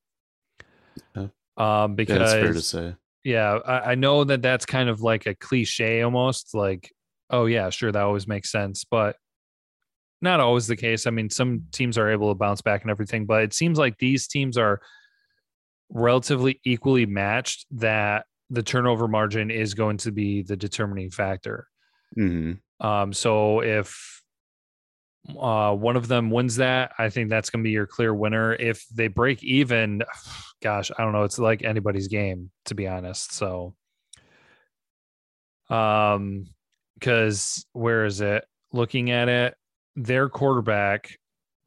Um, 1.57 1.95
because 1.95 2.19
that's 2.19 2.33
fair 2.33 2.53
to 2.53 2.61
say. 2.61 2.95
Yeah, 3.23 3.59
I, 3.65 3.91
I 3.91 3.95
know 3.95 4.23
that 4.23 4.41
that's 4.41 4.65
kind 4.65 4.87
of 4.87 5.01
like 5.01 5.25
a 5.25 5.35
cliche 5.35 6.01
almost. 6.01 6.55
Like, 6.55 6.91
oh 7.29 7.45
yeah, 7.47 7.69
sure, 7.69 7.91
that 7.91 8.01
always 8.01 8.27
makes 8.27 8.49
sense, 8.49 8.85
but 8.89 9.17
not 10.21 10.39
always 10.39 10.67
the 10.67 10.77
case. 10.77 11.05
I 11.05 11.11
mean, 11.11 11.29
some 11.29 11.65
teams 11.71 11.97
are 11.97 12.09
able 12.09 12.29
to 12.29 12.35
bounce 12.35 12.61
back 12.61 12.81
and 12.81 12.91
everything, 12.91 13.25
but 13.25 13.43
it 13.43 13.53
seems 13.53 13.77
like 13.77 13.97
these 13.97 14.27
teams 14.27 14.57
are 14.57 14.79
relatively 15.89 16.61
equally 16.63 17.05
matched 17.05 17.65
that 17.71 18.25
the 18.49 18.63
turnover 18.63 19.07
margin 19.07 19.51
is 19.51 19.73
going 19.73 19.97
to 19.97 20.11
be 20.11 20.43
the 20.43 20.57
determining 20.57 21.11
factor. 21.11 21.67
Mm-hmm. 22.17 22.85
Um, 22.85 23.13
so 23.13 23.61
if 23.61 24.21
uh, 25.39 25.73
one 25.73 25.95
of 25.95 26.07
them 26.07 26.31
wins 26.31 26.55
that, 26.57 26.93
I 26.97 27.09
think 27.09 27.29
that's 27.29 27.49
going 27.49 27.63
to 27.63 27.67
be 27.67 27.73
your 27.73 27.87
clear 27.87 28.13
winner. 28.13 28.53
If 28.53 28.85
they 28.89 29.07
break 29.07 29.43
even, 29.43 30.03
gosh, 30.63 30.91
I 30.97 31.03
don't 31.03 31.13
know. 31.13 31.23
It's 31.23 31.39
like 31.39 31.63
anybody's 31.63 32.07
game, 32.07 32.51
to 32.65 32.75
be 32.75 32.87
honest. 32.87 33.33
So, 33.33 33.75
um, 35.69 36.45
because 36.95 37.65
where 37.73 38.05
is 38.05 38.21
it? 38.21 38.45
Looking 38.73 39.11
at 39.11 39.29
it, 39.29 39.55
their 39.95 40.29
quarterback, 40.29 41.17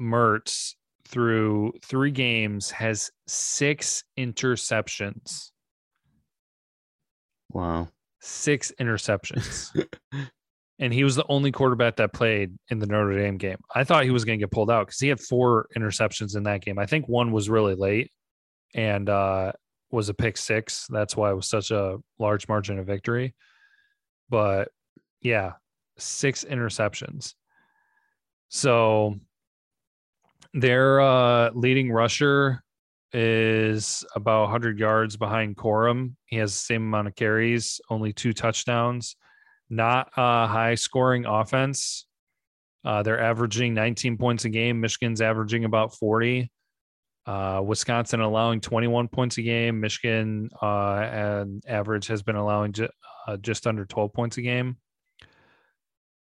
Mertz, 0.01 0.74
through 1.07 1.72
three 1.85 2.11
games 2.11 2.70
has 2.70 3.11
six 3.26 4.03
interceptions. 4.18 5.52
Wow. 7.53 7.89
Six 8.21 8.73
interceptions. 8.81 9.71
and 10.79 10.93
he 10.93 11.05
was 11.05 11.17
the 11.17 11.27
only 11.29 11.53
quarterback 11.53 11.97
that 11.97 12.13
played 12.13 12.57
in 12.71 12.79
the 12.79 12.87
Notre 12.87 13.17
Dame 13.17 13.37
game. 13.37 13.59
I 13.75 13.85
thought 13.85 14.05
he 14.05 14.11
was 14.11 14.25
going 14.25 14.39
to 14.39 14.43
get 14.43 14.51
pulled 14.51 14.71
out 14.71 14.87
because 14.87 15.01
he 15.01 15.09
had 15.09 15.21
four 15.21 15.69
interceptions 15.77 16.37
in 16.37 16.45
that 16.45 16.63
game. 16.63 16.79
I 16.79 16.87
think 16.87 17.09
one 17.09 17.33
was 17.33 17.51
really 17.51 17.75
late 17.75 18.11
and 18.75 19.09
uh, 19.09 19.53
was 19.91 20.09
a 20.09 20.15
pick 20.15 20.37
six. 20.37 20.87
That's 20.89 21.17
why 21.17 21.31
it 21.31 21.35
was 21.35 21.49
such 21.49 21.71
a 21.71 21.99
large 22.19 22.49
margin 22.49 22.79
of 22.79 22.87
victory. 22.87 23.35
But 24.29 24.69
yeah, 25.21 25.53
six 25.99 26.45
interceptions. 26.45 27.35
So 28.49 29.17
their 30.55 31.01
uh, 31.01 31.51
leading 31.55 31.91
rusher 31.91 32.63
is 33.13 34.05
about 34.15 34.43
100 34.43 34.79
yards 34.79 35.17
behind 35.17 35.57
Corum. 35.57 36.15
He 36.27 36.37
has 36.37 36.53
the 36.53 36.59
same 36.59 36.83
amount 36.83 37.09
of 37.09 37.15
carries, 37.15 37.81
only 37.91 38.13
two 38.13 38.33
touchdowns. 38.33 39.17
Not 39.69 40.11
a 40.17 40.47
high 40.47 40.75
scoring 40.75 41.25
offense. 41.27 42.07
Uh, 42.85 43.03
they're 43.03 43.21
averaging 43.21 43.75
19 43.75 44.19
points 44.19 44.45
a 44.45 44.49
game. 44.49 44.81
Michigan's 44.81 45.21
averaging 45.21 45.65
about 45.65 45.95
40. 45.97 46.51
Uh, 47.25 47.63
Wisconsin 47.65 48.21
allowing 48.21 48.61
21 48.61 49.09
points 49.09 49.39
a 49.39 49.43
game. 49.43 49.81
Michigan 49.81 50.51
uh, 50.61 51.45
average 51.67 52.09
has 52.09 52.23
been 52.23 52.37
allowing 52.37 52.73
ju- 52.73 52.89
uh, 53.29 53.37
just 53.37 53.67
under 53.67 53.85
12 53.85 54.13
points 54.13 54.39
a 54.39 54.43
game. 54.43 54.77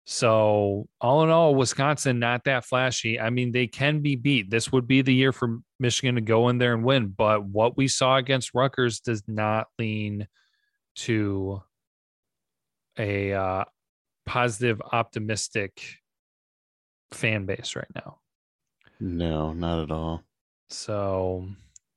So 0.05 0.88
all 1.01 1.22
in 1.22 1.30
all, 1.30 1.55
Wisconsin 1.55 2.18
not 2.18 2.44
that 2.44 2.64
flashy. 2.64 3.20
I 3.20 3.30
mean, 3.30 3.53
they 3.53 3.66
can 3.66 4.01
be 4.01 4.16
beat. 4.16 4.51
This 4.51 4.72
would 4.72 4.86
be 4.88 5.03
the 5.03 5.14
year 5.14 5.32
for 5.32 5.59
Michigan 5.78 6.16
to 6.16 6.20
go 6.20 6.48
in 6.48 6.59
there 6.59 6.74
and 6.74 6.84
win. 6.84 7.09
But 7.09 7.44
what 7.44 7.76
we 7.76 7.86
saw 7.86 8.16
against 8.16 8.55
Rutgers 8.55 9.01
does 9.01 9.22
not 9.28 9.68
lean 9.78 10.26
to 10.96 11.62
a 12.98 13.32
uh, 13.32 13.64
positive, 14.26 14.80
optimistic 14.92 15.82
fan 17.12 17.46
base 17.46 17.76
right 17.76 17.86
now. 17.94 18.18
No, 18.98 19.53
not 19.53 19.82
at 19.82 19.90
all. 19.90 20.22
So 20.68 21.48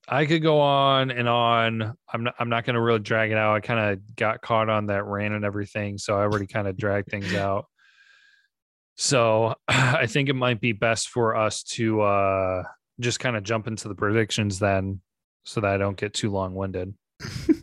I 0.08 0.26
could 0.26 0.42
go 0.42 0.60
on 0.60 1.12
and 1.12 1.28
on. 1.30 1.96
I'm 2.12 2.24
not 2.24 2.36
I'm 2.40 2.50
not 2.50 2.66
gonna 2.66 2.82
really 2.82 3.00
drag 3.00 3.32
it 3.32 3.38
out. 3.38 3.56
I 3.56 3.60
kind 3.60 3.80
of 3.80 4.16
got 4.16 4.42
caught 4.42 4.70
on 4.70 4.88
that 4.88 5.06
rant 5.06 5.34
and 5.34 5.46
everything. 5.46 5.98
So 5.98 6.18
I 6.18 6.22
already 6.22 6.48
kind 6.48 6.68
of 6.68 6.78
dragged 6.78 7.10
things 7.10 7.34
out. 7.36 7.66
So 8.96 9.56
I 9.68 10.06
think 10.08 10.30
it 10.30 10.36
might 10.36 10.62
be 10.62 10.72
best 10.72 11.10
for 11.10 11.36
us 11.36 11.64
to 11.64 12.02
uh, 12.02 12.64
just 13.00 13.20
kind 13.20 13.36
of 13.36 13.44
jump 13.44 13.68
into 13.68 13.88
the 13.88 13.96
predictions 13.96 14.60
then, 14.60 15.02
so 15.44 15.62
that 15.62 15.74
I 15.74 15.78
don't 15.78 15.98
get 15.98 16.14
too 16.14 16.30
long 16.32 16.54
winded. 16.54 16.94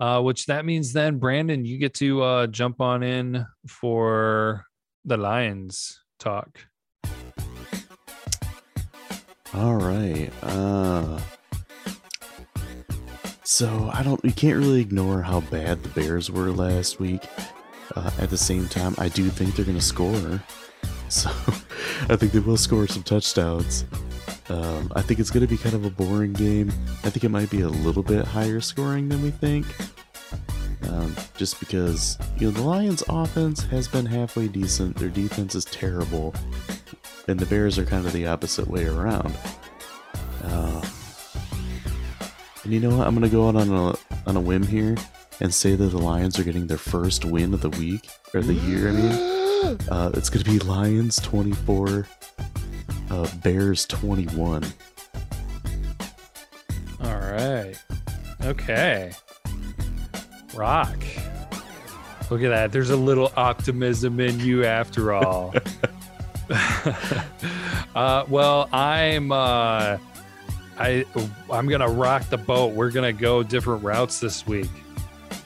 uh, 0.00 0.20
which 0.22 0.46
that 0.46 0.64
means 0.64 0.92
then, 0.92 1.18
Brandon, 1.18 1.64
you 1.64 1.78
get 1.78 1.94
to 1.94 2.22
uh, 2.22 2.46
jump 2.46 2.80
on 2.80 3.02
in 3.02 3.46
for 3.66 4.64
the 5.04 5.16
Lions 5.16 6.00
talk. 6.18 6.66
All 9.52 9.74
right. 9.74 10.30
Uh, 10.42 11.18
so 13.42 13.90
I 13.92 14.04
don't. 14.04 14.24
You 14.24 14.32
can't 14.32 14.58
really 14.58 14.80
ignore 14.80 15.22
how 15.22 15.40
bad 15.40 15.82
the 15.82 15.88
Bears 15.88 16.30
were 16.30 16.52
last 16.52 17.00
week. 17.00 17.26
Uh, 17.96 18.10
at 18.18 18.30
the 18.30 18.36
same 18.36 18.68
time, 18.68 18.94
I 18.98 19.08
do 19.08 19.28
think 19.28 19.56
they're 19.56 19.64
going 19.64 19.78
to 19.78 19.84
score. 19.84 20.42
So 21.08 21.28
I 22.08 22.16
think 22.16 22.32
they 22.32 22.38
will 22.38 22.56
score 22.56 22.86
some 22.86 23.02
touchdowns. 23.02 23.84
Um, 24.48 24.92
I 24.94 25.02
think 25.02 25.20
it's 25.20 25.30
going 25.30 25.46
to 25.46 25.48
be 25.48 25.56
kind 25.56 25.74
of 25.74 25.84
a 25.84 25.90
boring 25.90 26.32
game. 26.32 26.68
I 27.04 27.10
think 27.10 27.24
it 27.24 27.30
might 27.30 27.50
be 27.50 27.60
a 27.62 27.68
little 27.68 28.02
bit 28.02 28.24
higher 28.24 28.60
scoring 28.60 29.08
than 29.08 29.22
we 29.22 29.30
think. 29.30 29.66
Um, 30.88 31.14
just 31.36 31.60
because, 31.60 32.18
you 32.38 32.46
know, 32.46 32.52
the 32.52 32.62
Lions' 32.62 33.04
offense 33.08 33.62
has 33.64 33.86
been 33.86 34.06
halfway 34.06 34.48
decent. 34.48 34.96
Their 34.96 35.08
defense 35.08 35.54
is 35.54 35.64
terrible. 35.64 36.34
And 37.28 37.38
the 37.38 37.46
Bears 37.46 37.78
are 37.78 37.84
kind 37.84 38.06
of 38.06 38.12
the 38.12 38.26
opposite 38.26 38.66
way 38.66 38.86
around. 38.86 39.34
Uh, 40.42 40.82
and 42.64 42.72
you 42.72 42.80
know 42.80 42.96
what? 42.96 43.06
I'm 43.06 43.14
going 43.14 43.28
to 43.28 43.34
go 43.34 43.48
out 43.48 43.56
on 43.56 43.68
a, 43.68 44.28
on 44.28 44.36
a 44.36 44.40
whim 44.40 44.64
here 44.64 44.96
and 45.40 45.52
say 45.52 45.74
that 45.74 45.86
the 45.86 45.98
Lions 45.98 46.38
are 46.38 46.44
getting 46.44 46.66
their 46.66 46.78
first 46.78 47.24
win 47.24 47.54
of 47.54 47.60
the 47.60 47.70
week 47.70 48.08
or 48.34 48.42
the 48.42 48.54
year. 48.54 48.88
I 48.88 48.92
mean, 48.92 49.78
uh, 49.88 50.10
it's 50.14 50.30
going 50.30 50.44
to 50.44 50.50
be 50.50 50.58
Lions 50.58 51.16
24, 51.16 52.06
uh, 53.10 53.28
Bears 53.42 53.86
21. 53.86 54.64
All 57.02 57.18
right. 57.18 57.74
Okay. 58.44 59.12
Rock. 60.54 60.98
Look 62.30 62.42
at 62.42 62.50
that. 62.50 62.70
There's 62.70 62.90
a 62.90 62.96
little 62.96 63.32
optimism 63.36 64.20
in 64.20 64.38
you 64.40 64.64
after 64.64 65.12
all. 65.12 65.54
uh, 67.94 68.24
well, 68.28 68.68
I'm 68.72 69.30
uh, 69.30 69.98
I 70.78 71.04
I'm 71.50 71.68
gonna 71.68 71.88
rock 71.88 72.28
the 72.28 72.38
boat. 72.38 72.74
We're 72.74 72.90
gonna 72.90 73.12
go 73.12 73.42
different 73.42 73.84
routes 73.84 74.18
this 74.18 74.46
week. 74.46 74.70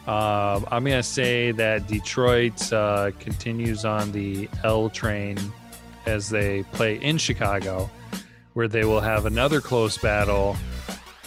Um, 0.06 0.66
I'm 0.70 0.84
going 0.84 0.96
to 0.98 1.02
say 1.02 1.52
that 1.52 1.86
Detroit 1.86 2.72
uh, 2.72 3.10
continues 3.20 3.86
on 3.86 4.12
the 4.12 4.50
L 4.62 4.90
train 4.90 5.38
as 6.04 6.28
they 6.28 6.62
play 6.72 6.96
in 6.96 7.16
Chicago, 7.16 7.90
where 8.52 8.68
they 8.68 8.84
will 8.84 9.00
have 9.00 9.24
another 9.24 9.60
close 9.62 9.96
battle. 9.96 10.56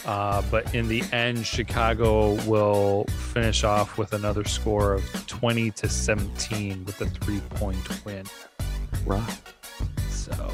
Uh, 0.06 0.42
but 0.50 0.74
in 0.74 0.86
the 0.86 1.02
end, 1.12 1.44
Chicago 1.44 2.34
will 2.44 3.04
finish 3.32 3.64
off 3.64 3.98
with 3.98 4.12
another 4.12 4.44
score 4.44 4.94
of 4.94 5.26
20 5.26 5.72
to 5.72 5.88
17 5.88 6.84
with 6.84 7.00
a 7.00 7.06
three 7.06 7.40
point 7.50 8.04
win. 8.04 8.24
Right. 9.04 9.38
So 10.08 10.50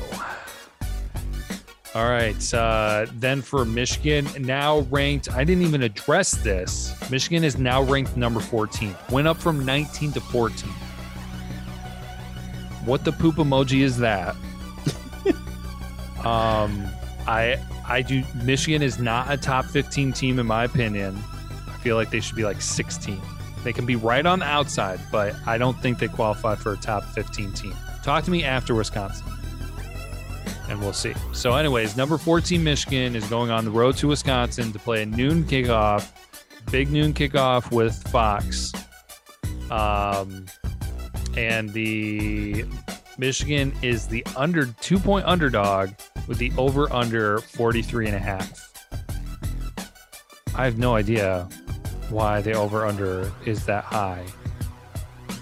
all 1.94 2.08
right. 2.08 2.54
Uh, 2.54 3.06
then 3.14 3.40
for 3.40 3.64
Michigan, 3.64 4.26
now 4.40 4.80
ranked, 4.90 5.30
I 5.32 5.44
didn't 5.44 5.62
even 5.62 5.82
address 5.84 6.32
this. 6.32 6.92
Michigan 7.08 7.44
is 7.44 7.56
now 7.56 7.82
ranked 7.82 8.16
number 8.16 8.40
14, 8.40 8.96
went 9.10 9.28
up 9.28 9.36
from 9.36 9.64
19 9.64 10.12
to 10.12 10.20
14. 10.20 10.68
What 12.84 13.04
the 13.04 13.12
poop 13.12 13.36
emoji 13.36 13.82
is 13.82 13.96
that? 13.98 14.34
um, 16.24 16.84
I 17.28 17.58
I 17.86 18.02
do. 18.02 18.24
Michigan 18.42 18.82
is 18.82 18.98
not 18.98 19.30
a 19.30 19.36
top 19.36 19.64
15 19.66 20.12
team 20.12 20.38
in 20.40 20.46
my 20.46 20.64
opinion. 20.64 21.16
I 21.68 21.78
feel 21.78 21.94
like 21.96 22.10
they 22.10 22.20
should 22.20 22.36
be 22.36 22.44
like 22.44 22.60
16. 22.60 23.20
They 23.62 23.72
can 23.72 23.86
be 23.86 23.96
right 23.96 24.26
on 24.26 24.40
the 24.40 24.46
outside, 24.46 25.00
but 25.12 25.34
I 25.46 25.58
don't 25.58 25.78
think 25.80 25.98
they 25.98 26.08
qualify 26.08 26.56
for 26.56 26.72
a 26.72 26.76
top 26.76 27.04
15 27.14 27.52
team. 27.52 27.74
Talk 28.02 28.24
to 28.24 28.30
me 28.30 28.44
after 28.44 28.74
Wisconsin 28.74 29.26
and 30.68 30.80
we'll 30.80 30.92
see. 30.92 31.14
So, 31.32 31.54
anyways, 31.54 31.96
number 31.96 32.18
14 32.18 32.62
Michigan 32.62 33.16
is 33.16 33.28
going 33.28 33.50
on 33.50 33.64
the 33.64 33.70
road 33.70 33.96
to 33.98 34.08
Wisconsin 34.08 34.72
to 34.72 34.78
play 34.78 35.02
a 35.02 35.06
noon 35.06 35.44
kickoff, 35.44 36.10
big 36.70 36.90
noon 36.90 37.12
kickoff 37.12 37.70
with 37.70 37.94
Fox. 38.08 38.72
Um, 39.70 40.46
and 41.36 41.70
the 41.70 42.64
Michigan 43.18 43.72
is 43.82 44.06
the 44.06 44.24
under 44.36 44.66
two 44.66 44.98
point 44.98 45.26
underdog 45.26 45.90
with 46.26 46.38
the 46.38 46.52
over 46.56 46.92
under 46.92 47.38
43 47.38 48.06
and 48.06 48.16
a 48.16 48.18
half. 48.18 48.70
I 50.54 50.64
have 50.64 50.78
no 50.78 50.94
idea 50.94 51.48
why 52.10 52.40
the 52.40 52.52
over 52.52 52.86
under 52.86 53.32
is 53.44 53.66
that 53.66 53.84
high 53.84 54.24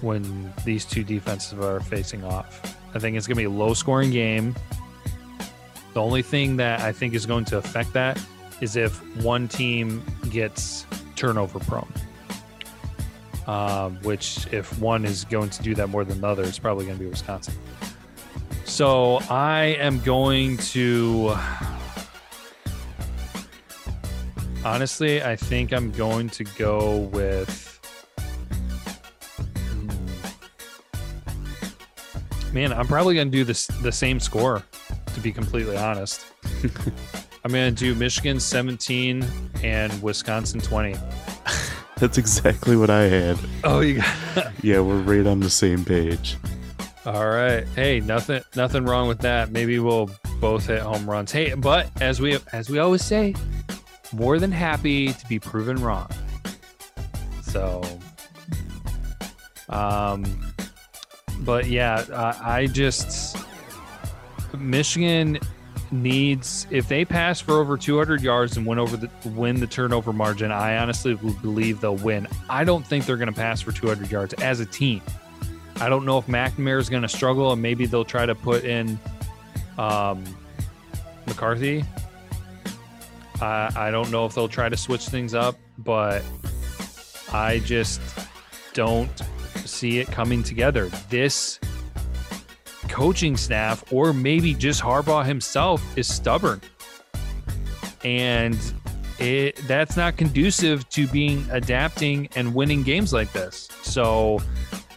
when 0.01 0.51
these 0.65 0.85
two 0.85 1.03
defenses 1.03 1.57
are 1.59 1.79
facing 1.79 2.23
off. 2.23 2.61
I 2.95 2.99
think 2.99 3.15
it's 3.17 3.27
going 3.27 3.35
to 3.35 3.41
be 3.41 3.45
a 3.45 3.49
low 3.49 3.73
scoring 3.73 4.11
game. 4.11 4.55
The 5.93 6.01
only 6.01 6.23
thing 6.23 6.57
that 6.57 6.81
I 6.81 6.91
think 6.91 7.13
is 7.13 7.25
going 7.25 7.45
to 7.45 7.57
affect 7.57 7.93
that 7.93 8.19
is 8.61 8.75
if 8.75 8.99
one 9.17 9.47
team 9.47 10.03
gets 10.29 10.85
turnover 11.15 11.59
prone. 11.59 11.91
Um, 13.45 13.97
which, 14.03 14.47
if 14.53 14.79
one 14.79 15.05
is 15.05 15.25
going 15.25 15.49
to 15.49 15.61
do 15.61 15.75
that 15.75 15.87
more 15.89 16.05
than 16.05 16.21
the 16.21 16.27
other, 16.27 16.43
it's 16.43 16.59
probably 16.59 16.85
going 16.85 16.97
to 16.97 17.03
be 17.03 17.09
Wisconsin. 17.09 17.53
So 18.63 19.17
I 19.29 19.75
am 19.79 19.99
going 19.99 20.57
to. 20.57 21.35
Honestly, 24.63 25.21
I 25.21 25.35
think 25.35 25.73
I'm 25.73 25.91
going 25.91 26.29
to 26.29 26.45
go 26.45 27.09
with. 27.11 27.79
Hmm. 29.57 29.89
Man, 32.53 32.71
I'm 32.71 32.87
probably 32.87 33.15
going 33.15 33.29
to 33.29 33.37
do 33.37 33.43
this 33.43 33.67
the 33.67 33.91
same 33.91 34.21
score 34.21 34.63
be 35.23 35.31
completely 35.31 35.77
honest. 35.77 36.25
I'm 37.45 37.51
going 37.51 37.73
to 37.73 37.79
do 37.79 37.95
Michigan 37.95 38.39
17 38.39 39.25
and 39.63 40.03
Wisconsin 40.03 40.59
20. 40.59 40.95
That's 41.97 42.17
exactly 42.17 42.75
what 42.75 42.89
I 42.89 43.03
had. 43.03 43.39
Oh, 43.63 43.79
you 43.79 44.01
got 44.35 44.51
Yeah, 44.63 44.81
we're 44.81 44.99
right 44.99 45.25
on 45.25 45.39
the 45.39 45.49
same 45.49 45.85
page. 45.85 46.35
All 47.05 47.29
right. 47.29 47.65
Hey, 47.75 47.99
nothing 48.01 48.41
nothing 48.55 48.85
wrong 48.85 49.07
with 49.07 49.19
that. 49.19 49.51
Maybe 49.51 49.79
we'll 49.79 50.09
both 50.39 50.67
hit 50.67 50.81
home 50.81 51.09
runs. 51.09 51.31
Hey, 51.31 51.53
but 51.53 51.89
as 52.01 52.21
we 52.21 52.37
as 52.53 52.69
we 52.69 52.79
always 52.79 53.03
say, 53.03 53.35
more 54.13 54.39
than 54.39 54.51
happy 54.51 55.11
to 55.11 55.27
be 55.27 55.37
proven 55.37 55.77
wrong. 55.77 56.09
So, 57.41 57.83
um, 59.69 60.23
but 61.39 61.67
yeah, 61.67 62.05
uh, 62.11 62.37
I 62.41 62.67
just 62.67 63.37
Michigan 64.57 65.39
needs 65.91 66.65
if 66.69 66.87
they 66.87 67.05
pass 67.05 67.39
for 67.39 67.53
over 67.53 67.77
200 67.77 68.21
yards 68.21 68.57
and 68.57 68.65
win 68.65 68.79
over 68.79 68.97
the 68.97 69.09
win 69.29 69.59
the 69.59 69.67
turnover 69.67 70.11
margin. 70.11 70.51
I 70.51 70.77
honestly 70.77 71.15
believe 71.15 71.81
they'll 71.81 71.95
win. 71.95 72.27
I 72.49 72.63
don't 72.63 72.85
think 72.85 73.05
they're 73.05 73.17
going 73.17 73.31
to 73.31 73.35
pass 73.35 73.61
for 73.61 73.71
200 73.71 74.11
yards 74.11 74.33
as 74.35 74.59
a 74.59 74.65
team. 74.65 75.01
I 75.77 75.89
don't 75.89 76.05
know 76.05 76.17
if 76.17 76.27
McNamara 76.27 76.79
is 76.79 76.89
going 76.89 77.01
to 77.01 77.09
struggle, 77.09 77.51
and 77.51 77.61
maybe 77.61 77.85
they'll 77.85 78.05
try 78.05 78.25
to 78.25 78.35
put 78.35 78.63
in 78.63 78.99
um, 79.77 80.23
McCarthy. 81.25 81.83
I, 83.41 83.71
I 83.75 83.91
don't 83.91 84.11
know 84.11 84.25
if 84.25 84.35
they'll 84.35 84.47
try 84.47 84.69
to 84.69 84.77
switch 84.77 85.07
things 85.07 85.33
up, 85.33 85.57
but 85.79 86.23
I 87.31 87.59
just 87.59 88.01
don't 88.73 89.21
see 89.65 89.99
it 89.99 90.07
coming 90.07 90.43
together. 90.43 90.85
This 91.09 91.59
coaching 92.93 93.35
staff, 93.35 93.83
or 93.91 94.13
maybe 94.13 94.53
just 94.53 94.79
Harbaugh 94.79 95.25
himself, 95.25 95.83
is 95.97 96.07
stubborn. 96.07 96.61
And 98.03 98.57
it 99.17 99.55
that's 99.67 99.97
not 99.97 100.15
conducive 100.15 100.87
to 100.89 101.07
being 101.07 101.45
adapting 101.51 102.29
and 102.35 102.53
winning 102.53 102.83
games 102.83 103.11
like 103.11 103.31
this. 103.33 103.67
So 103.81 104.39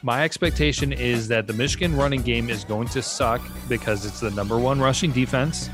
my 0.03 0.25
expectation 0.25 0.93
is 0.93 1.27
that 1.29 1.47
the 1.47 1.55
Michigan 1.55 1.97
running 1.97 2.21
game 2.21 2.51
is 2.51 2.65
going 2.65 2.89
to 2.89 3.01
suck 3.01 3.41
because 3.67 4.05
it's 4.05 4.21
the 4.21 4.31
number 4.31 4.59
one 4.59 4.79
rushing 4.79 5.11
defense. 5.11 5.71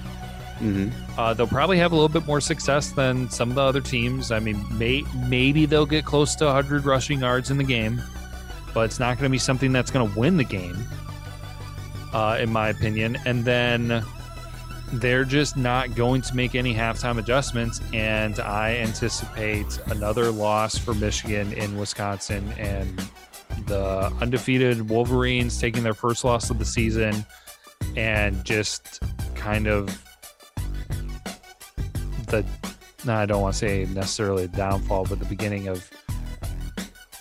Mm-hmm. 0.61 0.91
Uh, 1.19 1.35
they'll 1.35 1.49
probably 1.49 1.79
have 1.79 1.91
a 1.91 1.97
little 1.97 2.09
bit 2.09 2.25
more 2.25 2.41
success 2.41 2.93
than 2.93 3.29
some 3.31 3.49
of 3.51 3.57
the 3.57 3.63
other 3.63 3.81
teams. 3.81 4.31
I 4.31 4.39
mean, 4.39 4.65
may, 4.79 5.03
maybe 5.27 5.67
they'll 5.67 5.87
get 5.87 6.05
close 6.05 6.37
to 6.37 6.45
100 6.45 6.85
rushing 6.85 7.21
yards 7.21 7.51
in 7.51 7.59
the 7.59 7.65
game, 7.65 8.01
but 8.73 8.83
it's 8.83 9.01
not 9.01 9.19
going 9.19 9.29
to 9.29 9.33
be 9.33 9.39
something 9.39 9.73
that's 9.73 9.91
going 9.91 10.09
to 10.09 10.19
win 10.19 10.37
the 10.37 10.45
game, 10.45 10.77
uh, 12.13 12.39
in 12.41 12.51
my 12.53 12.69
opinion. 12.69 13.19
And 13.25 13.45
then 13.45 14.05
they're 14.93 15.25
just 15.25 15.57
not 15.57 15.95
going 15.95 16.23
to 16.23 16.37
make 16.37 16.55
any 16.55 16.75
halftime 16.75 17.19
adjustments. 17.19 17.81
And 17.93 18.39
I 18.41 18.77
anticipate 18.77 19.79
another 19.87 20.31
loss 20.31 20.77
for 20.77 20.95
Michigan 20.95 21.53
in 21.53 21.77
Wisconsin 21.79 22.53
and 22.59 23.03
the 23.67 24.13
undefeated 24.21 24.89
Wolverines 24.89 25.61
taking 25.61 25.83
their 25.83 25.95
first 25.95 26.25
loss 26.25 26.51
of 26.51 26.59
the 26.59 26.65
season 26.65 27.25
and 27.97 28.45
just 28.45 29.01
kind 29.35 29.67
of 29.67 29.87
the 32.29 32.45
no, 33.05 33.15
I 33.15 33.27
don't 33.27 33.43
want 33.43 33.55
to 33.55 33.59
say 33.59 33.85
necessarily 33.93 34.45
a 34.45 34.49
downfall, 34.49 35.07
but 35.07 35.19
the 35.19 35.25
beginning 35.25 35.67
of 35.67 35.91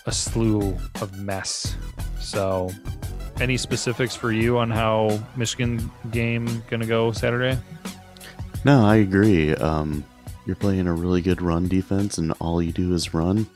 a 0.06 0.12
slew 0.12 0.76
of 1.00 1.18
mess. 1.18 1.76
So, 2.20 2.70
any 3.40 3.56
specifics 3.56 4.14
for 4.14 4.32
you 4.32 4.58
on 4.58 4.70
how 4.70 5.20
Michigan 5.36 5.90
game 6.10 6.62
gonna 6.70 6.86
go 6.86 7.12
Saturday? 7.12 7.58
No, 8.64 8.84
I 8.84 8.96
agree. 8.96 9.54
Um, 9.54 10.04
you're 10.46 10.56
playing 10.56 10.86
a 10.86 10.92
really 10.92 11.22
good 11.22 11.42
run 11.42 11.68
defense, 11.68 12.18
and 12.18 12.32
all 12.40 12.62
you 12.62 12.72
do 12.72 12.94
is 12.94 13.14
run. 13.14 13.46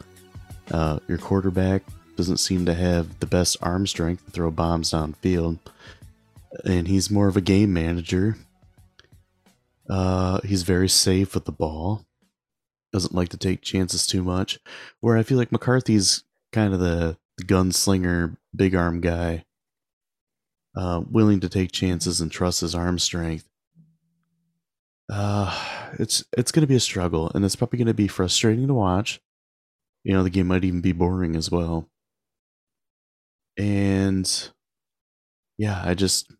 Uh, 0.70 0.99
your 1.09 1.18
quarterback 1.18 1.83
doesn't 2.16 2.39
seem 2.39 2.66
to 2.66 2.74
have 2.74 3.20
the 3.20 3.27
best 3.27 3.57
arm 3.62 3.87
strength 3.87 4.24
to 4.24 4.31
throw 4.31 4.51
bombs 4.51 4.91
downfield, 4.91 5.59
and 6.64 6.89
he's 6.89 7.11
more 7.11 7.29
of 7.29 7.37
a 7.37 7.41
game 7.41 7.72
manager. 7.72 8.37
Uh, 9.89 10.41
he's 10.45 10.62
very 10.62 10.89
safe 10.89 11.35
with 11.35 11.45
the 11.45 11.53
ball. 11.53 12.05
Doesn't 12.93 13.14
like 13.14 13.29
to 13.31 13.37
take 13.37 13.62
chances 13.62 14.07
too 14.07 14.24
much. 14.24 14.59
Where 15.01 15.16
I 15.16 15.22
feel 15.22 15.39
like 15.39 15.53
McCarthy's 15.53 16.24
kind 16.53 16.72
of 16.74 16.81
the, 16.81 17.16
the 17.37 17.45
gunslinger, 17.45 18.37
big 18.55 18.74
arm 18.74 19.01
guy, 19.01 19.45
uh, 20.77 21.03
willing 21.11 21.41
to 21.41 21.49
take 21.49 21.72
chances 21.72 22.20
and 22.20 22.31
trust 22.31 22.61
his 22.61 22.74
arm 22.74 22.99
strength. 22.99 23.49
Uh, 25.11 25.93
it's 25.99 26.24
it's 26.37 26.53
going 26.53 26.62
to 26.62 26.66
be 26.66 26.77
a 26.77 26.81
struggle, 26.81 27.31
and 27.35 27.45
it's 27.45 27.57
probably 27.57 27.79
going 27.79 27.87
to 27.87 27.95
be 27.95 28.09
frustrating 28.09 28.66
to 28.66 28.74
watch. 28.74 29.20
You 30.05 30.12
know, 30.14 30.22
the 30.22 30.31
game 30.31 30.49
might 30.49 30.64
even 30.64 30.81
be 30.81 30.93
boring 30.93 31.37
as 31.37 31.51
well. 31.51 31.89
And 33.57 34.51
yeah, 35.59 35.81
I 35.85 35.95
just 35.95 36.31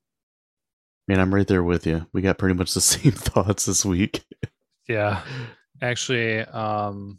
Man, 1.09 1.21
I'm 1.21 1.33
right 1.33 1.47
there 1.47 1.63
with 1.63 1.87
you. 1.87 2.07
We 2.13 2.21
got 2.21 2.39
pretty 2.39 2.55
much 2.55 2.75
the 2.75 2.81
same 2.83 3.13
thoughts 3.13 3.67
this 3.67 3.85
week. 3.85 4.25
Yeah. 4.89 5.23
Actually, 5.83 6.41
um 6.41 7.19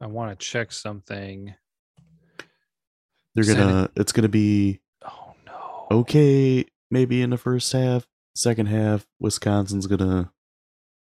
I 0.00 0.06
want 0.06 0.38
to 0.38 0.46
check 0.46 0.72
something. 0.72 1.54
They're 3.34 3.44
gonna 3.44 3.90
it's 3.96 4.12
gonna 4.12 4.28
be. 4.28 4.80
Okay, 5.90 6.64
maybe 6.90 7.22
in 7.22 7.30
the 7.30 7.38
first 7.38 7.72
half. 7.72 8.06
Second 8.34 8.66
half, 8.66 9.06
Wisconsin's 9.18 9.86
gonna 9.86 10.30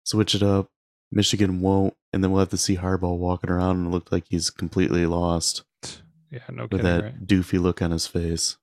switch 0.04 0.34
it 0.34 0.42
up. 0.42 0.68
Michigan 1.12 1.60
won't, 1.60 1.94
and 2.12 2.22
then 2.22 2.30
we'll 2.30 2.40
have 2.40 2.48
to 2.50 2.56
see 2.56 2.76
Harbaugh 2.76 3.16
walking 3.16 3.50
around 3.50 3.76
and 3.76 3.92
look 3.92 4.10
like 4.12 4.24
he's 4.28 4.50
completely 4.50 5.06
lost. 5.06 5.64
Yeah, 6.30 6.40
no 6.52 6.64
with 6.64 6.72
kidding, 6.72 6.84
that 6.84 7.02
right? 7.02 7.26
doofy 7.26 7.58
look 7.58 7.80
on 7.80 7.90
his 7.90 8.06
face. 8.06 8.58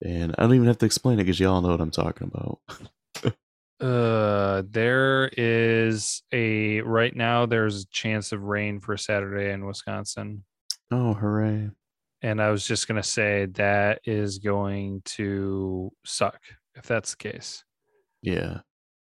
And 0.00 0.32
I 0.38 0.42
don't 0.42 0.54
even 0.54 0.68
have 0.68 0.78
to 0.78 0.86
explain 0.86 1.18
it 1.18 1.24
because 1.24 1.40
y'all 1.40 1.60
know 1.60 1.70
what 1.70 1.80
I'm 1.80 1.90
talking 1.90 2.30
about. 2.32 2.60
Uh, 3.80 4.62
there 4.68 5.30
is 5.38 6.22
a 6.32 6.82
right 6.82 7.16
now. 7.16 7.46
There's 7.46 7.82
a 7.84 7.86
chance 7.88 8.30
of 8.30 8.42
rain 8.42 8.78
for 8.78 8.96
Saturday 8.98 9.50
in 9.50 9.64
Wisconsin, 9.64 10.44
Oh, 10.90 11.14
hooray. 11.14 11.70
And 12.22 12.40
I 12.40 12.50
was 12.50 12.66
just 12.66 12.88
gonna 12.88 13.02
say 13.02 13.46
that 13.54 14.00
is 14.04 14.38
going 14.38 15.02
to 15.04 15.92
suck 16.04 16.40
if 16.74 16.86
that's 16.86 17.12
the 17.12 17.30
case. 17.30 17.64
Yeah. 18.22 18.60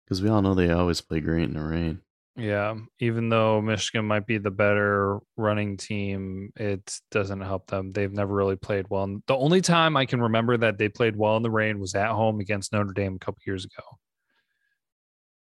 Because 0.06 0.22
we 0.22 0.30
all 0.30 0.42
know 0.42 0.54
they 0.54 0.72
always 0.72 1.02
play 1.02 1.20
great 1.20 1.44
in 1.44 1.54
the 1.54 1.62
rain. 1.62 2.02
Yeah, 2.36 2.76
even 3.00 3.30
though 3.30 3.62
Michigan 3.62 4.06
might 4.06 4.26
be 4.26 4.40
the 4.40 4.50
better 4.50 5.20
running 5.38 5.78
team, 5.78 6.52
it 6.56 7.00
doesn't 7.12 7.42
help 7.42 7.68
them. 7.68 7.92
They've 7.92 8.12
never 8.12 8.34
really 8.34 8.56
played 8.56 8.88
well. 8.90 9.04
And 9.04 9.22
the 9.28 9.38
only 9.38 9.62
time 9.62 9.96
I 9.96 10.08
can 10.08 10.20
remember 10.20 10.58
that 10.58 10.80
they 10.80 10.90
played 10.90 11.16
well 11.16 11.38
in 11.38 11.44
the 11.44 11.52
rain 11.52 11.80
was 11.80 11.94
at 11.94 12.10
home 12.10 12.40
against 12.40 12.74
Notre 12.74 12.92
Dame 12.92 13.16
a 13.16 13.20
couple 13.20 13.42
years 13.46 13.66
ago. 13.66 13.84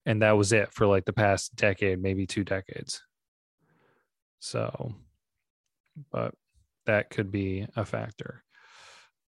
And 0.06 0.22
that 0.22 0.38
was 0.38 0.54
it 0.54 0.74
for 0.74 0.88
like 0.88 1.04
the 1.04 1.12
past 1.12 1.54
decade, 1.58 2.02
maybe 2.02 2.26
two 2.26 2.46
decades. 2.46 3.02
So, 4.40 4.96
but 6.10 6.34
that 6.88 7.10
could 7.10 7.32
be 7.32 7.68
a 7.76 7.86
factor. 7.86 8.44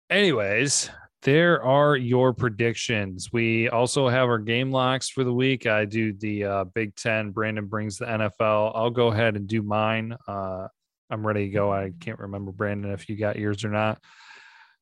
Anyways, 0.09 0.89
there 1.21 1.61
are 1.63 1.95
your 1.95 2.33
predictions. 2.33 3.31
We 3.31 3.69
also 3.69 4.09
have 4.09 4.27
our 4.27 4.39
game 4.39 4.71
locks 4.71 5.09
for 5.09 5.23
the 5.23 5.33
week. 5.33 5.67
I 5.67 5.85
do 5.85 6.13
the 6.13 6.43
uh, 6.45 6.63
Big 6.63 6.95
Ten. 6.95 7.31
Brandon 7.31 7.67
brings 7.67 7.97
the 7.97 8.05
NFL. 8.05 8.71
I'll 8.73 8.89
go 8.89 9.07
ahead 9.09 9.35
and 9.35 9.47
do 9.47 9.61
mine. 9.61 10.15
Uh, 10.27 10.67
I'm 11.09 11.25
ready 11.25 11.45
to 11.45 11.51
go. 11.51 11.71
I 11.71 11.91
can't 11.99 12.19
remember, 12.19 12.51
Brandon, 12.51 12.91
if 12.91 13.09
you 13.09 13.17
got 13.17 13.37
yours 13.37 13.63
or 13.63 13.69
not. 13.69 14.01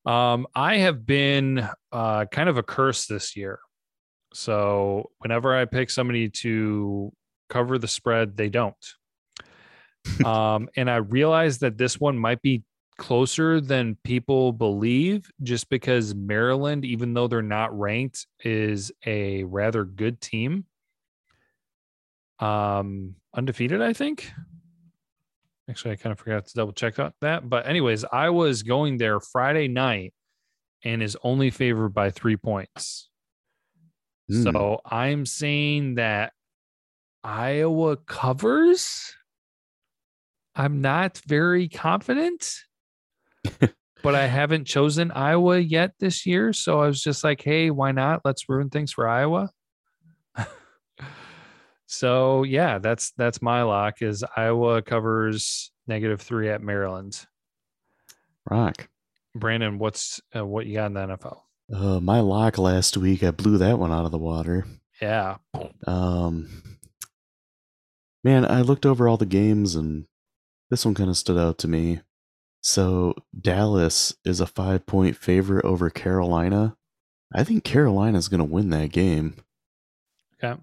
Um, 0.06 0.48
I 0.56 0.78
have 0.78 1.06
been 1.06 1.68
uh, 1.92 2.26
kind 2.26 2.48
of 2.48 2.58
a 2.58 2.64
curse 2.64 3.08
this 3.08 3.36
year. 3.36 3.60
So 4.34 5.12
whenever 5.20 5.56
I 5.56 5.66
pick 5.66 5.90
somebody 5.90 6.30
to 6.30 7.12
cover 7.50 7.78
the 7.78 7.88
spread, 7.88 8.38
they 8.38 8.50
don't. 8.50 8.76
Um, 10.26 10.70
and 10.76 10.90
I 10.90 10.98
realized 10.98 11.62
that 11.62 11.78
this 11.78 12.00
one 12.00 12.18
might 12.18 12.42
be 12.42 12.64
closer 12.98 13.62
than 13.62 13.98
people 14.04 14.52
believe 14.52 15.30
just 15.44 15.70
because 15.70 16.16
Maryland, 16.16 16.84
even 16.84 17.14
though 17.14 17.28
they're 17.28 17.42
not 17.42 17.78
ranked, 17.78 18.28
is 18.44 18.92
a 19.06 19.44
rather 19.44 19.84
good 19.86 20.20
team. 20.20 20.66
Um, 22.40 23.16
undefeated, 23.36 23.82
I 23.82 23.94
think. 23.94 24.32
Actually, 25.70 25.92
I 25.92 25.96
kind 25.98 26.12
of 26.12 26.20
forgot 26.20 26.48
to 26.48 26.54
double 26.54 26.74
check 26.74 26.96
that. 27.22 27.50
But, 27.50 27.68
anyways, 27.68 28.06
I 28.06 28.30
was 28.30 28.64
going 28.64 28.98
there 28.98 29.20
Friday 29.20 29.68
night 29.68 30.14
and 30.84 31.04
is 31.04 31.18
only 31.24 31.50
favored 31.50 31.90
by 31.90 32.10
three 32.10 32.38
points. 32.38 33.10
Hmm. 34.30 34.44
So 34.44 34.82
I'm 34.86 35.26
saying 35.26 35.96
that 35.96 36.34
Iowa 37.24 37.98
covers. 37.98 39.14
I'm 40.58 40.82
not 40.82 41.22
very 41.28 41.70
confident 41.70 42.64
but 44.04 44.16
I 44.16 44.28
haven't 44.28 44.66
chosen 44.66 45.12
Iowa 45.12 45.60
yet 45.60 45.94
this 46.00 46.26
year. 46.26 46.54
So 46.54 46.82
I 46.82 46.88
was 46.88 47.02
just 47.02 47.24
like, 47.24 47.42
hey, 47.42 47.70
why 47.70 47.92
not? 47.92 48.22
Let's 48.24 48.50
ruin 48.50 48.70
things 48.70 48.92
for 48.92 49.08
Iowa. 49.08 49.50
so 51.88 52.44
yeah, 52.44 52.80
that's 52.80 53.12
that's 53.12 53.42
my 53.42 53.64
lock 53.64 54.02
is 54.02 54.24
Iowa 54.36 54.82
covers 54.82 55.72
negative 55.88 56.22
three 56.22 56.50
at 56.50 56.62
Maryland. 56.62 57.26
Rock. 58.50 58.88
Brandon, 59.36 59.78
what's 59.78 60.22
uh, 60.36 60.46
what 60.46 60.66
you 60.66 60.76
got 60.76 60.88
in 60.88 60.94
the 60.94 61.00
NFL? 61.02 61.42
Uh, 61.74 62.00
my 62.00 62.22
lock 62.22 62.58
last 62.58 62.98
week, 62.98 63.24
I 63.24 63.32
blew 63.32 63.58
that 63.58 63.78
one 63.78 63.92
out 63.92 64.06
of 64.06 64.12
the 64.12 64.18
water. 64.18 64.66
Yeah. 65.02 65.36
Um, 65.86 66.64
man, 68.24 68.50
I 68.50 68.62
looked 68.62 68.86
over 68.86 69.08
all 69.08 69.18
the 69.18 69.26
games 69.26 69.76
and 69.76 70.06
This 70.70 70.86
one 70.86 70.94
kind 70.96 71.10
of 71.10 71.18
stood 71.18 71.38
out 71.38 71.58
to 71.60 71.68
me. 71.68 72.02
So 72.62 73.16
Dallas 73.40 74.16
is 74.26 74.42
a 74.42 74.48
five 74.48 74.86
point 74.86 75.16
favorite 75.16 75.66
over 75.66 75.90
Carolina. 75.90 76.76
I 77.34 77.44
think 77.44 77.64
Carolina's 77.64 78.28
going 78.28 78.40
to 78.40 78.44
win 78.46 78.70
that 78.72 78.92
game. 78.92 79.36
Okay. 80.44 80.60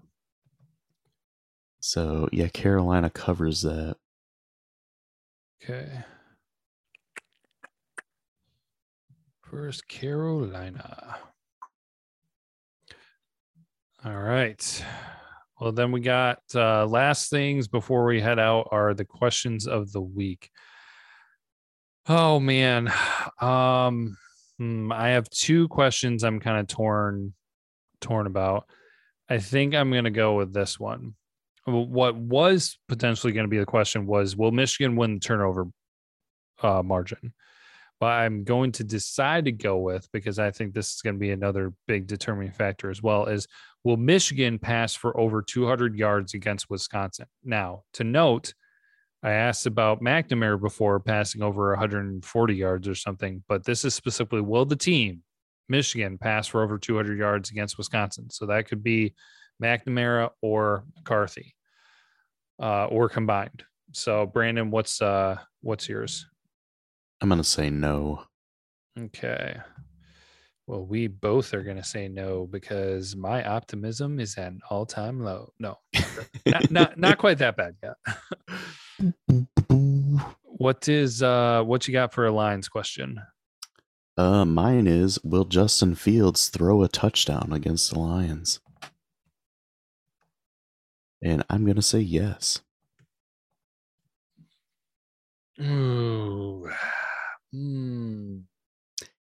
So 1.79 2.27
yeah, 2.31 2.47
Carolina 2.47 3.09
covers 3.09 3.61
that. 3.61 3.97
Okay. 5.63 6.03
First 9.41 9.87
Carolina. 9.87 11.17
All 14.03 14.17
right. 14.17 14.83
Well, 15.59 15.71
then 15.71 15.91
we 15.91 16.01
got 16.01 16.39
uh, 16.53 16.85
last 16.85 17.29
things 17.29 17.67
before 17.67 18.05
we 18.05 18.19
head 18.19 18.39
out 18.39 18.67
are 18.71 18.93
the 18.93 19.05
questions 19.05 19.67
of 19.67 19.91
the 19.91 20.01
week. 20.01 20.49
Oh 22.07 22.39
man, 22.39 22.91
um, 23.41 24.17
hmm, 24.57 24.91
I 24.91 25.09
have 25.09 25.29
two 25.29 25.67
questions. 25.69 26.23
I'm 26.23 26.39
kind 26.39 26.59
of 26.59 26.67
torn, 26.67 27.33
torn 28.01 28.27
about. 28.27 28.67
I 29.29 29.39
think 29.39 29.73
I'm 29.73 29.91
going 29.91 30.03
to 30.03 30.11
go 30.11 30.35
with 30.35 30.53
this 30.53 30.79
one. 30.79 31.15
What 31.65 32.15
was 32.15 32.77
potentially 32.87 33.33
going 33.33 33.45
to 33.45 33.49
be 33.49 33.57
the 33.57 33.65
question 33.65 34.05
was, 34.05 34.35
will 34.35 34.51
Michigan 34.51 34.95
win 34.95 35.15
the 35.15 35.19
turnover 35.19 35.65
uh, 36.61 36.83
margin? 36.83 37.33
But 38.05 38.19
I'm 38.19 38.43
going 38.43 38.71
to 38.73 38.83
decide 38.83 39.45
to 39.45 39.51
go 39.51 39.79
with 39.79 40.07
because 40.11 40.37
I 40.37 40.51
think 40.51 40.75
this 40.75 40.93
is 40.93 41.01
going 41.01 41.15
to 41.15 41.19
be 41.19 41.31
another 41.31 41.73
big 41.87 42.05
determining 42.05 42.51
factor 42.51 42.91
as 42.91 43.01
well. 43.01 43.25
Is 43.25 43.47
will 43.83 43.97
Michigan 43.97 44.59
pass 44.59 44.93
for 44.93 45.19
over 45.19 45.41
200 45.41 45.97
yards 45.97 46.35
against 46.35 46.69
Wisconsin? 46.69 47.25
Now, 47.43 47.81
to 47.93 48.03
note 48.03 48.53
I 49.23 49.31
asked 49.31 49.65
about 49.65 50.03
McNamara 50.03 50.61
before 50.61 50.99
passing 50.99 51.41
over 51.41 51.71
140 51.71 52.53
yards 52.53 52.87
or 52.87 52.93
something, 52.93 53.43
but 53.47 53.63
this 53.63 53.83
is 53.83 53.95
specifically 53.95 54.41
will 54.41 54.65
the 54.65 54.75
team, 54.75 55.23
Michigan, 55.67 56.19
pass 56.19 56.45
for 56.45 56.61
over 56.61 56.77
200 56.77 57.17
yards 57.17 57.49
against 57.49 57.79
Wisconsin? 57.79 58.29
So 58.29 58.45
that 58.45 58.67
could 58.67 58.83
be 58.83 59.15
McNamara 59.59 60.29
or 60.43 60.85
McCarthy, 60.95 61.55
uh, 62.61 62.85
or 62.85 63.09
combined. 63.09 63.63
So 63.93 64.27
Brandon, 64.27 64.69
what's 64.69 65.01
uh, 65.01 65.37
what's 65.61 65.89
yours? 65.89 66.27
I'm 67.21 67.29
gonna 67.29 67.43
say 67.43 67.69
no. 67.69 68.23
Okay. 68.97 69.57
Well, 70.67 70.83
we 70.83 71.07
both 71.07 71.53
are 71.53 71.61
going 71.61 71.77
to 71.77 71.83
say 71.83 72.07
no 72.07 72.47
because 72.47 73.15
my 73.15 73.45
optimism 73.45 74.19
is 74.19 74.35
at 74.37 74.47
an 74.47 74.61
all-time 74.69 75.23
low. 75.23 75.53
No, 75.59 75.77
not, 76.45 76.71
not, 76.71 76.97
not 76.97 77.17
quite 77.19 77.37
that 77.37 77.55
bad 77.55 77.75
yet. 77.83 77.95
what 80.43 80.87
is 80.87 81.21
uh 81.21 81.61
what 81.63 81.87
you 81.87 81.93
got 81.93 82.13
for 82.13 82.25
a 82.25 82.31
Lions 82.31 82.67
question? 82.67 83.21
Uh 84.17 84.45
mine 84.45 84.87
is 84.87 85.19
will 85.23 85.45
Justin 85.45 85.93
Fields 85.93 86.47
throw 86.47 86.81
a 86.81 86.87
touchdown 86.87 87.49
against 87.51 87.91
the 87.91 87.99
Lions? 87.99 88.59
And 91.21 91.43
I'm 91.49 91.63
going 91.63 91.75
to 91.75 91.81
say 91.81 91.99
yes. 91.99 92.61
Ooh. 95.61 96.69
Mm. 97.55 98.43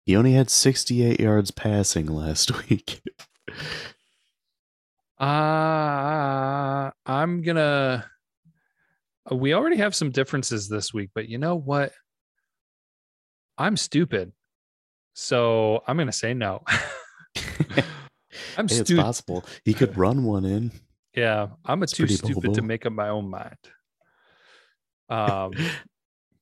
He 0.04 0.16
only 0.16 0.32
had 0.32 0.50
68 0.50 1.18
yards 1.20 1.50
passing 1.50 2.06
last 2.06 2.68
week. 2.70 3.02
uh 5.18 6.90
I'm 7.04 7.42
going 7.42 7.56
to 7.56 8.04
uh, 9.30 9.34
we 9.34 9.52
already 9.54 9.76
have 9.76 9.94
some 9.94 10.10
differences 10.10 10.68
this 10.68 10.94
week, 10.94 11.10
but 11.14 11.28
you 11.28 11.38
know 11.38 11.56
what? 11.56 11.92
I'm 13.58 13.76
stupid. 13.76 14.32
So 15.12 15.82
I'm 15.86 15.96
going 15.96 16.06
to 16.06 16.12
say 16.12 16.32
no. 16.32 16.62
I'm 18.56 18.68
hey, 18.68 18.74
stu- 18.76 18.94
It's 18.94 19.02
possible. 19.02 19.44
He 19.64 19.74
could 19.74 19.96
run 19.98 20.24
one 20.24 20.44
in. 20.44 20.72
Yeah. 21.14 21.48
I'm 21.66 21.82
a 21.82 21.86
too 21.86 22.06
stupid 22.06 22.54
to 22.54 22.62
make 22.62 22.86
up 22.86 22.92
my 22.92 23.08
own 23.08 23.28
mind. 23.28 23.56
Um, 25.10 25.50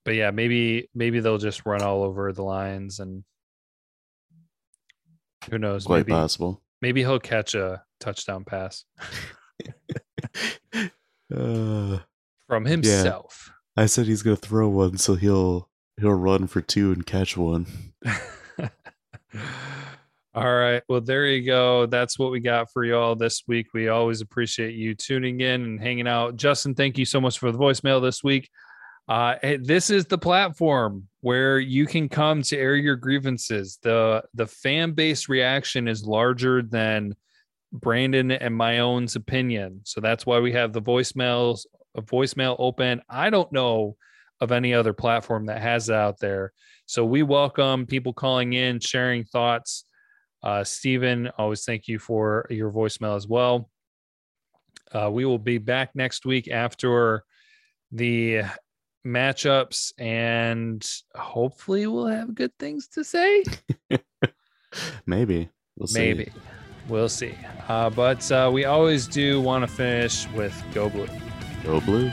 but 0.09 0.15
yeah, 0.15 0.31
maybe, 0.31 0.89
maybe 0.95 1.21
they'll 1.21 1.37
just 1.37 1.67
run 1.67 1.83
all 1.83 2.03
over 2.03 2.33
the 2.33 2.43
Lions 2.43 2.99
and 2.99 3.25
who 5.51 5.59
knows? 5.59 5.85
Quite 5.85 6.07
maybe, 6.07 6.13
possible. 6.13 6.63
Maybe 6.81 7.03
he'll 7.03 7.21
catch 7.21 7.55
a 7.55 7.83
touchdown 8.01 8.45
pass. 8.45 8.87
uh, 10.75 11.99
from 12.47 12.65
himself. 12.65 13.53
Yeah. 13.77 13.83
I 13.83 13.85
said 13.85 14.07
he's 14.07 14.23
gonna 14.23 14.37
throw 14.37 14.71
one, 14.71 14.97
so 14.97 15.15
he'll 15.15 15.69
he'll 16.01 16.15
run 16.15 16.47
for 16.47 16.63
two 16.63 16.91
and 16.91 17.05
catch 17.05 17.37
one. 17.37 17.67
all 20.35 20.55
right. 20.55 20.83
Well, 20.89 21.03
there 21.03 21.27
you 21.27 21.45
go. 21.45 21.85
That's 21.85 22.19
what 22.19 22.33
we 22.33 22.41
got 22.41 22.73
for 22.73 22.83
y'all 22.83 23.15
this 23.15 23.43
week. 23.47 23.75
We 23.75 23.89
always 23.89 24.23
appreciate 24.23 24.75
you 24.75 24.95
tuning 24.95 25.43
in 25.43 25.65
and 25.65 25.79
hanging 25.79 26.09
out. 26.09 26.37
Justin, 26.37 26.75
thank 26.75 26.97
you 26.97 27.05
so 27.05 27.21
much 27.21 27.39
for 27.39 27.53
the 27.53 27.59
voicemail 27.59 28.01
this 28.01 28.25
week. 28.25 28.49
Uh, 29.09 29.37
this 29.61 29.89
is 29.89 30.05
the 30.05 30.19
platform 30.19 31.09
where 31.21 31.59
you 31.59 31.87
can 31.87 32.09
come 32.09 32.43
to 32.43 32.57
air 32.57 32.77
your 32.77 32.97
grievances. 32.97 33.79
the 33.83 34.23
The 34.35 34.47
fan 34.47 34.93
base 34.93 35.29
reaction 35.29 35.89
is 35.89 36.05
larger 36.05 36.63
than 36.63 37.17
Brandon 37.73 38.31
and 38.31 38.55
my 38.55 38.81
own 38.81 39.07
opinion, 39.15 39.81
so 39.85 40.01
that's 40.01 40.27
why 40.27 40.41
we 40.41 40.53
have 40.53 40.73
the 40.73 40.83
voicemails 40.83 41.65
a 41.97 42.03
voicemail 42.03 42.57
open. 42.59 43.03
I 43.09 43.31
don't 43.31 43.51
know 43.53 43.97
of 44.41 44.53
any 44.53 44.73
other 44.73 44.93
platform 44.93 45.47
that 45.47 45.61
has 45.61 45.91
out 45.91 46.19
there. 46.21 46.53
So 46.87 47.05
we 47.05 47.23
welcome 47.23 47.87
people 47.87 48.13
calling 48.13 48.53
in, 48.53 48.81
sharing 48.81 49.25
thoughts. 49.25 49.85
Uh, 50.43 50.63
Stephen, 50.65 51.29
always 51.37 51.65
thank 51.65 51.89
you 51.89 51.99
for 51.99 52.47
your 52.51 52.71
voicemail 52.71 53.17
as 53.17 53.27
well. 53.27 53.69
Uh, 54.93 55.11
we 55.11 55.25
will 55.25 55.39
be 55.39 55.59
back 55.59 55.95
next 55.95 56.25
week 56.25 56.49
after 56.49 57.25
the 57.91 58.43
matchups, 59.07 59.93
and 59.99 60.87
hopefully 61.15 61.87
we'll 61.87 62.07
have 62.07 62.35
good 62.35 62.53
things 62.59 62.89
to 62.89 63.05
say. 63.05 63.45
Maybe. 65.07 65.49
We'll 65.77 65.89
Maybe. 65.93 66.33
We'll 66.89 67.09
see. 67.09 67.35
Uh, 67.69 67.91
but 67.91 68.31
uh, 68.33 68.51
we 68.53 68.65
always 68.65 69.07
do 69.07 69.41
want 69.41 69.63
to 69.63 69.69
finish 69.69 70.27
with 70.31 70.55
Go 70.73 70.89
Blue. 70.89 71.09
Go 71.65 71.81
Blue. 71.81 72.11